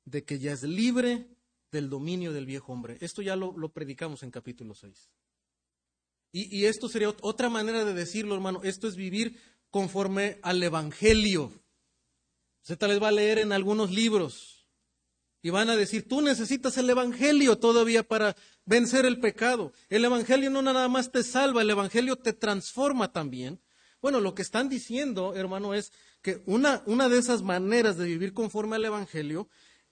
de 0.05 0.23
que 0.23 0.37
ya 0.37 0.53
es 0.53 0.61
libre 0.61 1.27
del 1.71 1.89
dominio 1.89 2.31
del 2.31 2.45
viejo 2.45 2.71
hombre. 2.71 2.97
Esto 3.01 3.23
ya 3.23 3.35
lo, 3.35 3.73
predicamos 3.73 4.21
en 4.21 4.29
capítulo 4.29 4.75
6. 4.75 5.09
Y, 6.31 6.55
y, 6.55 6.65
esto 6.65 6.87
sería 6.87 7.09
otra 7.09 7.49
manera 7.49 7.83
de 7.83 7.95
decirlo, 7.95 8.35
hermano. 8.35 8.61
Esto 8.63 8.87
es 8.87 8.95
vivir 8.95 9.39
conforme 9.71 10.39
al 10.43 10.61
Evangelio. 10.61 11.51
Usted 12.61 12.77
tal 12.77 12.91
vez 12.91 13.01
va 13.01 13.07
a 13.07 13.13
leer 13.13 13.39
en 13.39 13.51
algunos 13.51 13.89
libros 13.89 14.69
y 15.41 15.49
van 15.49 15.71
a 15.71 15.75
decir, 15.75 16.07
tú 16.07 16.21
necesitas 16.21 16.77
el 16.77 16.89
Evangelio 16.89 17.57
todavía 17.57 18.03
para 18.03 18.35
vencer 18.65 19.05
el 19.05 19.19
pecado. 19.19 19.73
El 19.89 20.05
Evangelio 20.05 20.51
no 20.51 20.61
nada 20.61 20.87
más 20.89 21.11
te 21.11 21.23
salva, 21.23 21.63
el 21.63 21.71
Evangelio 21.71 22.17
te 22.17 22.33
transforma 22.33 23.11
también. 23.11 23.59
Bueno, 24.07 24.21
lo 24.21 24.33
que 24.33 24.41
están 24.41 24.69
diciendo, 24.69 25.35
hermano, 25.35 25.73
es 25.73 25.91
que 26.21 26.41
una, 26.45 26.81
una 26.85 27.09
de 27.09 27.17
esas 27.19 27.41
maneras 27.41 27.97
de 27.97 28.05
vivir 28.05 28.33
conforme 28.33 28.77
al 28.77 28.85
Evangelio 28.85 29.49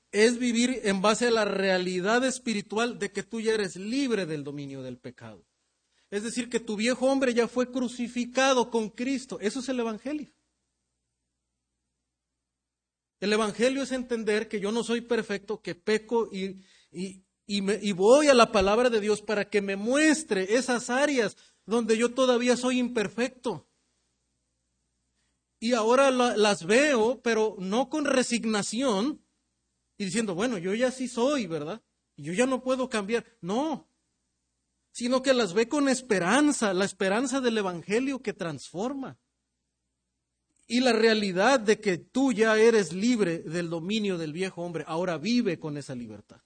es 0.09 0.39
vivir 0.39 0.79
en 0.85 1.01
base 1.01 1.27
a 1.27 1.31
la 1.31 1.43
realidad 1.43 2.23
espiritual 2.23 2.97
de 2.97 3.11
que 3.11 3.23
tú 3.23 3.41
ya 3.41 3.53
eres 3.53 3.75
libre 3.75 4.25
del 4.25 4.45
dominio 4.45 4.81
del 4.83 4.97
pecado. 4.97 5.45
Es 6.09 6.23
decir, 6.23 6.49
que 6.49 6.61
tu 6.61 6.77
viejo 6.77 7.07
hombre 7.07 7.33
ya 7.33 7.49
fue 7.49 7.69
crucificado 7.69 8.71
con 8.71 8.89
Cristo. 8.89 9.37
Eso 9.41 9.59
es 9.59 9.67
el 9.67 9.81
Evangelio. 9.81 10.31
El 13.19 13.33
Evangelio 13.33 13.83
es 13.83 13.91
entender 13.91 14.47
que 14.47 14.61
yo 14.61 14.71
no 14.71 14.85
soy 14.85 15.01
perfecto, 15.01 15.61
que 15.61 15.75
peco 15.75 16.29
y, 16.31 16.63
y, 16.89 17.25
y 17.47 17.91
voy 17.91 18.29
a 18.29 18.33
la 18.33 18.53
palabra 18.53 18.89
de 18.89 19.01
Dios 19.01 19.21
para 19.21 19.49
que 19.49 19.61
me 19.61 19.75
muestre 19.75 20.55
esas 20.55 20.89
áreas 20.89 21.35
donde 21.65 21.97
yo 21.97 22.13
todavía 22.13 22.55
soy 22.55 22.79
imperfecto 22.79 23.67
y 25.59 25.73
ahora 25.73 26.11
las 26.11 26.65
veo, 26.65 27.21
pero 27.21 27.55
no 27.59 27.89
con 27.89 28.05
resignación, 28.05 29.21
y 29.97 30.05
diciendo, 30.05 30.35
bueno, 30.35 30.57
yo 30.57 30.73
ya 30.73 30.91
sí 30.91 31.07
soy, 31.07 31.47
¿verdad? 31.47 31.81
Yo 32.17 32.33
ya 32.33 32.45
no 32.45 32.61
puedo 32.61 32.89
cambiar. 32.89 33.25
No, 33.41 33.89
sino 34.95 35.21
que 35.21 35.33
las 35.33 35.53
ve 35.53 35.67
con 35.67 35.89
esperanza, 35.89 36.73
la 36.73 36.85
esperanza 36.85 37.41
del 37.41 37.57
Evangelio 37.57 38.21
que 38.21 38.31
transforma. 38.31 39.19
Y 40.67 40.79
la 40.79 40.93
realidad 40.93 41.59
de 41.59 41.79
que 41.79 41.97
tú 41.97 42.31
ya 42.31 42.57
eres 42.57 42.93
libre 42.93 43.39
del 43.39 43.69
dominio 43.69 44.17
del 44.17 44.31
viejo 44.31 44.61
hombre, 44.63 44.85
ahora 44.87 45.17
vive 45.17 45.59
con 45.59 45.77
esa 45.77 45.95
libertad. 45.95 46.41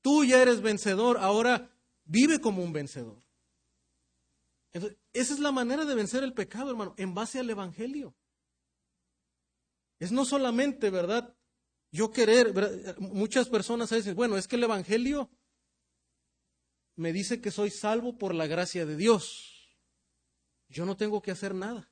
Tú 0.00 0.24
ya 0.24 0.40
eres 0.40 0.62
vencedor, 0.62 1.18
ahora 1.18 1.70
vive 2.04 2.40
como 2.40 2.64
un 2.64 2.72
vencedor. 2.72 3.22
Esa 4.72 5.34
es 5.34 5.38
la 5.40 5.52
manera 5.52 5.84
de 5.84 5.94
vencer 5.94 6.22
el 6.22 6.32
pecado, 6.32 6.70
hermano, 6.70 6.94
en 6.96 7.14
base 7.14 7.38
al 7.40 7.50
Evangelio. 7.50 8.14
Es 9.98 10.12
no 10.12 10.24
solamente, 10.24 10.90
¿verdad? 10.90 11.36
Yo 11.92 12.12
querer, 12.12 12.54
muchas 12.98 13.48
personas 13.48 13.90
dicen, 13.90 14.14
bueno, 14.14 14.36
es 14.36 14.46
que 14.46 14.56
el 14.56 14.64
Evangelio 14.64 15.30
me 16.96 17.12
dice 17.12 17.40
que 17.40 17.50
soy 17.50 17.70
salvo 17.70 18.16
por 18.16 18.34
la 18.34 18.46
gracia 18.46 18.86
de 18.86 18.96
Dios. 18.96 19.76
Yo 20.68 20.86
no 20.86 20.96
tengo 20.96 21.20
que 21.20 21.32
hacer 21.32 21.54
nada. 21.54 21.90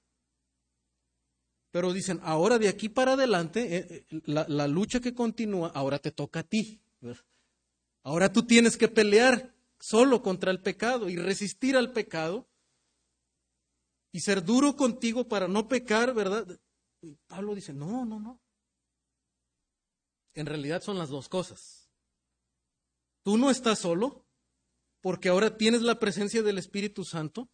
Pero 1.70 1.92
dicen, 1.92 2.20
ahora 2.22 2.58
de 2.58 2.68
aquí 2.68 2.88
para 2.88 3.12
adelante, 3.12 3.76
eh, 3.76 4.06
eh, 4.10 4.20
la, 4.24 4.68
lucha 4.68 5.00
que 5.00 5.14
continúa, 5.14 5.68
ahora 5.74 5.98
te 5.98 6.12
toca 6.12 6.40
a 6.40 6.42
ti. 6.44 6.80
Ahora 8.02 8.32
tú 8.32 8.46
tienes 8.46 8.76
que 8.76 8.88
pelear 8.88 9.54
solo 9.78 10.22
contra 10.22 10.50
el 10.50 10.62
pecado 10.62 11.08
y 11.08 11.16
resistir 11.16 11.76
al 11.76 11.92
pecado 11.92 12.48
y 14.12 14.20
ser 14.20 14.44
duro 14.44 14.76
contigo 14.76 15.28
para 15.28 15.48
no 15.48 15.68
pecar, 15.68 16.14
¿verdad? 16.14 16.46
Y 17.02 17.14
Pablo 17.26 17.54
dice, 17.54 17.72
no, 17.72 18.04
no, 18.04 18.18
no. 18.18 18.40
En 20.34 20.46
realidad 20.46 20.82
son 20.82 20.98
las 20.98 21.08
dos 21.08 21.28
cosas. 21.28 21.90
Tú 23.22 23.36
no 23.36 23.50
estás 23.50 23.80
solo 23.80 24.26
porque 25.00 25.28
ahora 25.28 25.56
tienes 25.56 25.82
la 25.82 25.98
presencia 25.98 26.42
del 26.42 26.58
Espíritu 26.58 27.04
Santo 27.04 27.50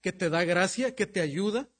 que 0.00 0.12
te 0.12 0.28
da 0.28 0.44
gracia, 0.44 0.94
que 0.94 1.06
te 1.06 1.20
ayuda, 1.20 1.70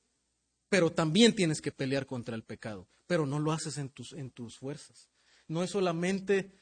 pero 0.68 0.92
también 0.92 1.34
tienes 1.34 1.60
que 1.60 1.72
pelear 1.72 2.06
contra 2.06 2.34
el 2.34 2.44
pecado, 2.44 2.88
pero 3.06 3.26
no 3.26 3.38
lo 3.38 3.52
haces 3.52 3.78
en 3.78 3.90
tus, 3.90 4.12
en 4.12 4.30
tus 4.30 4.58
fuerzas. 4.58 5.10
No 5.46 5.62
es 5.62 5.70
solamente 5.70 6.52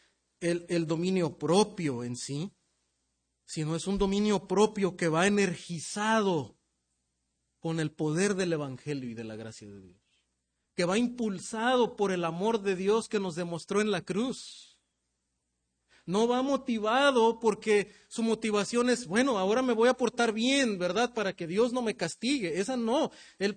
el, 0.40 0.66
el 0.68 0.86
dominio 0.86 1.38
propio 1.38 2.02
en 2.02 2.16
sí, 2.16 2.52
sino 3.44 3.76
es 3.76 3.86
un 3.86 3.98
dominio 3.98 4.48
propio 4.48 4.96
que 4.96 5.08
va 5.08 5.26
energizado 5.26 6.58
con 7.62 7.80
el 7.80 7.90
poder 7.90 8.34
del 8.34 8.52
Evangelio 8.52 9.08
y 9.08 9.14
de 9.14 9.24
la 9.24 9.36
gracia 9.36 9.66
de 9.66 9.80
Dios, 9.80 10.20
que 10.74 10.84
va 10.84 10.98
impulsado 10.98 11.96
por 11.96 12.12
el 12.12 12.26
amor 12.26 12.60
de 12.60 12.76
Dios 12.76 13.08
que 13.08 13.20
nos 13.20 13.36
demostró 13.36 13.80
en 13.80 13.90
la 13.90 14.02
cruz 14.02 14.72
no 16.04 16.26
va 16.26 16.42
motivado 16.42 17.38
porque 17.38 17.92
su 18.08 18.22
motivación 18.22 18.90
es, 18.90 19.06
bueno, 19.06 19.38
ahora 19.38 19.62
me 19.62 19.72
voy 19.72 19.88
a 19.88 19.94
portar 19.94 20.32
bien, 20.32 20.78
¿verdad? 20.78 21.14
Para 21.14 21.32
que 21.34 21.46
Dios 21.46 21.72
no 21.72 21.82
me 21.82 21.96
castigue. 21.96 22.58
Esa 22.58 22.76
no. 22.76 23.10
El, 23.38 23.56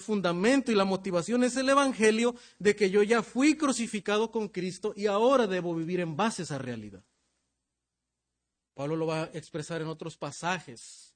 fundamento 0.00 0.70
y 0.70 0.74
la 0.74 0.84
motivación 0.84 1.42
es 1.42 1.56
el 1.56 1.68
Evangelio 1.68 2.36
de 2.58 2.76
que 2.76 2.90
yo 2.90 3.02
ya 3.02 3.22
fui 3.22 3.56
crucificado 3.56 4.30
con 4.30 4.48
Cristo 4.48 4.92
y 4.96 5.06
ahora 5.06 5.46
debo 5.46 5.74
vivir 5.74 6.00
en 6.00 6.16
base 6.16 6.42
a 6.42 6.44
esa 6.44 6.58
realidad. 6.58 7.02
Pablo 8.74 8.94
lo 8.94 9.06
va 9.06 9.24
a 9.24 9.30
expresar 9.32 9.80
en 9.80 9.88
otros 9.88 10.16
pasajes, 10.16 11.15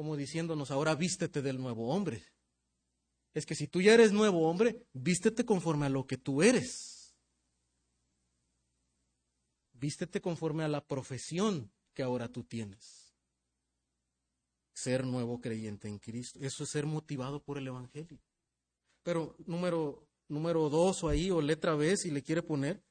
como 0.00 0.16
diciéndonos, 0.16 0.70
ahora 0.70 0.94
vístete 0.94 1.42
del 1.42 1.60
nuevo 1.60 1.94
hombre. 1.94 2.24
Es 3.34 3.44
que 3.44 3.54
si 3.54 3.66
tú 3.66 3.82
ya 3.82 3.92
eres 3.92 4.12
nuevo 4.12 4.48
hombre, 4.48 4.86
vístete 4.94 5.44
conforme 5.44 5.84
a 5.84 5.90
lo 5.90 6.06
que 6.06 6.16
tú 6.16 6.42
eres. 6.42 7.14
Vístete 9.74 10.22
conforme 10.22 10.64
a 10.64 10.68
la 10.68 10.82
profesión 10.82 11.70
que 11.92 12.02
ahora 12.02 12.28
tú 12.28 12.44
tienes. 12.44 13.14
Ser 14.72 15.04
nuevo 15.04 15.38
creyente 15.38 15.86
en 15.86 15.98
Cristo. 15.98 16.38
Eso 16.40 16.64
es 16.64 16.70
ser 16.70 16.86
motivado 16.86 17.42
por 17.42 17.58
el 17.58 17.66
Evangelio. 17.66 18.22
Pero 19.02 19.36
número, 19.44 20.08
número 20.28 20.70
dos 20.70 21.04
o 21.04 21.10
ahí, 21.10 21.30
o 21.30 21.42
letra 21.42 21.74
B, 21.74 21.94
si 21.98 22.10
le 22.10 22.22
quiere 22.22 22.42
poner. 22.42 22.82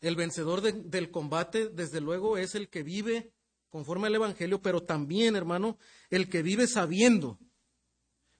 El 0.00 0.16
vencedor 0.16 0.62
del 0.62 1.12
combate, 1.12 1.68
desde 1.68 2.00
luego, 2.00 2.38
es 2.38 2.56
el 2.56 2.68
que 2.68 2.82
vive 2.82 3.32
conforme 3.70 4.08
al 4.08 4.16
Evangelio, 4.16 4.60
pero 4.60 4.82
también, 4.82 5.36
hermano, 5.36 5.78
el 6.10 6.28
que 6.28 6.42
vive 6.42 6.66
sabiendo, 6.66 7.38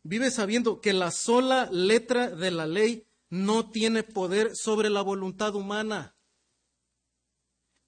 vive 0.02 0.30
sabiendo 0.30 0.80
que 0.80 0.92
la 0.92 1.10
sola 1.10 1.68
letra 1.72 2.30
de 2.30 2.50
la 2.50 2.66
ley 2.66 3.06
no 3.30 3.70
tiene 3.70 4.02
poder 4.02 4.54
sobre 4.54 4.90
la 4.90 5.02
voluntad 5.02 5.54
humana. 5.54 6.16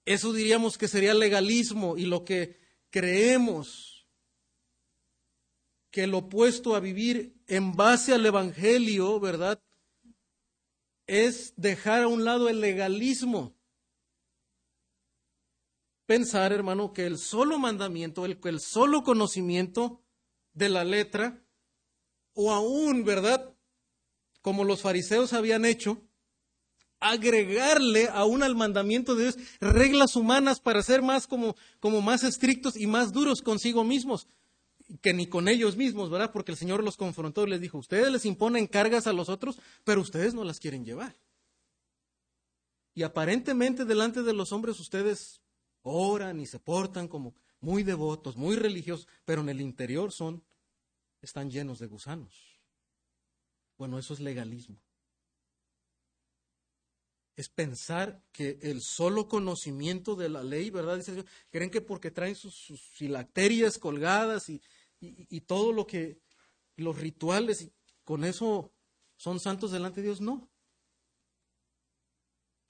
Eso 0.05 0.33
diríamos 0.33 0.77
que 0.77 0.87
sería 0.87 1.13
legalismo 1.13 1.97
y 1.97 2.05
lo 2.05 2.25
que 2.25 2.59
creemos 2.89 4.07
que 5.91 6.07
lo 6.07 6.19
opuesto 6.19 6.75
a 6.75 6.79
vivir 6.79 7.35
en 7.45 7.73
base 7.73 8.13
al 8.13 8.25
Evangelio, 8.25 9.19
¿verdad? 9.19 9.61
Es 11.05 11.53
dejar 11.55 12.03
a 12.03 12.07
un 12.07 12.25
lado 12.25 12.49
el 12.49 12.61
legalismo. 12.61 13.55
Pensar, 16.05 16.51
hermano, 16.51 16.93
que 16.93 17.05
el 17.05 17.17
solo 17.17 17.57
mandamiento, 17.59 18.25
el, 18.25 18.39
el 18.43 18.59
solo 18.59 19.03
conocimiento 19.03 20.01
de 20.53 20.69
la 20.69 20.83
letra, 20.83 21.41
o 22.33 22.51
aún, 22.51 23.03
¿verdad? 23.05 23.53
Como 24.41 24.63
los 24.63 24.81
fariseos 24.81 25.33
habían 25.33 25.65
hecho, 25.65 26.01
agregarle 26.99 28.09
aún 28.11 28.43
al 28.43 28.55
mandamiento 28.55 29.15
de 29.15 29.23
Dios 29.23 29.37
reglas 29.59 30.15
humanas 30.15 30.59
para 30.59 30.81
ser 30.81 31.01
más 31.01 31.27
como, 31.27 31.55
como 31.79 32.01
más 32.01 32.23
estrictos 32.23 32.77
y 32.77 32.87
más 32.87 33.11
duros 33.11 33.41
consigo 33.41 33.83
mismos 33.83 34.27
que 35.01 35.13
ni 35.13 35.27
con 35.27 35.47
ellos 35.47 35.75
mismos, 35.75 36.09
¿verdad? 36.09 36.31
Porque 36.31 36.51
el 36.51 36.57
Señor 36.57 36.83
los 36.83 36.97
confrontó 36.97 37.45
y 37.45 37.49
les 37.49 37.61
dijo, 37.61 37.77
ustedes 37.77 38.11
les 38.11 38.25
imponen 38.25 38.67
cargas 38.67 39.07
a 39.07 39.13
los 39.13 39.29
otros, 39.29 39.59
pero 39.83 40.01
ustedes 40.01 40.33
no 40.33 40.43
las 40.43 40.59
quieren 40.59 40.85
llevar. 40.85 41.15
Y 42.93 43.03
aparentemente 43.03 43.85
delante 43.85 44.23
de 44.23 44.33
los 44.33 44.51
hombres 44.51 44.79
ustedes 44.79 45.41
oran 45.83 46.39
y 46.39 46.45
se 46.45 46.59
portan 46.59 47.07
como 47.07 47.35
muy 47.59 47.83
devotos, 47.83 48.35
muy 48.35 48.55
religiosos, 48.55 49.07
pero 49.25 49.41
en 49.41 49.49
el 49.49 49.61
interior 49.61 50.11
son, 50.11 50.43
están 51.21 51.51
llenos 51.51 51.79
de 51.79 51.87
gusanos. 51.87 52.59
Bueno, 53.77 53.99
eso 53.99 54.13
es 54.13 54.19
legalismo 54.19 54.77
es 57.35 57.49
pensar 57.49 58.21
que 58.31 58.59
el 58.61 58.81
solo 58.81 59.27
conocimiento 59.27 60.15
de 60.15 60.29
la 60.29 60.43
ley, 60.43 60.69
¿verdad? 60.69 60.97
Dice, 60.97 61.25
creen 61.49 61.71
que 61.71 61.81
porque 61.81 62.11
traen 62.11 62.35
sus, 62.35 62.55
filacterias 62.91 63.79
colgadas 63.79 64.49
y, 64.49 64.61
y, 64.99 65.41
todo 65.41 65.73
lo 65.73 65.87
que, 65.87 66.19
los 66.75 66.97
rituales, 66.97 67.61
y 67.61 67.73
con 68.03 68.23
eso 68.23 68.71
son 69.17 69.39
santos 69.39 69.71
delante 69.71 70.01
de 70.01 70.07
Dios. 70.07 70.21
No. 70.21 70.49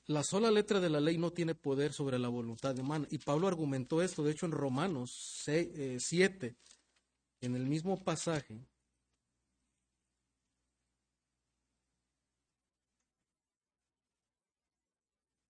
La 0.08 0.24
sola 0.24 0.51
letra 0.51 0.82
de 0.82 0.89
la 0.89 0.99
ley 0.99 1.18
no 1.18 1.32
tiene 1.32 1.56
poder 1.56 1.93
sobre 1.93 2.20
la 2.20 2.28
voluntad 2.28 2.78
humana. 2.78 3.08
Y 3.10 3.20
Pablo 3.20 3.47
argumentó 3.47 4.01
esto, 4.01 4.24
de 4.24 4.32
hecho, 4.32 4.45
en 4.45 4.51
Romanos 4.51 5.12
7, 5.43 6.47
eh, 6.47 6.56
en 7.41 7.56
el 7.56 7.66
mismo 7.66 8.04
pasaje. 8.04 8.66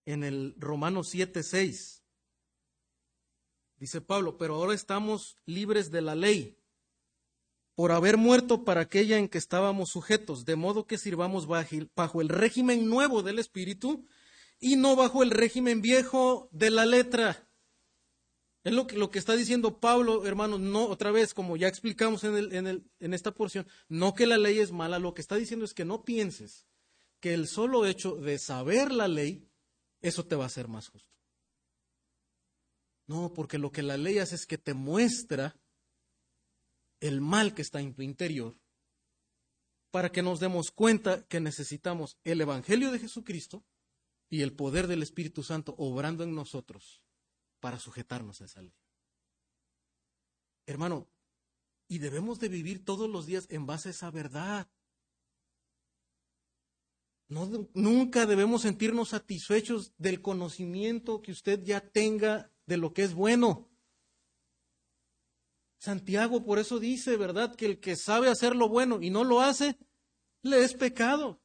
en 0.05 0.23
el 0.23 0.55
Romanos 0.57 1.09
7:6. 1.09 2.03
Dice 3.77 4.01
Pablo, 4.01 4.37
pero 4.37 4.55
ahora 4.55 4.73
estamos 4.73 5.37
libres 5.45 5.91
de 5.91 6.01
la 6.01 6.15
ley 6.15 6.57
por 7.75 7.91
haber 7.91 8.17
muerto 8.17 8.63
para 8.63 8.81
aquella 8.81 9.17
en 9.17 9.27
que 9.27 9.37
estábamos 9.37 9.89
sujetos, 9.89 10.45
de 10.45 10.55
modo 10.55 10.85
que 10.85 10.97
sirvamos 10.97 11.47
bajo 11.47 12.21
el 12.21 12.29
régimen 12.29 12.87
nuevo 12.87 13.23
del 13.23 13.39
Espíritu 13.39 14.05
y 14.63 14.77
no 14.77 14.95
bajo 14.95 15.23
el 15.23 15.29
régimen 15.29 15.81
viejo 15.81 16.47
de 16.53 16.69
la 16.69 16.85
letra. 16.85 17.49
Es 18.63 18.71
lo 18.71 18.87
que, 18.87 18.95
lo 18.95 19.11
que 19.11 19.19
está 19.19 19.35
diciendo 19.35 19.81
Pablo, 19.81 20.25
hermanos, 20.25 20.61
no 20.61 20.85
otra 20.85 21.11
vez, 21.11 21.33
como 21.33 21.57
ya 21.57 21.67
explicamos 21.67 22.23
en, 22.23 22.37
el, 22.37 22.53
en, 22.53 22.67
el, 22.67 22.89
en 23.01 23.13
esta 23.13 23.33
porción, 23.33 23.67
no 23.89 24.13
que 24.13 24.25
la 24.25 24.37
ley 24.37 24.59
es 24.59 24.71
mala, 24.71 24.99
lo 24.99 25.13
que 25.13 25.21
está 25.21 25.35
diciendo 25.35 25.65
es 25.65 25.73
que 25.73 25.83
no 25.83 26.05
pienses 26.05 26.65
que 27.19 27.33
el 27.33 27.49
solo 27.49 27.85
hecho 27.85 28.15
de 28.15 28.39
saber 28.39 28.93
la 28.93 29.09
ley 29.09 29.49
eso 30.01 30.25
te 30.25 30.37
va 30.37 30.45
a 30.45 30.47
hacer 30.47 30.69
más 30.69 30.87
justo. 30.87 31.11
No, 33.05 33.33
porque 33.33 33.57
lo 33.57 33.69
que 33.73 33.83
la 33.83 33.97
ley 33.97 34.19
hace 34.19 34.35
es 34.35 34.45
que 34.45 34.57
te 34.57 34.73
muestra 34.73 35.59
el 37.01 37.19
mal 37.19 37.53
que 37.53 37.61
está 37.61 37.81
en 37.81 37.93
tu 37.93 38.01
interior 38.01 38.57
para 39.91 40.09
que 40.09 40.21
nos 40.21 40.39
demos 40.39 40.71
cuenta 40.71 41.27
que 41.27 41.41
necesitamos 41.41 42.17
el 42.23 42.39
Evangelio 42.39 42.93
de 42.93 42.99
Jesucristo 42.99 43.65
y 44.33 44.41
el 44.41 44.51
poder 44.51 44.87
del 44.87 45.03
Espíritu 45.03 45.43
Santo 45.43 45.75
obrando 45.77 46.23
en 46.23 46.33
nosotros 46.33 47.03
para 47.59 47.77
sujetarnos 47.77 48.41
a 48.41 48.45
esa 48.45 48.63
ley. 48.63 48.73
Hermano, 50.65 51.07
y 51.87 51.99
debemos 51.99 52.39
de 52.39 52.49
vivir 52.49 52.83
todos 52.83 53.07
los 53.07 53.27
días 53.27 53.45
en 53.51 53.67
base 53.67 53.89
a 53.89 53.91
esa 53.91 54.09
verdad. 54.09 54.67
nunca 57.27 58.25
debemos 58.25 58.63
sentirnos 58.63 59.09
satisfechos 59.09 59.93
del 59.99 60.19
conocimiento 60.19 61.21
que 61.21 61.31
usted 61.31 61.61
ya 61.63 61.87
tenga 61.87 62.51
de 62.65 62.77
lo 62.77 62.91
que 62.91 63.03
es 63.03 63.13
bueno. 63.13 63.69
Santiago 65.77 66.43
por 66.43 66.57
eso 66.57 66.79
dice, 66.79 67.17
¿verdad?, 67.17 67.55
que 67.55 67.67
el 67.67 67.79
que 67.79 67.95
sabe 67.95 68.29
hacer 68.29 68.55
lo 68.55 68.67
bueno 68.67 68.99
y 68.99 69.11
no 69.11 69.23
lo 69.23 69.41
hace, 69.41 69.77
le 70.41 70.63
es 70.63 70.73
pecado. 70.73 71.42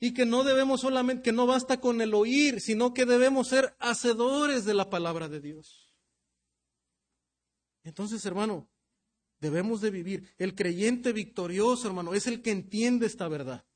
Y 0.00 0.14
que 0.14 0.24
no 0.24 0.44
debemos 0.44 0.80
solamente, 0.80 1.22
que 1.22 1.32
no 1.32 1.46
basta 1.46 1.78
con 1.78 2.00
el 2.00 2.14
oír, 2.14 2.60
sino 2.60 2.94
que 2.94 3.04
debemos 3.04 3.48
ser 3.48 3.76
hacedores 3.78 4.64
de 4.64 4.72
la 4.72 4.88
palabra 4.88 5.28
de 5.28 5.40
Dios. 5.40 5.92
Entonces, 7.84 8.24
hermano, 8.24 8.70
debemos 9.40 9.82
de 9.82 9.90
vivir. 9.90 10.34
El 10.38 10.54
creyente 10.54 11.12
victorioso, 11.12 11.86
hermano, 11.86 12.14
es 12.14 12.26
el 12.26 12.40
que 12.40 12.50
entiende 12.50 13.06
esta 13.06 13.28
verdad. 13.28 13.66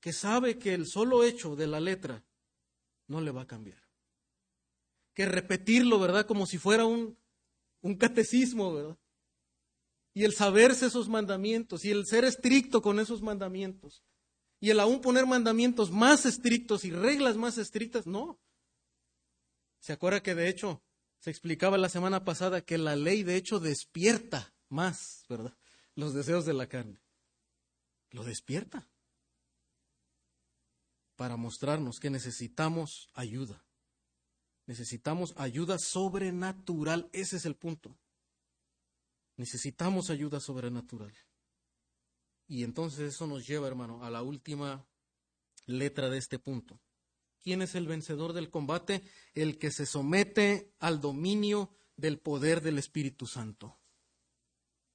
Que 0.00 0.14
sabe 0.14 0.58
que 0.58 0.72
el 0.72 0.86
solo 0.86 1.22
hecho 1.22 1.54
de 1.54 1.66
la 1.66 1.78
letra 1.78 2.24
no 3.06 3.20
le 3.20 3.32
va 3.32 3.42
a 3.42 3.46
cambiar. 3.46 3.82
Que 5.12 5.26
repetirlo, 5.26 5.98
¿verdad? 5.98 6.26
Como 6.26 6.46
si 6.46 6.56
fuera 6.56 6.86
un, 6.86 7.18
un 7.82 7.96
catecismo, 7.96 8.72
¿verdad? 8.72 8.98
Y 10.12 10.24
el 10.24 10.34
saberse 10.34 10.86
esos 10.86 11.08
mandamientos 11.08 11.84
y 11.84 11.90
el 11.90 12.06
ser 12.06 12.24
estricto 12.24 12.82
con 12.82 12.98
esos 12.98 13.22
mandamientos 13.22 14.02
y 14.60 14.70
el 14.70 14.80
aún 14.80 15.00
poner 15.00 15.26
mandamientos 15.26 15.90
más 15.90 16.26
estrictos 16.26 16.84
y 16.84 16.90
reglas 16.90 17.36
más 17.36 17.56
estrictas, 17.58 18.06
no. 18.06 18.38
¿Se 19.80 19.92
acuerda 19.92 20.22
que 20.22 20.34
de 20.34 20.48
hecho 20.48 20.82
se 21.20 21.30
explicaba 21.30 21.78
la 21.78 21.88
semana 21.88 22.24
pasada 22.24 22.60
que 22.60 22.76
la 22.76 22.96
ley 22.96 23.22
de 23.22 23.36
hecho 23.36 23.58
despierta 23.58 24.54
más, 24.68 25.24
¿verdad? 25.28 25.56
Los 25.94 26.14
deseos 26.14 26.44
de 26.44 26.54
la 26.54 26.66
carne. 26.66 27.00
Lo 28.10 28.24
despierta 28.24 28.88
para 31.16 31.36
mostrarnos 31.36 31.98
que 31.98 32.10
necesitamos 32.10 33.08
ayuda. 33.14 33.64
Necesitamos 34.66 35.34
ayuda 35.36 35.78
sobrenatural, 35.78 37.08
ese 37.12 37.36
es 37.36 37.44
el 37.44 37.56
punto. 37.56 37.98
Necesitamos 39.40 40.10
ayuda 40.10 40.38
sobrenatural. 40.38 41.14
Y 42.46 42.62
entonces 42.62 43.14
eso 43.14 43.26
nos 43.26 43.46
lleva, 43.46 43.68
hermano, 43.68 44.04
a 44.04 44.10
la 44.10 44.22
última 44.22 44.86
letra 45.64 46.10
de 46.10 46.18
este 46.18 46.38
punto. 46.38 46.78
¿Quién 47.42 47.62
es 47.62 47.74
el 47.74 47.86
vencedor 47.86 48.34
del 48.34 48.50
combate? 48.50 49.02
El 49.32 49.56
que 49.56 49.70
se 49.70 49.86
somete 49.86 50.74
al 50.78 51.00
dominio 51.00 51.74
del 51.96 52.18
poder 52.18 52.60
del 52.60 52.76
Espíritu 52.76 53.26
Santo. 53.26 53.80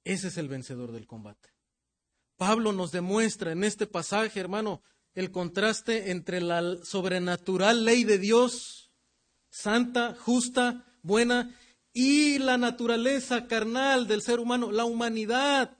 Ese 0.04 0.28
es 0.28 0.36
el 0.36 0.46
vencedor 0.46 0.92
del 0.92 1.08
combate. 1.08 1.48
Pablo 2.36 2.72
nos 2.72 2.92
demuestra 2.92 3.50
en 3.50 3.64
este 3.64 3.88
pasaje, 3.88 4.38
hermano, 4.38 4.80
el 5.14 5.32
contraste 5.32 6.12
entre 6.12 6.40
la 6.40 6.84
sobrenatural 6.84 7.84
ley 7.84 8.04
de 8.04 8.18
Dios, 8.18 8.92
santa, 9.50 10.14
justa, 10.14 10.86
buena, 11.02 11.52
y 11.98 12.38
la 12.38 12.58
naturaleza 12.58 13.46
carnal 13.46 14.06
del 14.06 14.20
ser 14.20 14.38
humano, 14.38 14.70
la 14.70 14.84
humanidad 14.84 15.78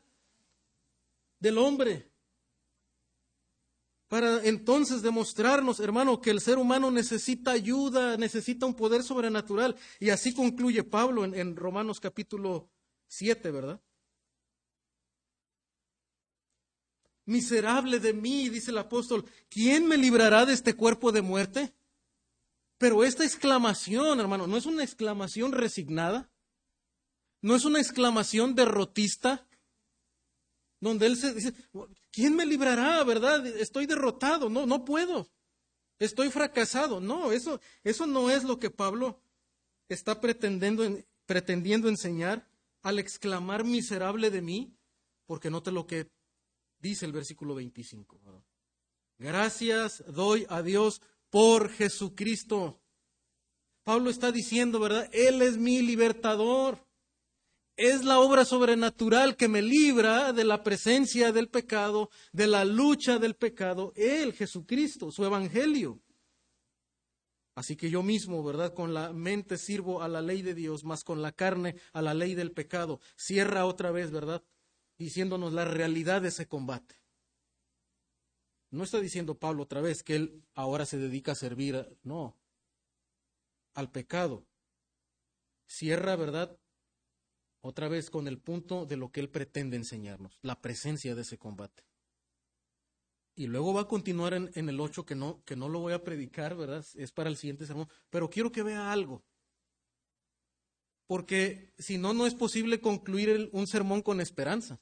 del 1.39 1.59
hombre. 1.59 2.11
Para 4.09 4.43
entonces 4.43 5.03
demostrarnos, 5.03 5.79
hermano, 5.79 6.23
que 6.23 6.31
el 6.31 6.41
ser 6.41 6.57
humano 6.57 6.91
necesita 6.91 7.51
ayuda, 7.51 8.17
necesita 8.17 8.65
un 8.65 8.73
poder 8.73 9.03
sobrenatural. 9.03 9.77
Y 10.01 10.09
así 10.09 10.33
concluye 10.33 10.83
Pablo 10.85 11.23
en, 11.23 11.35
en 11.35 11.55
Romanos 11.55 12.01
capítulo 12.01 12.71
7, 13.09 13.51
¿verdad? 13.51 13.79
Miserable 17.27 17.99
de 18.01 18.15
mí, 18.15 18.49
dice 18.49 18.71
el 18.71 18.79
apóstol, 18.79 19.27
¿quién 19.51 19.87
me 19.87 19.99
librará 19.99 20.47
de 20.47 20.55
este 20.55 20.73
cuerpo 20.73 21.13
de 21.13 21.21
muerte? 21.21 21.75
Pero 22.79 23.05
esta 23.05 23.25
exclamación, 23.25 24.21
hermano, 24.21 24.47
no 24.47 24.57
es 24.57 24.67
una 24.67 24.85
exclamación 24.85 25.53
resignada, 25.53 26.31
no 27.41 27.55
es 27.55 27.65
una 27.65 27.81
exclamación 27.81 28.55
derrotista, 28.55 29.47
donde 30.81 31.07
él 31.07 31.17
se 31.17 31.33
dice, 31.33 31.55
¿quién 32.11 32.37
me 32.37 32.45
librará, 32.45 33.03
verdad? 33.05 33.47
Estoy 33.47 33.87
derrotado, 33.87 34.51
no, 34.51 34.67
no 34.67 34.85
puedo, 34.85 35.31
estoy 35.99 36.31
fracasado. 36.31 37.01
No, 37.01 37.33
eso, 37.33 37.61
eso 37.83 38.07
no 38.07 38.31
es 38.31 38.45
lo 38.45 38.59
que 38.59 38.71
Pablo 38.71 39.23
está 39.89 40.21
pretendiendo, 40.21 40.85
pretendiendo 41.25 41.89
enseñar 41.89 42.47
al 42.83 42.99
exclamar 42.99 43.65
miserable 43.65 44.31
de 44.31 44.43
mí, 44.43 44.77
porque 45.25 45.51
note 45.51 45.73
lo 45.73 45.87
que 45.87 46.11
dice 46.79 47.07
el 47.07 47.13
versículo 47.13 47.55
25. 47.55 48.21
Gracias 49.19 50.05
doy 50.13 50.47
a 50.51 50.63
Dios 50.63 51.01
por 51.31 51.71
Jesucristo. 51.71 52.81
Pablo 53.85 54.11
está 54.11 54.33
diciendo, 54.33 54.81
¿verdad? 54.81 55.09
Él 55.13 55.43
es 55.43 55.59
mi 55.59 55.83
libertador. 55.83 56.85
Es 57.77 58.05
la 58.05 58.21
obra 58.21 58.45
sobrenatural 58.45 59.37
que 59.37 59.49
me 59.49 59.61
libra 59.61 60.33
de 60.33 60.45
la 60.45 60.63
presencia 60.63 61.31
del 61.31 61.49
pecado, 61.49 62.11
de 62.33 62.47
la 62.47 62.65
lucha 62.65 63.19
del 63.19 63.37
pecado. 63.37 63.93
Él, 63.97 64.33
Jesucristo, 64.33 65.13
su 65.13 65.25
evangelio. 65.25 66.01
Así 67.55 67.77
que 67.77 67.91
yo 67.91 68.03
mismo, 68.03 68.43
¿verdad? 68.43 68.75
Con 68.75 68.93
la 68.93 69.13
mente 69.13 69.57
sirvo 69.57 70.03
a 70.03 70.09
la 70.09 70.21
ley 70.21 70.43
de 70.43 70.55
Dios, 70.55 70.85
más 70.85 71.05
con 71.05 71.23
la 71.23 71.33
carne 71.33 71.77
a 71.93 72.03
la 72.03 72.13
ley 72.13 72.35
del 72.35 72.53
pecado. 72.53 73.01
Cierra 73.17 73.67
otra 73.67 73.91
vez, 73.91 74.11
¿verdad? 74.11 74.43
Diciéndonos 74.99 75.53
la 75.53 75.65
realidad 75.65 76.23
de 76.23 76.29
ese 76.29 76.47
combate. 76.47 76.97
No 78.77 78.85
está 78.85 79.01
diciendo 79.01 79.39
Pablo 79.39 79.63
otra 79.63 79.81
vez 79.81 80.03
que 80.03 80.17
él 80.17 80.45
ahora 80.55 80.85
se 80.85 80.99
dedica 80.99 81.33
a 81.33 81.35
servir, 81.35 81.99
no, 82.03 82.37
al 83.73 83.91
pecado. 83.91 84.47
Cierra, 85.67 86.15
¿verdad? 86.15 86.59
Otra 87.63 87.89
vez 87.89 88.11
con 88.11 88.29
el 88.29 88.39
punto 88.39 88.85
de 88.85 88.99
lo 88.99 89.11
que 89.11 89.21
él 89.21 89.31
pretende 89.31 89.79
enseñarnos, 89.79 90.39
la 90.43 90.61
presencia 90.61 91.15
de 91.15 91.23
ese 91.23 91.39
combate. 91.39 91.85
Y 93.35 93.47
luego 93.47 93.73
va 93.73 93.83
a 93.83 93.89
continuar 93.89 94.35
en, 94.35 94.69
el 94.69 94.79
8 94.79 95.07
que 95.07 95.15
no, 95.15 95.43
que 95.45 95.57
no 95.57 95.71
lo 95.71 95.81
voy 95.81 95.95
a 95.95 96.05
predicar, 96.05 96.55
¿verdad? 96.55 96.85
Es 96.97 97.13
para 97.13 97.31
el 97.31 97.39
siguiente 97.39 97.65
sermón. 97.65 97.89
Pero 98.11 98.29
quiero 98.29 98.53
que 98.53 98.63
vea 98.63 98.93
algo. 98.93 99.25
Porque 101.07 101.73
si 101.79 101.97
no, 101.97 102.13
no 102.13 102.27
es 102.27 102.35
posible 102.35 102.83
concluir 102.83 103.49
un 103.53 103.67
sermón 103.67 104.03
con 104.03 104.21
esperanza. 104.21 104.81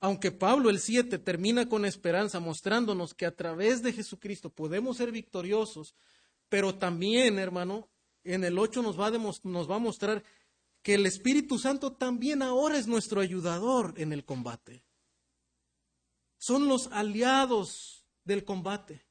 Aunque 0.00 0.30
Pablo 0.30 0.70
el 0.70 0.78
7 0.78 1.18
termina 1.18 1.68
con 1.68 1.84
esperanza 1.84 2.38
mostrándonos 2.38 3.14
que 3.14 3.26
a 3.26 3.34
través 3.34 3.82
de 3.82 3.92
Jesucristo 3.92 4.50
podemos 4.50 4.96
ser 4.96 5.10
victoriosos, 5.10 5.94
pero 6.48 6.76
también, 6.76 7.38
hermano, 7.38 7.88
en 8.22 8.44
el 8.44 8.58
8 8.58 8.82
nos 8.82 8.98
va, 8.98 9.08
a 9.08 9.10
nos 9.10 9.70
va 9.70 9.76
a 9.76 9.80
mostrar 9.80 10.22
que 10.82 10.94
el 10.94 11.04
Espíritu 11.04 11.58
Santo 11.58 11.92
también 11.92 12.42
ahora 12.42 12.78
es 12.78 12.86
nuestro 12.86 13.20
ayudador 13.20 13.94
en 13.96 14.12
el 14.12 14.24
combate. 14.24 14.84
Son 16.38 16.68
los 16.68 16.86
aliados 16.92 18.06
del 18.24 18.44
combate. 18.44 19.04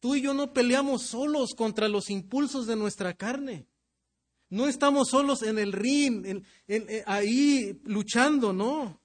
Tú 0.00 0.16
y 0.16 0.20
yo 0.20 0.34
no 0.34 0.52
peleamos 0.52 1.02
solos 1.02 1.54
contra 1.54 1.88
los 1.88 2.10
impulsos 2.10 2.66
de 2.66 2.76
nuestra 2.76 3.14
carne. 3.14 3.66
No 4.50 4.68
estamos 4.68 5.08
solos 5.08 5.42
en 5.42 5.58
el 5.58 5.72
ring, 5.72 6.44
eh, 6.68 7.02
ahí 7.06 7.80
luchando, 7.84 8.52
no 8.52 9.00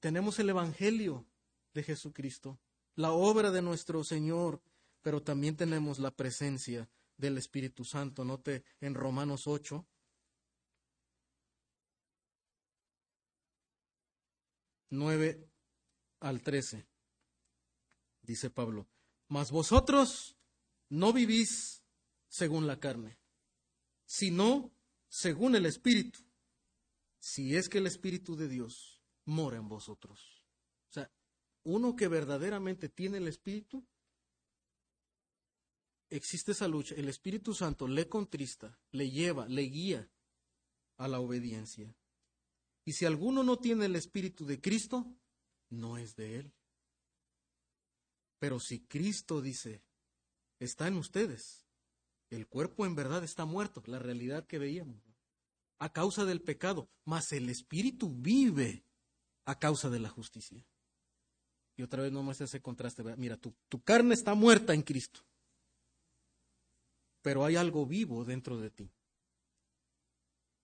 tenemos 0.00 0.38
el 0.38 0.48
Evangelio 0.48 1.26
de 1.74 1.82
Jesucristo, 1.82 2.58
la 2.96 3.12
obra 3.12 3.50
de 3.50 3.62
nuestro 3.62 4.02
Señor, 4.02 4.62
pero 5.02 5.22
también 5.22 5.56
tenemos 5.56 5.98
la 5.98 6.10
presencia 6.10 6.88
del 7.16 7.38
Espíritu 7.38 7.84
Santo. 7.84 8.24
Note 8.24 8.64
en 8.80 8.94
Romanos 8.94 9.46
8. 9.46 9.86
Nueve 14.92 15.48
al 16.18 16.42
trece, 16.42 16.88
dice 18.22 18.50
Pablo, 18.50 18.88
mas 19.28 19.52
vosotros 19.52 20.36
no 20.88 21.12
vivís 21.12 21.84
según 22.28 22.66
la 22.66 22.80
carne, 22.80 23.16
sino 24.04 24.72
según 25.08 25.54
el 25.54 25.66
Espíritu, 25.66 26.18
si 27.20 27.54
es 27.54 27.68
que 27.68 27.78
el 27.78 27.86
Espíritu 27.86 28.34
de 28.34 28.48
Dios 28.48 28.99
mora 29.30 29.56
en 29.56 29.68
vosotros. 29.68 30.44
O 30.90 30.92
sea, 30.92 31.10
uno 31.62 31.96
que 31.96 32.08
verdaderamente 32.08 32.88
tiene 32.88 33.18
el 33.18 33.28
Espíritu, 33.28 33.86
existe 36.10 36.52
esa 36.52 36.68
lucha. 36.68 36.94
El 36.96 37.08
Espíritu 37.08 37.54
Santo 37.54 37.86
le 37.86 38.08
contrista, 38.08 38.78
le 38.90 39.10
lleva, 39.10 39.48
le 39.48 39.62
guía 39.62 40.10
a 40.98 41.08
la 41.08 41.20
obediencia. 41.20 41.96
Y 42.84 42.92
si 42.92 43.06
alguno 43.06 43.42
no 43.42 43.58
tiene 43.58 43.86
el 43.86 43.96
Espíritu 43.96 44.44
de 44.44 44.60
Cristo, 44.60 45.06
no 45.70 45.96
es 45.96 46.16
de 46.16 46.40
él. 46.40 46.52
Pero 48.38 48.58
si 48.58 48.80
Cristo 48.80 49.40
dice, 49.40 49.84
está 50.58 50.88
en 50.88 50.96
ustedes, 50.96 51.66
el 52.30 52.48
cuerpo 52.48 52.84
en 52.84 52.94
verdad 52.94 53.22
está 53.22 53.44
muerto, 53.44 53.82
la 53.86 53.98
realidad 53.98 54.46
que 54.46 54.58
veíamos, 54.58 55.02
a 55.78 55.92
causa 55.92 56.24
del 56.24 56.42
pecado, 56.42 56.90
mas 57.04 57.32
el 57.32 57.48
Espíritu 57.48 58.10
vive 58.10 58.84
a 59.50 59.58
causa 59.58 59.90
de 59.90 59.98
la 59.98 60.08
justicia. 60.08 60.64
Y 61.76 61.82
otra 61.82 62.02
vez 62.02 62.12
no 62.12 62.22
más 62.22 62.40
ese 62.40 62.60
contraste. 62.60 63.02
Mira, 63.16 63.36
tu, 63.36 63.54
tu 63.68 63.82
carne 63.82 64.14
está 64.14 64.34
muerta 64.34 64.74
en 64.74 64.82
Cristo, 64.82 65.20
pero 67.22 67.44
hay 67.44 67.56
algo 67.56 67.86
vivo 67.86 68.24
dentro 68.24 68.58
de 68.58 68.70
ti. 68.70 68.92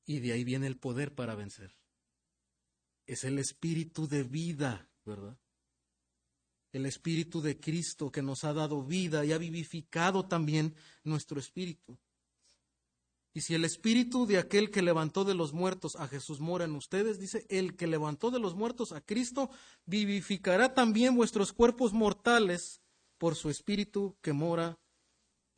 Y 0.04 0.20
de 0.20 0.32
ahí 0.32 0.44
viene 0.44 0.66
el 0.66 0.78
poder 0.78 1.14
para 1.14 1.34
vencer. 1.34 1.74
Es 3.06 3.24
el 3.24 3.38
espíritu 3.38 4.06
de 4.06 4.22
vida, 4.22 4.88
¿verdad? 5.04 5.38
El 6.72 6.86
espíritu 6.86 7.40
de 7.40 7.58
Cristo 7.58 8.12
que 8.12 8.22
nos 8.22 8.44
ha 8.44 8.52
dado 8.52 8.84
vida 8.84 9.24
y 9.24 9.32
ha 9.32 9.38
vivificado 9.38 10.26
también 10.26 10.74
nuestro 11.02 11.40
espíritu. 11.40 11.98
Y 13.36 13.42
si 13.42 13.54
el 13.54 13.66
espíritu 13.66 14.24
de 14.24 14.38
aquel 14.38 14.70
que 14.70 14.80
levantó 14.80 15.22
de 15.26 15.34
los 15.34 15.52
muertos 15.52 15.94
a 15.96 16.08
Jesús 16.08 16.40
mora 16.40 16.64
en 16.64 16.74
ustedes, 16.74 17.18
dice, 17.18 17.44
el 17.50 17.76
que 17.76 17.86
levantó 17.86 18.30
de 18.30 18.38
los 18.38 18.54
muertos 18.54 18.92
a 18.92 19.02
Cristo 19.02 19.50
vivificará 19.84 20.72
también 20.72 21.14
vuestros 21.14 21.52
cuerpos 21.52 21.92
mortales 21.92 22.80
por 23.18 23.34
su 23.34 23.50
espíritu 23.50 24.16
que 24.22 24.32
mora 24.32 24.78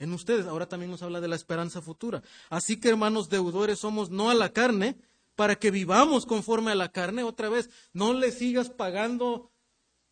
en 0.00 0.12
ustedes. 0.12 0.48
Ahora 0.48 0.68
también 0.68 0.90
nos 0.90 1.02
habla 1.02 1.20
de 1.20 1.28
la 1.28 1.36
esperanza 1.36 1.80
futura. 1.80 2.20
Así 2.50 2.80
que 2.80 2.88
hermanos 2.88 3.28
deudores 3.28 3.78
somos 3.78 4.10
no 4.10 4.28
a 4.28 4.34
la 4.34 4.52
carne, 4.52 4.98
para 5.36 5.54
que 5.54 5.70
vivamos 5.70 6.26
conforme 6.26 6.72
a 6.72 6.74
la 6.74 6.90
carne. 6.90 7.22
Otra 7.22 7.48
vez, 7.48 7.70
no 7.92 8.12
le 8.12 8.32
sigas 8.32 8.70
pagando 8.70 9.52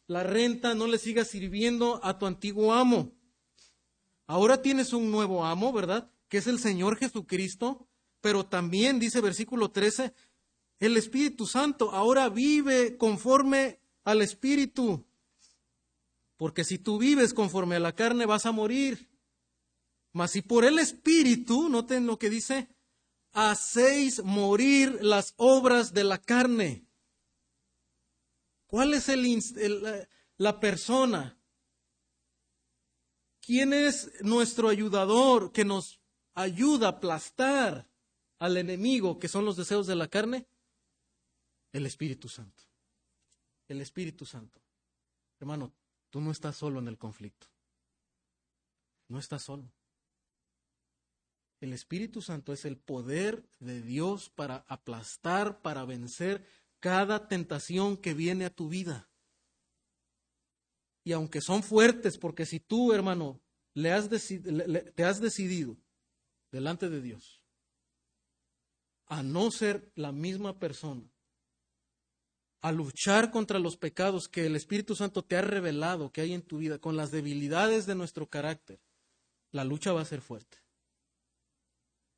la 0.07 0.23
renta, 0.23 0.77
no 0.77 0.87
le 0.87 0.99
sigas 0.99 1.27
sirviendo 1.27 1.99
a 2.05 2.17
tu 2.17 2.27
antiguo 2.27 2.73
amo. 2.73 3.11
Ahora 4.29 4.63
tienes 4.63 4.93
un 4.93 5.11
nuevo 5.11 5.45
amo, 5.45 5.73
¿verdad? 5.73 6.13
Que 6.29 6.39
es 6.39 6.47
el 6.47 6.59
Señor 6.59 6.97
Jesucristo, 6.97 7.89
pero 8.21 8.47
también 8.47 8.99
dice 8.99 9.21
versículo 9.21 9.71
13, 9.71 10.13
el 10.79 10.97
Espíritu 10.97 11.47
Santo 11.47 11.91
ahora 11.93 12.29
vive 12.29 12.97
conforme 12.97 13.81
al 14.05 14.23
Espíritu. 14.23 15.07
Porque 16.37 16.65
si 16.65 16.79
tú 16.79 16.99
vives 16.99 17.33
conforme 17.33 17.77
a 17.77 17.81
la 17.81 17.95
carne 17.95 18.27
vas 18.27 18.47
a 18.47 18.53
morir. 18.53 19.09
Mas 20.13 20.33
si 20.33 20.43
por 20.43 20.65
el 20.65 20.79
Espíritu, 20.79 21.69
noten 21.69 22.07
lo 22.07 22.19
que 22.19 22.31
dice, 22.31 22.69
hacéis 23.33 24.23
morir 24.23 24.99
las 25.03 25.35
obras 25.37 25.93
de 25.93 26.05
la 26.05 26.19
carne. 26.19 26.87
¿Cuál 28.67 28.95
es 28.95 29.09
el, 29.09 30.09
la 30.37 30.61
persona? 30.61 31.39
¿Quién 33.41 33.73
es 33.73 34.11
nuestro 34.23 34.69
ayudador 34.69 35.53
que 35.53 35.65
nos 35.65 36.01
ayuda 36.37 36.87
a 36.87 36.91
aplastar 36.91 37.91
al 38.39 38.57
enemigo, 38.57 39.19
que 39.19 39.27
son 39.27 39.45
los 39.45 39.57
deseos 39.57 39.89
de 39.89 39.97
la 39.97 40.07
carne? 40.07 40.47
El 41.73 41.87
Espíritu 41.87 42.29
Santo. 42.29 42.63
El 43.67 43.81
Espíritu 43.81 44.25
Santo. 44.25 44.61
Hermano, 45.41 45.75
tú 46.11 46.21
no 46.21 46.31
estás 46.31 46.57
solo 46.57 46.79
en 46.79 46.89
el 46.89 46.99
conflicto. 46.99 47.49
No 49.09 49.19
estás 49.19 49.43
solo. 49.43 49.73
El 51.61 51.73
Espíritu 51.73 52.21
Santo 52.21 52.53
es 52.53 52.65
el 52.65 52.77
poder 52.77 53.49
de 53.59 53.81
Dios 53.81 54.31
para 54.31 54.65
aplastar, 54.69 55.63
para 55.63 55.85
vencer 55.85 56.47
cada 56.81 57.29
tentación 57.29 57.97
que 57.97 58.15
viene 58.15 58.45
a 58.45 58.55
tu 58.55 58.69
vida. 58.69 59.09
Y 61.03 61.13
aunque 61.13 61.41
son 61.41 61.63
fuertes, 61.63 62.19
porque 62.19 62.45
si 62.45 62.61
tú, 62.61 62.93
hermano, 62.93 63.41
le 63.75 63.93
has 63.93 64.09
te 64.09 65.05
has 65.05 65.21
decidido 65.21 65.79
delante 66.51 66.89
de 66.89 67.01
Dios, 67.01 67.43
a 69.07 69.23
no 69.23 69.51
ser 69.51 69.93
la 69.95 70.13
misma 70.13 70.59
persona, 70.59 71.11
a 72.61 72.73
luchar 72.73 73.31
contra 73.31 73.59
los 73.59 73.77
pecados 73.77 74.29
que 74.29 74.47
el 74.47 74.57
Espíritu 74.57 74.97
Santo 74.97 75.25
te 75.25 75.37
ha 75.37 75.43
revelado 75.43 76.11
que 76.11 76.23
hay 76.23 76.33
en 76.33 76.43
tu 76.43 76.59
vida, 76.59 76.79
con 76.79 76.97
las 76.97 77.11
debilidades 77.11 77.87
de 77.87 77.95
nuestro 77.95 78.29
carácter, 78.29 78.81
la 79.53 79.65
lucha 79.65 79.93
va 79.93 80.01
a 80.01 80.07
ser 80.07 80.21
fuerte. 80.21 80.59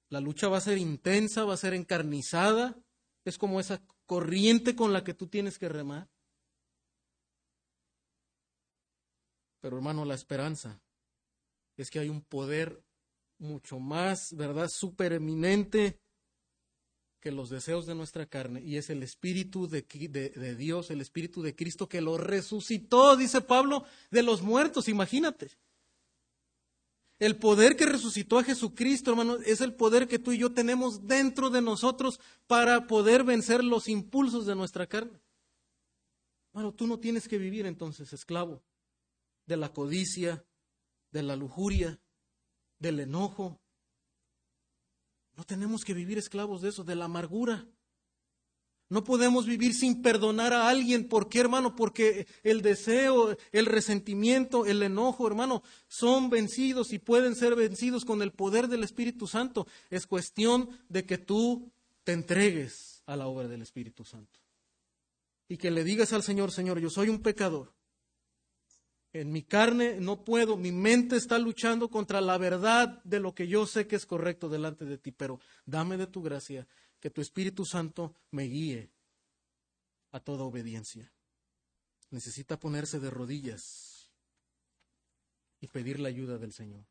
La 0.08 0.20
lucha 0.20 0.48
va 0.48 0.56
a 0.56 0.62
ser 0.62 0.78
intensa, 0.78 1.44
va 1.44 1.54
a 1.54 1.58
ser 1.58 1.74
encarnizada, 1.74 2.76
es 3.24 3.36
como 3.36 3.60
esa 3.60 3.82
corriente 4.06 4.74
con 4.74 4.92
la 4.92 5.04
que 5.04 5.12
tú 5.12 5.26
tienes 5.26 5.58
que 5.58 5.68
remar. 5.68 6.08
Pero 9.60 9.76
hermano, 9.76 10.04
la 10.04 10.14
esperanza 10.14 10.80
es 11.76 11.90
que 11.90 11.98
hay 11.98 12.08
un 12.08 12.22
poder 12.22 12.82
mucho 13.38 13.78
más, 13.78 14.34
¿verdad?, 14.34 14.68
supereminente 14.68 15.98
que 17.20 17.32
los 17.32 17.50
deseos 17.50 17.86
de 17.86 17.94
nuestra 17.94 18.26
carne, 18.26 18.62
y 18.62 18.76
es 18.76 18.90
el 18.90 19.02
Espíritu 19.02 19.66
de, 19.66 19.82
de, 19.82 20.54
Dios, 20.54 20.90
el 20.90 21.00
Espíritu 21.00 21.42
de 21.42 21.54
Cristo 21.54 21.88
que 21.88 22.00
lo 22.00 22.16
resucitó, 22.16 23.16
dice 23.16 23.40
Pablo, 23.40 23.84
de 24.10 24.22
los 24.22 24.42
muertos, 24.42 24.88
imagínate. 24.88 25.50
El 27.18 27.36
poder 27.36 27.74
que 27.76 27.86
resucitó 27.86 28.38
a 28.38 28.44
Jesucristo, 28.44 29.10
hermano, 29.10 29.38
es 29.44 29.60
el 29.60 29.74
poder 29.74 30.06
que 30.06 30.20
tú 30.20 30.30
y 30.30 30.38
yo 30.38 30.52
tenemos 30.52 31.08
dentro 31.08 31.50
de 31.50 31.60
nosotros 31.60 32.20
para 32.46 32.86
poder 32.86 33.24
vencer 33.24 33.64
los 33.64 33.88
impulsos 33.88 34.46
de 34.46 34.54
nuestra 34.54 34.86
carne. 34.86 35.20
Bueno, 36.52 36.72
tú 36.72 36.86
no 36.86 37.00
tienes 37.00 37.26
que 37.26 37.38
vivir 37.38 37.66
entonces 37.66 38.12
esclavo 38.12 38.62
de 39.46 39.56
la 39.56 39.72
codicia, 39.72 40.44
de 41.10 41.22
la 41.24 41.34
lujuria, 41.34 41.98
del 42.78 43.00
enojo. 43.00 43.60
No 45.36 45.44
tenemos 45.44 45.84
que 45.84 45.94
vivir 45.94 46.18
esclavos 46.18 46.62
de 46.62 46.70
eso, 46.70 46.84
de 46.84 46.96
la 46.96 47.04
amargura. 47.04 47.66
No 48.90 49.04
podemos 49.04 49.44
vivir 49.44 49.74
sin 49.74 50.00
perdonar 50.00 50.54
a 50.54 50.68
alguien. 50.68 51.08
¿Por 51.08 51.28
qué, 51.28 51.40
hermano? 51.40 51.76
Porque 51.76 52.26
el 52.42 52.62
deseo, 52.62 53.36
el 53.52 53.66
resentimiento, 53.66 54.64
el 54.64 54.82
enojo, 54.82 55.26
hermano, 55.26 55.62
son 55.88 56.30
vencidos 56.30 56.92
y 56.92 56.98
pueden 56.98 57.34
ser 57.34 57.54
vencidos 57.54 58.06
con 58.06 58.22
el 58.22 58.32
poder 58.32 58.66
del 58.68 58.84
Espíritu 58.84 59.26
Santo. 59.26 59.66
Es 59.90 60.06
cuestión 60.06 60.70
de 60.88 61.04
que 61.04 61.18
tú 61.18 61.70
te 62.02 62.12
entregues 62.12 63.02
a 63.04 63.14
la 63.16 63.26
obra 63.26 63.46
del 63.46 63.60
Espíritu 63.60 64.04
Santo. 64.04 64.40
Y 65.48 65.58
que 65.58 65.70
le 65.70 65.84
digas 65.84 66.14
al 66.14 66.22
Señor, 66.22 66.50
Señor, 66.50 66.80
yo 66.80 66.88
soy 66.88 67.10
un 67.10 67.20
pecador. 67.20 67.74
En 69.12 69.32
mi 69.32 69.42
carne 69.42 69.98
no 70.00 70.22
puedo, 70.24 70.56
mi 70.56 70.70
mente 70.70 71.16
está 71.16 71.38
luchando 71.38 71.88
contra 71.88 72.20
la 72.20 72.36
verdad 72.36 73.02
de 73.04 73.20
lo 73.20 73.34
que 73.34 73.48
yo 73.48 73.66
sé 73.66 73.86
que 73.86 73.96
es 73.96 74.04
correcto 74.04 74.48
delante 74.48 74.84
de 74.84 74.98
ti, 74.98 75.12
pero 75.12 75.40
dame 75.64 75.96
de 75.96 76.06
tu 76.06 76.22
gracia 76.22 76.66
que 77.00 77.10
tu 77.10 77.20
Espíritu 77.20 77.64
Santo 77.64 78.14
me 78.30 78.44
guíe 78.44 78.90
a 80.10 80.20
toda 80.20 80.44
obediencia. 80.44 81.12
Necesita 82.10 82.58
ponerse 82.58 83.00
de 83.00 83.10
rodillas 83.10 84.10
y 85.60 85.68
pedir 85.68 86.00
la 86.00 86.08
ayuda 86.08 86.38
del 86.38 86.52
Señor. 86.52 86.84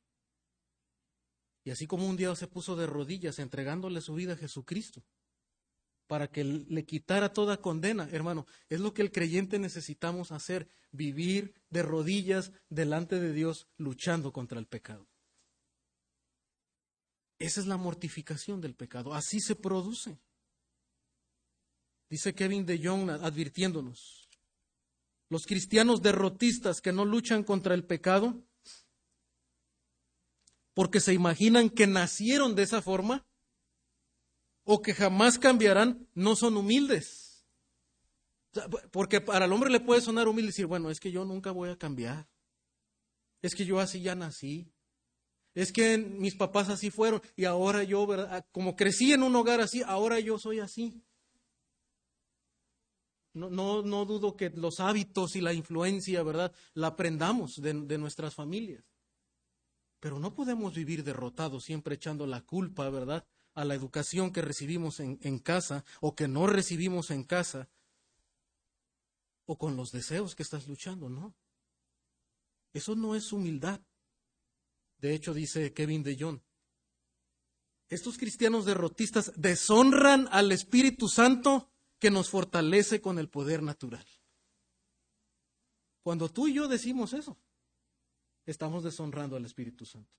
Y 1.63 1.71
así 1.71 1.85
como 1.85 2.07
un 2.07 2.17
día 2.17 2.33
se 2.35 2.47
puso 2.47 2.75
de 2.75 2.87
rodillas 2.87 3.39
entregándole 3.39 4.01
su 4.01 4.13
vida 4.13 4.33
a 4.33 4.37
Jesucristo, 4.37 5.03
para 6.07 6.27
que 6.27 6.43
le 6.43 6.85
quitara 6.85 7.33
toda 7.33 7.57
condena, 7.57 8.09
hermano. 8.11 8.47
Es 8.69 8.79
lo 8.79 8.93
que 8.93 9.01
el 9.01 9.11
creyente 9.11 9.59
necesitamos 9.59 10.31
hacer, 10.31 10.69
vivir 10.91 11.53
de 11.69 11.83
rodillas 11.83 12.51
delante 12.69 13.19
de 13.19 13.33
Dios 13.33 13.67
luchando 13.77 14.31
contra 14.31 14.59
el 14.59 14.67
pecado. 14.67 15.07
Esa 17.39 17.59
es 17.59 17.67
la 17.67 17.77
mortificación 17.77 18.61
del 18.61 18.73
pecado, 18.73 19.13
así 19.13 19.39
se 19.39 19.55
produce. 19.55 20.17
Dice 22.09 22.33
Kevin 22.33 22.65
de 22.65 22.79
Jong 22.81 23.09
advirtiéndonos, 23.09 24.29
los 25.29 25.45
cristianos 25.45 26.01
derrotistas 26.01 26.79
que 26.81 26.93
no 26.93 27.03
luchan 27.03 27.43
contra 27.43 27.75
el 27.75 27.83
pecado, 27.83 28.41
porque 30.73 30.99
se 30.99 31.13
imaginan 31.13 31.69
que 31.69 31.85
nacieron 31.85 32.55
de 32.55 32.63
esa 32.63 32.81
forma, 32.81 33.26
o 34.69 34.81
que 34.81 34.93
jamás 34.93 35.39
cambiarán 35.39 36.09
no 36.13 36.35
son 36.35 36.57
humildes. 36.57 37.47
Porque 38.91 39.21
para 39.21 39.45
el 39.45 39.53
hombre 39.53 39.69
le 39.69 39.79
puede 39.79 40.01
sonar 40.01 40.27
humilde 40.27 40.47
decir, 40.47 40.65
bueno, 40.65 40.89
es 40.89 40.99
que 40.99 41.09
yo 41.09 41.23
nunca 41.23 41.51
voy 41.51 41.69
a 41.69 41.77
cambiar. 41.77 42.27
Es 43.41 43.55
que 43.55 43.65
yo 43.65 43.79
así 43.79 44.01
ya 44.01 44.13
nací. 44.13 44.69
Es 45.55 45.71
que 45.71 45.97
mis 45.97 46.35
papás 46.35 46.67
así 46.67 46.91
fueron 46.91 47.21
y 47.37 47.45
ahora 47.45 47.83
yo, 47.83 48.05
¿verdad? 48.05 48.45
como 48.51 48.75
crecí 48.75 49.13
en 49.13 49.23
un 49.23 49.33
hogar 49.37 49.61
así, 49.61 49.83
ahora 49.83 50.19
yo 50.19 50.37
soy 50.37 50.59
así. 50.59 51.01
No, 53.33 53.49
no, 53.49 53.83
no 53.83 54.03
dudo 54.03 54.35
que 54.35 54.49
los 54.49 54.81
hábitos 54.81 55.37
y 55.37 55.41
la 55.41 55.53
influencia, 55.53 56.23
¿verdad?, 56.23 56.53
la 56.73 56.87
aprendamos 56.87 57.55
de, 57.61 57.73
de 57.73 57.97
nuestras 57.97 58.35
familias. 58.35 58.83
Pero 60.01 60.19
no 60.19 60.33
podemos 60.33 60.73
vivir 60.73 61.05
derrotados, 61.05 61.63
siempre 61.63 61.95
echando 61.95 62.27
la 62.27 62.41
culpa, 62.41 62.89
¿verdad?, 62.89 63.25
a 63.57 63.65
la 63.65 63.73
educación 63.73 64.31
que 64.31 64.43
recibimos 64.43 64.99
en, 64.99 65.39
casa 65.39 65.83
o 65.99 66.15
que 66.15 66.27
no 66.27 66.45
recibimos 66.45 67.09
en 67.09 67.23
casa 67.23 67.67
o 69.47 69.57
con 69.57 69.75
los 69.75 69.91
deseos 69.91 70.35
que 70.35 70.43
estás 70.43 70.67
luchando, 70.67 71.09
no. 71.09 71.35
Eso 72.71 72.95
no 72.95 73.15
es 73.15 73.33
humildad. 73.33 73.81
De 74.99 75.15
hecho, 75.15 75.33
dice 75.33 75.73
Kevin 75.73 76.03
de 76.03 76.15
Jong, 76.19 76.39
estos 77.89 78.19
cristianos 78.19 78.65
derrotistas 78.65 79.31
deshonran 79.35 80.27
al 80.31 80.51
Espíritu 80.51 81.07
Santo 81.07 81.71
que 81.97 82.11
nos 82.11 82.29
fortalece 82.29 83.01
con 83.01 83.17
el 83.17 83.27
poder 83.27 83.63
natural. 83.63 84.05
Cuando 86.03 86.29
tú 86.29 86.47
y 86.47 86.53
yo 86.53 86.67
decimos 86.67 87.13
eso, 87.13 87.39
estamos 88.45 88.83
deshonrando 88.83 89.35
al 89.35 89.45
Espíritu 89.45 89.83
Santo. 89.83 90.13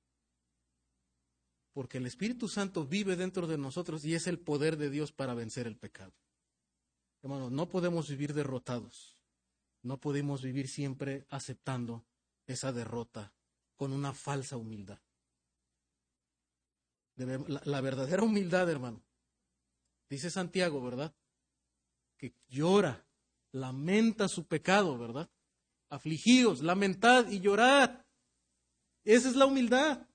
Porque 1.78 1.98
el 1.98 2.06
Espíritu 2.06 2.48
Santo 2.48 2.84
vive 2.84 3.14
dentro 3.14 3.46
de 3.46 3.56
nosotros 3.56 4.04
y 4.04 4.12
es 4.16 4.26
el 4.26 4.40
poder 4.40 4.78
de 4.78 4.90
Dios 4.90 5.12
para 5.12 5.32
vencer 5.34 5.68
el 5.68 5.76
pecado. 5.76 6.12
Hermanos, 7.22 7.52
no 7.52 7.68
podemos 7.68 8.08
vivir 8.08 8.34
derrotados. 8.34 9.16
No 9.84 10.00
podemos 10.00 10.42
vivir 10.42 10.66
siempre 10.66 11.24
aceptando 11.30 12.04
esa 12.48 12.72
derrota 12.72 13.32
con 13.76 13.92
una 13.92 14.12
falsa 14.12 14.56
humildad. 14.56 14.98
La, 17.14 17.62
la 17.64 17.80
verdadera 17.80 18.24
humildad, 18.24 18.68
hermano, 18.68 19.00
dice 20.10 20.30
Santiago, 20.30 20.82
¿verdad? 20.82 21.14
Que 22.16 22.34
llora, 22.48 23.06
lamenta 23.52 24.26
su 24.26 24.48
pecado, 24.48 24.98
¿verdad? 24.98 25.30
Afligidos, 25.90 26.60
lamentad 26.60 27.28
y 27.28 27.38
llorad. 27.38 28.04
Esa 29.04 29.28
es 29.28 29.36
la 29.36 29.46
humildad. 29.46 30.07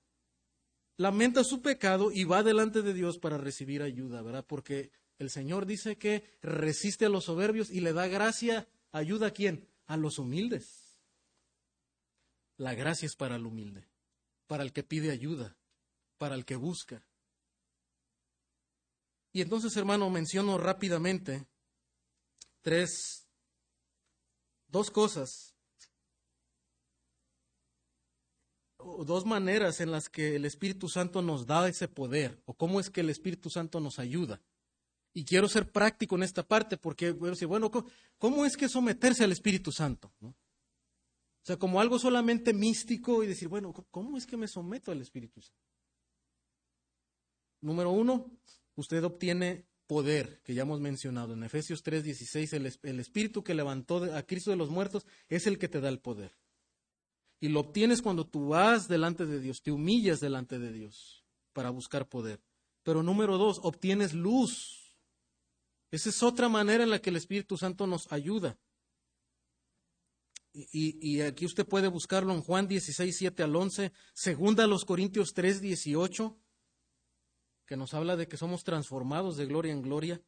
Lamenta 0.96 1.42
su 1.42 1.60
pecado 1.60 2.12
y 2.12 2.24
va 2.24 2.42
delante 2.42 2.82
de 2.82 2.94
Dios 2.94 3.18
para 3.18 3.36
recibir 3.36 3.82
ayuda, 3.82 4.22
¿verdad? 4.22 4.44
Porque 4.46 4.92
el 5.18 5.30
Señor 5.30 5.66
dice 5.66 5.96
que 5.96 6.38
resiste 6.42 7.06
a 7.06 7.08
los 7.08 7.24
soberbios 7.24 7.70
y 7.70 7.80
le 7.80 7.92
da 7.92 8.06
gracia, 8.06 8.68
ayuda 8.92 9.28
a 9.28 9.30
quién? 9.32 9.68
A 9.86 9.96
los 9.96 10.18
humildes. 10.18 10.96
La 12.56 12.74
gracia 12.74 13.06
es 13.06 13.16
para 13.16 13.36
el 13.36 13.46
humilde, 13.46 13.88
para 14.46 14.62
el 14.62 14.72
que 14.72 14.84
pide 14.84 15.10
ayuda, 15.10 15.56
para 16.18 16.36
el 16.36 16.44
que 16.44 16.56
busca. 16.56 17.04
Y 19.32 19.40
entonces, 19.40 19.76
hermano, 19.76 20.08
menciono 20.10 20.58
rápidamente 20.58 21.44
tres, 22.62 23.26
dos 24.68 24.92
cosas 24.92 25.53
dos 29.04 29.24
maneras 29.24 29.80
en 29.80 29.90
las 29.90 30.08
que 30.08 30.36
el 30.36 30.44
Espíritu 30.44 30.88
Santo 30.88 31.22
nos 31.22 31.46
da 31.46 31.68
ese 31.68 31.88
poder, 31.88 32.40
o 32.44 32.54
cómo 32.54 32.80
es 32.80 32.90
que 32.90 33.00
el 33.00 33.10
Espíritu 33.10 33.50
Santo 33.50 33.80
nos 33.80 33.98
ayuda. 33.98 34.40
Y 35.12 35.24
quiero 35.24 35.48
ser 35.48 35.70
práctico 35.70 36.16
en 36.16 36.24
esta 36.24 36.42
parte, 36.42 36.76
porque 36.76 37.12
bueno, 37.12 37.70
¿cómo 38.18 38.44
es 38.44 38.56
que 38.56 38.68
someterse 38.68 39.24
al 39.24 39.32
Espíritu 39.32 39.70
Santo? 39.70 40.12
O 40.20 41.46
sea, 41.46 41.56
como 41.56 41.80
algo 41.80 41.98
solamente 41.98 42.52
místico 42.52 43.22
y 43.22 43.26
decir, 43.26 43.48
bueno, 43.48 43.72
¿cómo 43.90 44.16
es 44.16 44.26
que 44.26 44.36
me 44.36 44.48
someto 44.48 44.90
al 44.90 45.02
Espíritu 45.02 45.40
Santo? 45.40 45.60
Número 47.60 47.90
uno, 47.90 48.30
usted 48.76 49.04
obtiene 49.04 49.66
poder, 49.86 50.40
que 50.42 50.54
ya 50.54 50.62
hemos 50.62 50.80
mencionado. 50.80 51.34
En 51.34 51.44
Efesios 51.44 51.84
3:16, 51.84 52.52
el, 52.54 52.72
el 52.82 53.00
Espíritu 53.00 53.44
que 53.44 53.54
levantó 53.54 54.04
a 54.14 54.22
Cristo 54.22 54.50
de 54.50 54.56
los 54.56 54.70
muertos 54.70 55.06
es 55.28 55.46
el 55.46 55.58
que 55.58 55.68
te 55.68 55.80
da 55.80 55.88
el 55.88 56.00
poder. 56.00 56.32
Y 57.44 57.50
lo 57.50 57.60
obtienes 57.60 58.00
cuando 58.00 58.26
tú 58.26 58.48
vas 58.48 58.88
delante 58.88 59.26
de 59.26 59.38
Dios, 59.38 59.60
te 59.60 59.70
humillas 59.70 60.18
delante 60.18 60.58
de 60.58 60.72
Dios 60.72 61.26
para 61.52 61.68
buscar 61.68 62.08
poder. 62.08 62.42
Pero 62.82 63.02
número 63.02 63.36
dos, 63.36 63.60
obtienes 63.62 64.14
luz. 64.14 64.96
Esa 65.90 66.08
es 66.08 66.22
otra 66.22 66.48
manera 66.48 66.84
en 66.84 66.88
la 66.88 67.02
que 67.02 67.10
el 67.10 67.16
Espíritu 67.16 67.58
Santo 67.58 67.86
nos 67.86 68.10
ayuda. 68.10 68.58
Y, 70.54 71.20
aquí 71.20 71.44
usted 71.44 71.66
puede 71.66 71.88
buscarlo 71.88 72.32
en 72.32 72.40
Juan 72.40 72.66
16, 72.66 73.14
7 73.14 73.42
al 73.42 73.54
11, 73.54 73.92
segunda 74.14 74.64
a 74.64 74.66
los 74.66 74.86
Corintios 74.86 75.34
3, 75.34 75.60
18, 75.60 76.38
que 77.66 77.76
nos 77.76 77.92
habla 77.92 78.16
de 78.16 78.26
que 78.26 78.38
somos 78.38 78.64
transformados 78.64 79.36
de 79.36 79.44
gloria 79.44 79.74
en 79.74 79.82
gloria. 79.82 80.22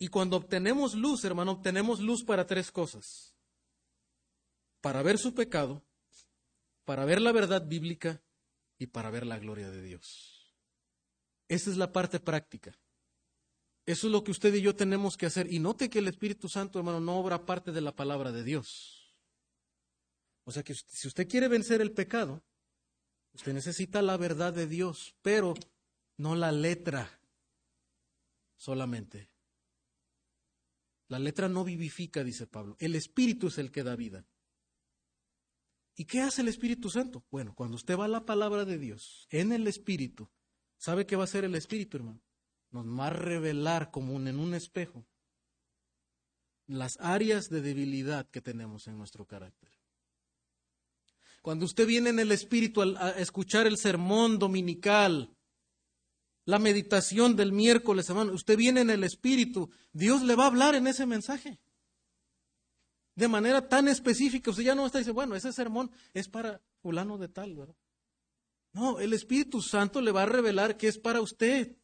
Y 0.00 0.08
cuando 0.08 0.36
obtenemos 0.36 0.96
luz, 0.96 1.22
hermano, 1.24 1.52
obtenemos 1.52 2.00
luz 2.00 2.24
para 2.24 2.44
tres 2.44 2.72
cosas. 2.72 3.36
Para 4.80 5.04
ver 5.04 5.16
su 5.18 5.32
pecado, 5.32 5.84
para 6.88 7.04
ver 7.04 7.20
la 7.20 7.32
verdad 7.32 7.66
bíblica 7.66 8.22
y 8.78 8.86
para 8.86 9.10
ver 9.10 9.26
la 9.26 9.38
gloria 9.38 9.68
de 9.70 9.82
Dios. 9.82 10.56
Esa 11.46 11.68
es 11.68 11.76
la 11.76 11.92
parte 11.92 12.18
práctica. 12.18 12.78
Eso 13.84 14.06
es 14.06 14.10
lo 14.10 14.24
que 14.24 14.30
usted 14.30 14.54
y 14.54 14.62
yo 14.62 14.74
tenemos 14.74 15.18
que 15.18 15.26
hacer. 15.26 15.52
Y 15.52 15.58
note 15.58 15.90
que 15.90 15.98
el 15.98 16.08
Espíritu 16.08 16.48
Santo, 16.48 16.78
hermano, 16.78 16.98
no 16.98 17.18
obra 17.18 17.44
parte 17.44 17.72
de 17.72 17.82
la 17.82 17.94
palabra 17.94 18.32
de 18.32 18.42
Dios. 18.42 19.14
O 20.44 20.50
sea 20.50 20.62
que 20.62 20.74
si 20.74 21.06
usted 21.06 21.28
quiere 21.28 21.46
vencer 21.48 21.82
el 21.82 21.92
pecado, 21.92 22.42
usted 23.34 23.52
necesita 23.52 24.00
la 24.00 24.16
verdad 24.16 24.54
de 24.54 24.66
Dios, 24.66 25.14
pero 25.20 25.52
no 26.16 26.36
la 26.36 26.52
letra 26.52 27.20
solamente. 28.56 29.28
La 31.08 31.18
letra 31.18 31.50
no 31.50 31.64
vivifica, 31.64 32.24
dice 32.24 32.46
Pablo. 32.46 32.78
El 32.78 32.94
Espíritu 32.94 33.48
es 33.48 33.58
el 33.58 33.70
que 33.70 33.82
da 33.82 33.94
vida. 33.94 34.24
¿Y 35.98 36.04
qué 36.04 36.20
hace 36.20 36.42
el 36.42 36.48
Espíritu 36.48 36.90
Santo? 36.90 37.24
Bueno, 37.28 37.56
cuando 37.56 37.74
usted 37.74 37.98
va 37.98 38.04
a 38.04 38.08
la 38.08 38.24
palabra 38.24 38.64
de 38.64 38.78
Dios, 38.78 39.26
en 39.30 39.50
el 39.50 39.66
Espíritu, 39.66 40.30
¿sabe 40.76 41.06
qué 41.06 41.16
va 41.16 41.22
a 41.22 41.24
hacer 41.24 41.44
el 41.44 41.56
Espíritu, 41.56 41.96
hermano? 41.96 42.22
Nos 42.70 42.86
va 42.86 43.08
a 43.08 43.10
revelar 43.10 43.90
como 43.90 44.16
en 44.16 44.38
un 44.38 44.54
espejo 44.54 45.04
las 46.68 46.98
áreas 47.00 47.48
de 47.48 47.62
debilidad 47.62 48.30
que 48.30 48.40
tenemos 48.40 48.86
en 48.86 48.96
nuestro 48.96 49.26
carácter. 49.26 49.72
Cuando 51.42 51.64
usted 51.64 51.84
viene 51.84 52.10
en 52.10 52.20
el 52.20 52.30
Espíritu 52.30 52.80
a 52.80 53.10
escuchar 53.18 53.66
el 53.66 53.76
sermón 53.76 54.38
dominical, 54.38 55.34
la 56.44 56.60
meditación 56.60 57.34
del 57.34 57.50
miércoles, 57.50 58.08
hermano, 58.08 58.34
usted 58.34 58.56
viene 58.56 58.82
en 58.82 58.90
el 58.90 59.02
Espíritu, 59.02 59.68
Dios 59.92 60.22
le 60.22 60.36
va 60.36 60.44
a 60.44 60.48
hablar 60.48 60.76
en 60.76 60.86
ese 60.86 61.06
mensaje 61.06 61.58
de 63.18 63.26
manera 63.26 63.68
tan 63.68 63.88
específica. 63.88 64.52
Usted 64.52 64.62
ya 64.62 64.76
no 64.76 64.86
está 64.86 64.98
diciendo, 64.98 65.16
bueno, 65.16 65.34
ese 65.34 65.52
sermón 65.52 65.90
es 66.14 66.28
para 66.28 66.60
fulano 66.80 67.18
de 67.18 67.26
tal, 67.26 67.56
¿verdad? 67.56 67.74
No, 68.72 69.00
el 69.00 69.12
Espíritu 69.12 69.60
Santo 69.60 70.00
le 70.00 70.12
va 70.12 70.22
a 70.22 70.26
revelar 70.26 70.76
que 70.76 70.86
es 70.86 70.98
para 70.98 71.20
usted. 71.20 71.76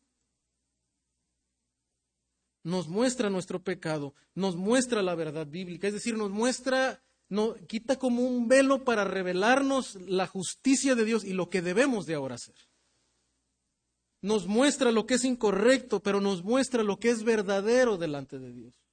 Nos 2.63 2.87
muestra 2.87 3.31
nuestro 3.31 3.65
pecado, 3.65 4.15
nos 4.37 4.55
muestra 4.55 5.03
la 5.03 5.17
verdad 5.17 5.49
bíblica, 5.49 5.89
es 5.89 5.95
decir, 5.95 6.17
nos 6.17 6.31
muestra, 6.31 7.03
no, 7.29 7.55
quita 7.67 7.99
como 7.99 8.23
un 8.23 8.47
velo 8.47 8.85
para 8.85 9.03
revelarnos 9.03 9.97
la 10.07 10.29
justicia 10.29 10.95
de 10.95 11.05
Dios 11.05 11.25
y 11.25 11.33
lo 11.33 11.51
que 11.51 11.63
debemos 11.63 12.07
de 12.07 12.15
ahora 12.15 12.37
hacer. 12.37 12.55
Nos 14.23 14.47
muestra 14.47 14.93
lo 14.93 15.05
que 15.05 15.15
es 15.15 15.25
incorrecto, 15.25 16.01
pero 16.01 16.21
nos 16.21 16.45
muestra 16.45 16.85
lo 16.85 17.01
que 17.01 17.11
es 17.11 17.25
verdadero 17.25 17.99
delante 17.99 18.39
de 18.39 18.53
Dios. 18.53 18.84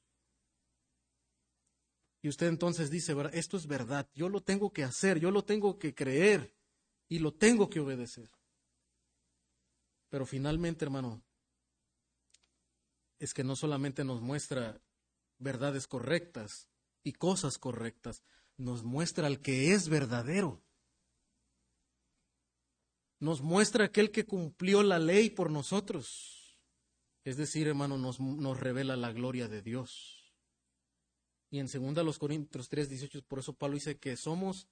Y 2.21 2.29
usted 2.29 2.47
entonces 2.47 2.91
dice, 2.91 3.15
esto 3.33 3.57
es 3.57 3.65
verdad, 3.65 4.07
yo 4.13 4.29
lo 4.29 4.41
tengo 4.41 4.71
que 4.71 4.83
hacer, 4.83 5.19
yo 5.19 5.31
lo 5.31 5.43
tengo 5.43 5.79
que 5.79 5.95
creer 5.95 6.53
y 7.09 7.19
lo 7.19 7.33
tengo 7.33 7.69
que 7.69 7.79
obedecer. 7.79 8.29
Pero 10.09 10.25
finalmente, 10.25 10.85
hermano, 10.85 11.23
es 13.17 13.33
que 13.33 13.43
no 13.43 13.55
solamente 13.55 14.03
nos 14.03 14.21
muestra 14.21 14.81
verdades 15.39 15.87
correctas 15.87 16.69
y 17.03 17.13
cosas 17.13 17.57
correctas, 17.57 18.23
nos 18.57 18.83
muestra 18.83 19.25
al 19.25 19.41
que 19.41 19.73
es 19.73 19.89
verdadero. 19.89 20.61
Nos 23.19 23.41
muestra 23.41 23.85
aquel 23.85 24.11
que 24.11 24.25
cumplió 24.25 24.83
la 24.83 24.99
ley 24.99 25.29
por 25.29 25.49
nosotros. 25.49 26.59
Es 27.23 27.37
decir, 27.37 27.67
hermano, 27.67 27.97
nos, 27.97 28.19
nos 28.19 28.59
revela 28.59 28.95
la 28.95 29.11
gloria 29.11 29.47
de 29.47 29.61
Dios. 29.61 30.20
Y 31.51 31.59
en 31.59 31.67
2 31.67 32.17
Corintios 32.17 32.69
3, 32.69 32.89
18, 32.89 33.23
por 33.27 33.39
eso 33.39 33.53
Pablo 33.53 33.75
dice 33.75 33.99
que 33.99 34.15
somos 34.15 34.67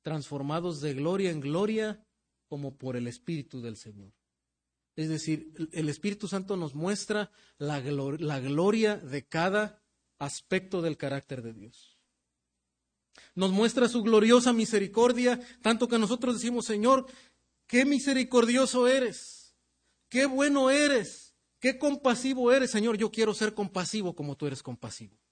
transformados 0.00 0.80
de 0.80 0.94
gloria 0.94 1.30
en 1.30 1.40
gloria 1.40 2.02
como 2.48 2.76
por 2.76 2.96
el 2.96 3.06
Espíritu 3.06 3.60
del 3.60 3.76
Señor. 3.76 4.12
Es 4.96 5.10
decir, 5.10 5.52
el 5.72 5.88
Espíritu 5.88 6.26
Santo 6.26 6.56
nos 6.56 6.74
muestra 6.74 7.30
la, 7.58 7.80
la 7.80 8.40
gloria 8.40 8.96
de 8.96 9.26
cada 9.26 9.82
aspecto 10.18 10.80
del 10.80 10.96
carácter 10.96 11.42
de 11.42 11.52
Dios. 11.52 11.98
Nos 13.34 13.50
muestra 13.50 13.88
su 13.88 14.02
gloriosa 14.02 14.52
misericordia, 14.52 15.40
tanto 15.62 15.88
que 15.88 15.98
nosotros 15.98 16.34
decimos, 16.36 16.64
Señor, 16.64 17.06
qué 17.66 17.84
misericordioso 17.84 18.88
eres, 18.88 19.54
qué 20.08 20.26
bueno 20.26 20.70
eres, 20.70 21.34
qué 21.58 21.78
compasivo 21.78 22.50
eres, 22.50 22.70
Señor, 22.70 22.96
yo 22.96 23.10
quiero 23.10 23.34
ser 23.34 23.52
compasivo 23.52 24.14
como 24.14 24.36
tú 24.36 24.46
eres 24.46 24.62
compasivo. 24.62 25.23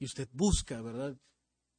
Y 0.00 0.06
usted 0.06 0.28
busca, 0.32 0.80
¿verdad? 0.80 1.16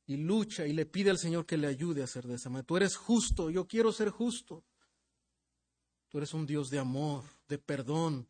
Y 0.06 0.16
lucha 0.16 0.66
y 0.68 0.74
le 0.74 0.86
pide 0.86 1.10
al 1.10 1.18
Señor 1.18 1.46
que 1.46 1.58
le 1.58 1.68
ayude 1.68 2.02
a 2.02 2.06
hacer 2.06 2.28
de 2.28 2.36
esa 2.36 2.50
manera. 2.50 2.68
Tú 2.68 2.78
eres 2.78 2.96
justo, 2.96 3.50
yo 3.50 3.68
quiero 3.68 3.92
ser 3.92 4.10
justo. 4.10 4.64
Tú 6.08 6.20
eres 6.20 6.34
un 6.34 6.46
Dios 6.46 6.70
de 6.70 6.78
amor, 6.80 7.24
de 7.50 7.58
perdón. 7.58 8.30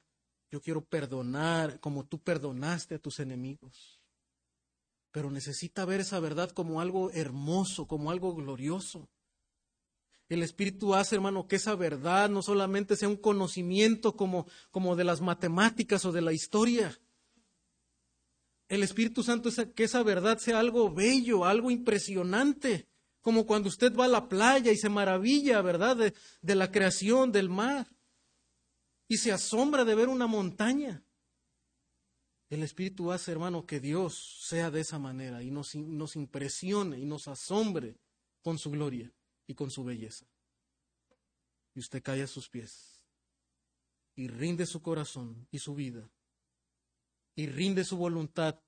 Yo 0.49 0.61
quiero 0.61 0.83
perdonar 0.83 1.79
como 1.79 2.05
tú 2.05 2.19
perdonaste 2.19 2.95
a 2.95 2.99
tus 2.99 3.19
enemigos. 3.19 4.01
Pero 5.11 5.29
necesita 5.29 5.83
ver 5.83 5.99
esa 5.99 6.19
verdad 6.21 6.51
como 6.51 6.79
algo 6.79 7.11
hermoso, 7.11 7.85
como 7.85 8.11
algo 8.11 8.33
glorioso. 8.33 9.09
El 10.29 10.41
Espíritu 10.41 10.95
hace, 10.95 11.15
hermano, 11.15 11.49
que 11.49 11.57
esa 11.57 11.75
verdad 11.75 12.29
no 12.29 12.41
solamente 12.41 12.95
sea 12.95 13.09
un 13.09 13.17
conocimiento 13.17 14.15
como, 14.15 14.47
como 14.69 14.95
de 14.95 15.03
las 15.03 15.19
matemáticas 15.19 16.05
o 16.05 16.13
de 16.13 16.21
la 16.21 16.31
historia. 16.31 16.97
El 18.71 18.83
Espíritu 18.83 19.21
Santo 19.21 19.49
es 19.49 19.61
que 19.75 19.83
esa 19.83 20.01
verdad 20.01 20.37
sea 20.37 20.61
algo 20.61 20.89
bello, 20.93 21.43
algo 21.43 21.71
impresionante, 21.71 22.87
como 23.19 23.45
cuando 23.45 23.67
usted 23.67 23.93
va 23.93 24.05
a 24.05 24.07
la 24.07 24.29
playa 24.29 24.71
y 24.71 24.77
se 24.77 24.87
maravilla, 24.87 25.61
¿verdad?, 25.61 25.97
de, 26.41 26.55
la 26.55 26.71
creación 26.71 27.33
del 27.33 27.49
mar 27.49 27.85
y 29.09 29.17
se 29.17 29.33
asombra 29.33 29.83
de 29.83 29.93
ver 29.93 30.07
una 30.07 30.25
montaña. 30.25 31.03
El 32.49 32.63
Espíritu 32.63 33.11
hace, 33.11 33.33
hermano, 33.33 33.65
que 33.65 33.81
Dios 33.81 34.39
sea 34.47 34.71
de 34.71 34.79
esa 34.79 34.97
manera 34.97 35.43
y 35.43 35.51
nos, 35.51 35.75
nos 35.75 36.15
impresione 36.15 36.97
y 36.97 37.05
nos 37.05 37.27
asombre 37.27 37.97
con 38.41 38.57
su 38.57 38.71
gloria 38.71 39.11
y 39.47 39.53
con 39.53 39.69
su 39.69 39.83
belleza. 39.83 40.25
Y 41.75 41.81
usted 41.81 42.01
cae 42.01 42.21
a 42.21 42.27
sus 42.27 42.47
pies 42.47 43.03
y 44.15 44.29
rinde 44.29 44.65
su 44.65 44.81
corazón 44.81 45.45
y 45.51 45.59
su 45.59 45.75
vida 45.75 46.09
y 47.35 47.47
rinde 47.47 47.83
su 47.83 47.97
voluntad 47.97 48.59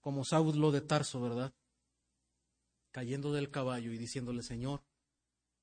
como 0.00 0.24
Saulo 0.24 0.70
de 0.70 0.80
Tarso, 0.80 1.20
¿verdad? 1.20 1.54
Cayendo 2.92 3.32
del 3.32 3.50
caballo 3.50 3.92
y 3.92 3.98
diciéndole, 3.98 4.42
Señor, 4.42 4.84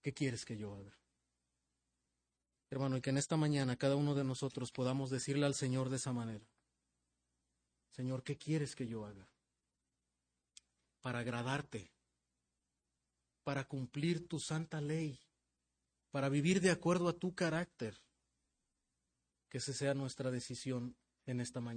¿qué 0.04 0.14
quieres 0.14 0.46
que 0.46 0.58
yo 0.58 0.76
haga? 0.76 0.98
Hermano, 2.70 2.98
y 2.98 3.02
que 3.02 3.10
en 3.10 3.18
esta 3.18 3.38
mañana 3.38 3.78
cada 3.78 3.96
uno 3.96 4.16
de 4.16 4.24
nosotros 4.24 4.72
podamos 4.72 5.10
decirle 5.10 5.46
al 5.46 5.56
Señor 5.56 5.90
de 5.90 5.96
esa 5.96 6.14
manera, 6.14 6.46
Señor, 7.92 8.24
¿qué 8.24 8.38
quieres 8.38 8.76
que 8.76 8.88
yo 8.88 9.06
haga? 9.06 9.30
Para 11.02 11.20
agradarte, 11.20 11.94
para 13.44 13.64
cumplir 13.68 14.28
tu 14.28 14.40
santa 14.40 14.82
ley, 14.82 15.20
para 16.12 16.30
vivir 16.30 16.60
de 16.62 16.72
acuerdo 16.72 17.08
a 17.08 17.14
tu 17.14 17.34
carácter. 17.34 18.02
Que 19.50 19.60
esa 19.60 19.72
sea 19.72 19.94
nuestra 19.94 20.32
decisión 20.32 20.98
en 21.26 21.42
esta 21.42 21.62
mañana. 21.62 21.76